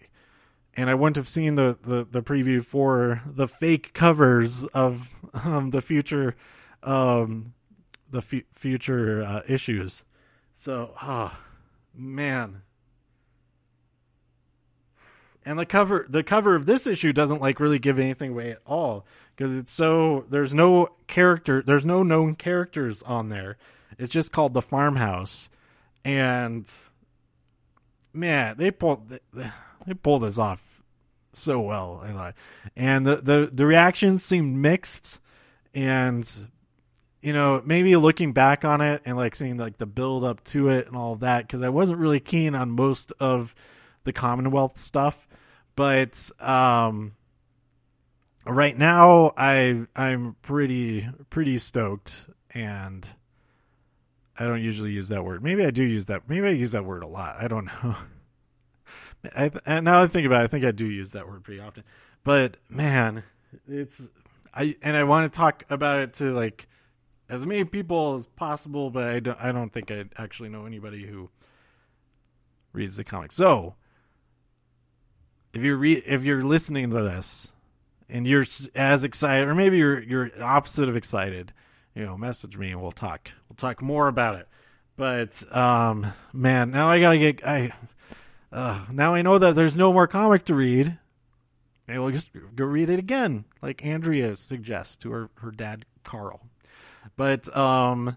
And 0.74 0.88
I 0.88 0.95
wouldn't 0.95 1.16
have 1.16 1.28
seen 1.28 1.57
the, 1.57 1.76
the, 1.82 2.07
the 2.09 2.22
preview 2.22 2.64
for 2.64 3.22
the 3.26 3.49
fake 3.49 3.93
covers 3.93 4.64
of 4.66 5.16
um, 5.34 5.70
the 5.70 5.82
future 5.82 6.36
um, 6.84 7.55
the 8.09 8.18
f- 8.18 8.45
future 8.53 9.22
uh, 9.22 9.43
issues. 9.49 10.05
So, 10.55 10.95
oh, 11.03 11.36
man. 11.95 12.62
And 15.45 15.59
the 15.59 15.66
cover 15.66 16.07
the 16.09 16.22
cover 16.22 16.55
of 16.55 16.66
this 16.66 16.86
issue 16.86 17.12
doesn't 17.12 17.41
like 17.41 17.61
really 17.61 17.78
give 17.78 17.99
anything 17.99 18.32
away 18.32 18.51
at 18.51 18.61
all 18.66 19.07
because 19.34 19.55
it's 19.55 19.72
so 19.72 20.26
there's 20.28 20.53
no 20.53 20.88
character 21.07 21.62
there's 21.62 21.86
no 21.86 22.03
known 22.03 22.34
characters 22.34 23.03
on 23.03 23.30
there. 23.30 23.57
It's 23.99 24.12
just 24.12 24.32
called 24.32 24.55
The 24.55 24.62
Farmhouse. 24.62 25.49
And 26.05 26.70
man, 28.12 28.57
they 28.59 28.70
pulled 28.70 29.09
they, 29.09 29.95
pulled 30.03 30.22
this 30.22 30.38
off 30.38 30.82
so 31.32 31.61
well. 31.61 32.34
And 32.76 33.07
the 33.07 33.16
the 33.16 33.51
the 33.53 33.66
reactions 33.66 34.24
seemed 34.24 34.57
mixed 34.57 35.20
and 35.74 36.28
you 37.22 37.32
know, 37.32 37.62
maybe 37.64 37.97
looking 37.97 38.32
back 38.32 38.64
on 38.64 38.80
it 38.80 39.03
and 39.05 39.16
like 39.16 39.34
seeing 39.34 39.59
like 39.59 39.76
the 39.76 39.86
build 39.86 40.24
up 40.24 40.43
to 40.45 40.70
it 40.70 40.86
and 40.86 40.97
all 40.97 41.16
that, 41.16 41.47
because 41.47 41.62
I 41.62 41.68
wasn't 41.68 41.99
really 41.99 42.20
keen 42.20 42.55
on 42.55 42.70
most 42.70 43.12
of 43.20 43.55
the 44.05 44.12
Commonwealth 44.12 44.78
stuff. 44.78 45.28
But 45.81 46.31
um, 46.41 47.12
right 48.45 48.76
now, 48.76 49.33
I 49.35 49.87
I'm 49.97 50.37
pretty 50.43 51.09
pretty 51.31 51.57
stoked, 51.57 52.28
and 52.53 53.09
I 54.39 54.45
don't 54.45 54.62
usually 54.62 54.93
use 54.93 55.09
that 55.09 55.24
word. 55.24 55.43
Maybe 55.43 55.64
I 55.64 55.70
do 55.70 55.83
use 55.83 56.05
that. 56.05 56.28
Maybe 56.28 56.47
I 56.47 56.51
use 56.51 56.72
that 56.72 56.85
word 56.85 57.03
a 57.03 57.07
lot. 57.07 57.37
I 57.41 57.49
don't 57.49 57.64
know. 57.64 57.97
I 59.35 59.51
and 59.64 59.87
now 59.87 60.03
I 60.03 60.07
think 60.07 60.26
about 60.26 60.43
it, 60.43 60.45
I 60.45 60.47
think 60.49 60.66
I 60.66 60.70
do 60.70 60.85
use 60.87 61.12
that 61.12 61.26
word 61.26 61.45
pretty 61.45 61.62
often. 61.62 61.85
But 62.24 62.59
man, 62.68 63.22
it's 63.66 64.07
I 64.53 64.76
and 64.83 64.95
I 64.95 65.05
want 65.05 65.33
to 65.33 65.35
talk 65.35 65.64
about 65.70 66.01
it 66.01 66.12
to 66.16 66.35
like 66.35 66.68
as 67.31 67.47
many 67.47 67.64
people 67.64 68.16
as 68.16 68.26
possible, 68.26 68.91
but 68.91 69.05
I 69.05 69.20
don't, 69.20 69.41
I 69.41 69.51
don't 69.51 69.72
think 69.72 69.91
I 69.91 70.05
actually 70.18 70.51
know 70.51 70.66
anybody 70.66 71.07
who 71.07 71.31
reads 72.74 72.99
the 72.99 73.05
comics. 73.05 73.35
So, 73.35 73.76
if 75.53 75.62
you're 75.62 75.76
re- 75.76 76.03
if 76.07 76.22
you're 76.22 76.42
listening 76.42 76.90
to 76.90 77.03
this 77.03 77.53
and 78.09 78.26
you're 78.26 78.46
as 78.74 79.05
excited, 79.05 79.48
or 79.48 79.55
maybe 79.55 79.78
you're 79.78 80.01
you're 80.01 80.30
opposite 80.42 80.88
of 80.88 80.96
excited, 80.96 81.53
you 81.94 82.05
know, 82.05 82.16
message 82.16 82.57
me 82.57 82.70
and 82.70 82.80
we'll 82.80 82.92
talk. 82.92 83.30
We'll 83.48 83.57
talk 83.57 83.82
more 83.82 84.09
about 84.09 84.36
it. 84.36 84.48
But 84.96 85.42
um, 85.55 86.12
man, 86.32 86.70
now 86.70 86.88
I 86.88 87.01
gotta 87.01 87.18
get 87.18 87.46
I. 87.46 87.72
Uh, 88.53 88.84
now 88.90 89.14
I 89.14 89.22
know 89.22 89.38
that 89.38 89.55
there's 89.55 89.76
no 89.76 89.92
more 89.92 90.07
comic 90.09 90.44
to 90.44 90.55
read. 90.55 90.98
Maybe 91.86 91.98
we'll 91.98 92.11
just 92.11 92.30
go 92.55 92.64
read 92.64 92.90
it 92.90 92.98
again, 92.98 93.44
like 93.62 93.84
Andrea 93.84 94.36
suggests 94.36 94.96
to 94.98 95.11
her 95.11 95.30
her 95.36 95.51
dad 95.51 95.84
Carl. 96.05 96.40
But 97.16 97.55
um, 97.57 98.16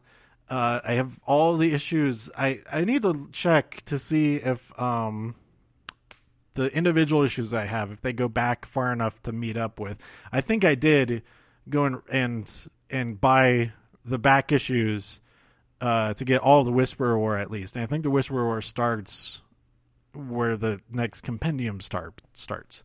uh, 0.50 0.82
I 0.84 0.94
have 0.94 1.20
all 1.26 1.58
the 1.58 1.74
issues. 1.74 2.30
I 2.38 2.62
I 2.72 2.84
need 2.84 3.04
to 3.04 3.30
check 3.32 3.82
to 3.86 3.98
see 3.98 4.36
if 4.36 4.78
um 4.80 5.36
the 6.56 6.76
individual 6.76 7.24
issues 7.24 7.54
I 7.54 7.66
have 7.66 7.92
if 7.92 8.02
they 8.02 8.14
go 8.14 8.28
back 8.28 8.66
far 8.66 8.92
enough 8.92 9.22
to 9.24 9.32
meet 9.32 9.58
up 9.58 9.80
with. 9.80 10.02
I 10.32 10.42
think 10.42 10.64
I 10.64 10.76
did 10.76 11.24
go 11.70 11.86
and 11.86 12.02
and, 12.12 12.68
and 12.90 13.22
buy 13.22 13.72
the 14.06 14.20
back 14.20 14.52
issues 14.52 15.22
uh, 15.82 16.14
to 16.14 16.26
get 16.26 16.42
all 16.42 16.64
the 16.64 16.72
Whisperer 16.72 17.18
War 17.18 17.38
at 17.38 17.52
least. 17.52 17.76
And 17.76 17.84
I 17.84 17.86
think 17.86 18.04
the 18.04 18.10
Whisperer 18.10 18.46
War 18.46 18.62
starts 18.62 19.42
where 20.14 20.56
the 20.56 20.80
next 20.92 21.22
compendium 21.22 21.82
start 21.82 22.22
starts. 22.34 22.84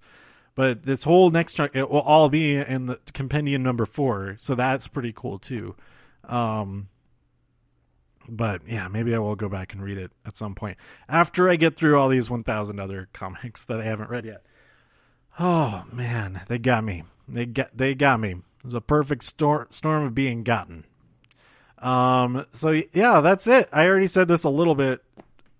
But 0.54 0.84
this 0.84 1.04
whole 1.04 1.30
next 1.30 1.54
chunk 1.54 1.76
it 1.76 1.88
will 1.88 2.00
all 2.00 2.28
be 2.28 2.56
in 2.56 2.86
the 2.86 2.98
compendium 3.14 3.62
number 3.62 3.86
four, 3.86 4.36
so 4.40 4.54
that's 4.54 4.88
pretty 4.88 5.12
cool 5.14 5.38
too. 5.38 5.76
Um, 6.24 6.88
but 8.28 8.62
yeah, 8.66 8.88
maybe 8.88 9.14
I 9.14 9.18
will 9.18 9.36
go 9.36 9.48
back 9.48 9.72
and 9.72 9.82
read 9.82 9.98
it 9.98 10.12
at 10.26 10.36
some 10.36 10.54
point 10.54 10.76
after 11.08 11.48
I 11.48 11.56
get 11.56 11.76
through 11.76 11.98
all 11.98 12.08
these 12.08 12.30
1,000 12.30 12.78
other 12.78 13.08
comics 13.12 13.64
that 13.64 13.80
I 13.80 13.84
haven't 13.84 14.10
read 14.10 14.24
yet. 14.24 14.44
Oh 15.40 15.84
man, 15.92 16.42
they 16.48 16.58
got 16.58 16.84
me. 16.84 17.04
They 17.28 17.46
got 17.46 17.76
they 17.76 17.94
got 17.94 18.18
me. 18.18 18.30
It 18.30 18.64
was 18.64 18.74
a 18.74 18.80
perfect 18.80 19.22
storm 19.22 19.66
storm 19.70 20.04
of 20.04 20.14
being 20.14 20.42
gotten. 20.42 20.84
Um. 21.78 22.44
So 22.50 22.82
yeah, 22.92 23.20
that's 23.20 23.46
it. 23.46 23.68
I 23.72 23.86
already 23.86 24.08
said 24.08 24.26
this 24.26 24.42
a 24.42 24.50
little 24.50 24.74
bit 24.74 25.02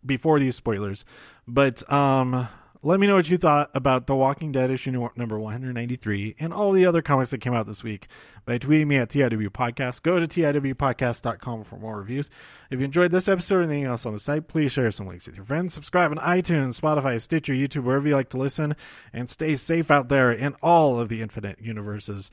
before 0.05 0.41
these 0.41 0.57
spoilers, 0.57 1.05
but 1.47 1.91
um, 1.93 2.49
let 2.83 3.01
me 3.01 3.07
know 3.07 3.17
what 3.17 3.29
you 3.29 3.37
thought 3.37 3.71
about 3.75 4.07
The 4.07 4.15
Walking 4.15 4.53
Dead 4.53 4.71
issue 4.71 4.93
number 5.17 5.39
193 5.39 6.37
and 6.39 6.53
all 6.53 6.73
the 6.73 6.87
other 6.87 7.03
comics 7.03 7.31
that 7.31 7.41
came 7.41 7.55
out 7.55 7.67
this 7.67 7.83
week 7.83 8.07
by 8.45 8.59
tweeting 8.59 8.87
me 8.87 8.97
at 8.97 9.09
TIW 9.09 9.49
Podcast. 9.49 10.03
Go 10.03 10.21
to 10.21 10.29
TIWpodcast.com 10.29 11.65
for 11.65 11.77
more 11.77 11.99
reviews. 11.99 12.31
If 12.71 12.79
you 12.79 12.85
enjoyed 12.85 13.11
this 13.11 13.29
episode 13.29 13.57
or 13.57 13.63
anything 13.63 13.85
else 13.85 14.07
on 14.07 14.13
the 14.13 14.21
site, 14.21 14.49
please 14.49 14.73
share 14.73 14.91
some 14.91 15.09
links 15.09 15.27
with 15.27 15.37
your 15.37 15.45
friends. 15.45 15.75
Subscribe 15.75 16.11
on 16.11 16.19
iTunes, 16.19 16.81
Spotify, 16.81 17.21
Stitcher, 17.21 17.53
YouTube, 17.53 17.83
wherever 17.85 18.07
you 18.07 18.15
like 18.15 18.31
to 18.31 18.39
listen. 18.39 18.77
And 19.13 19.29
stay 19.29 19.57
safe 19.57 19.91
out 19.91 20.09
there 20.09 20.31
in 20.31 20.55
all 20.63 21.01
of 21.01 21.09
the 21.09 21.21
infinite 21.21 21.61
universes. 21.61 22.31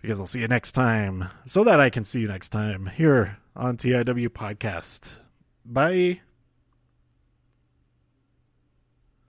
Because 0.00 0.20
I'll 0.20 0.26
see 0.26 0.40
you 0.40 0.48
next 0.48 0.72
time, 0.72 1.28
so 1.46 1.64
that 1.64 1.80
I 1.80 1.88
can 1.88 2.04
see 2.04 2.20
you 2.20 2.28
next 2.28 2.50
time 2.50 2.86
here 2.94 3.38
on 3.56 3.78
TIW 3.78 4.28
Podcast. 4.28 5.18
Bye. 5.64 6.20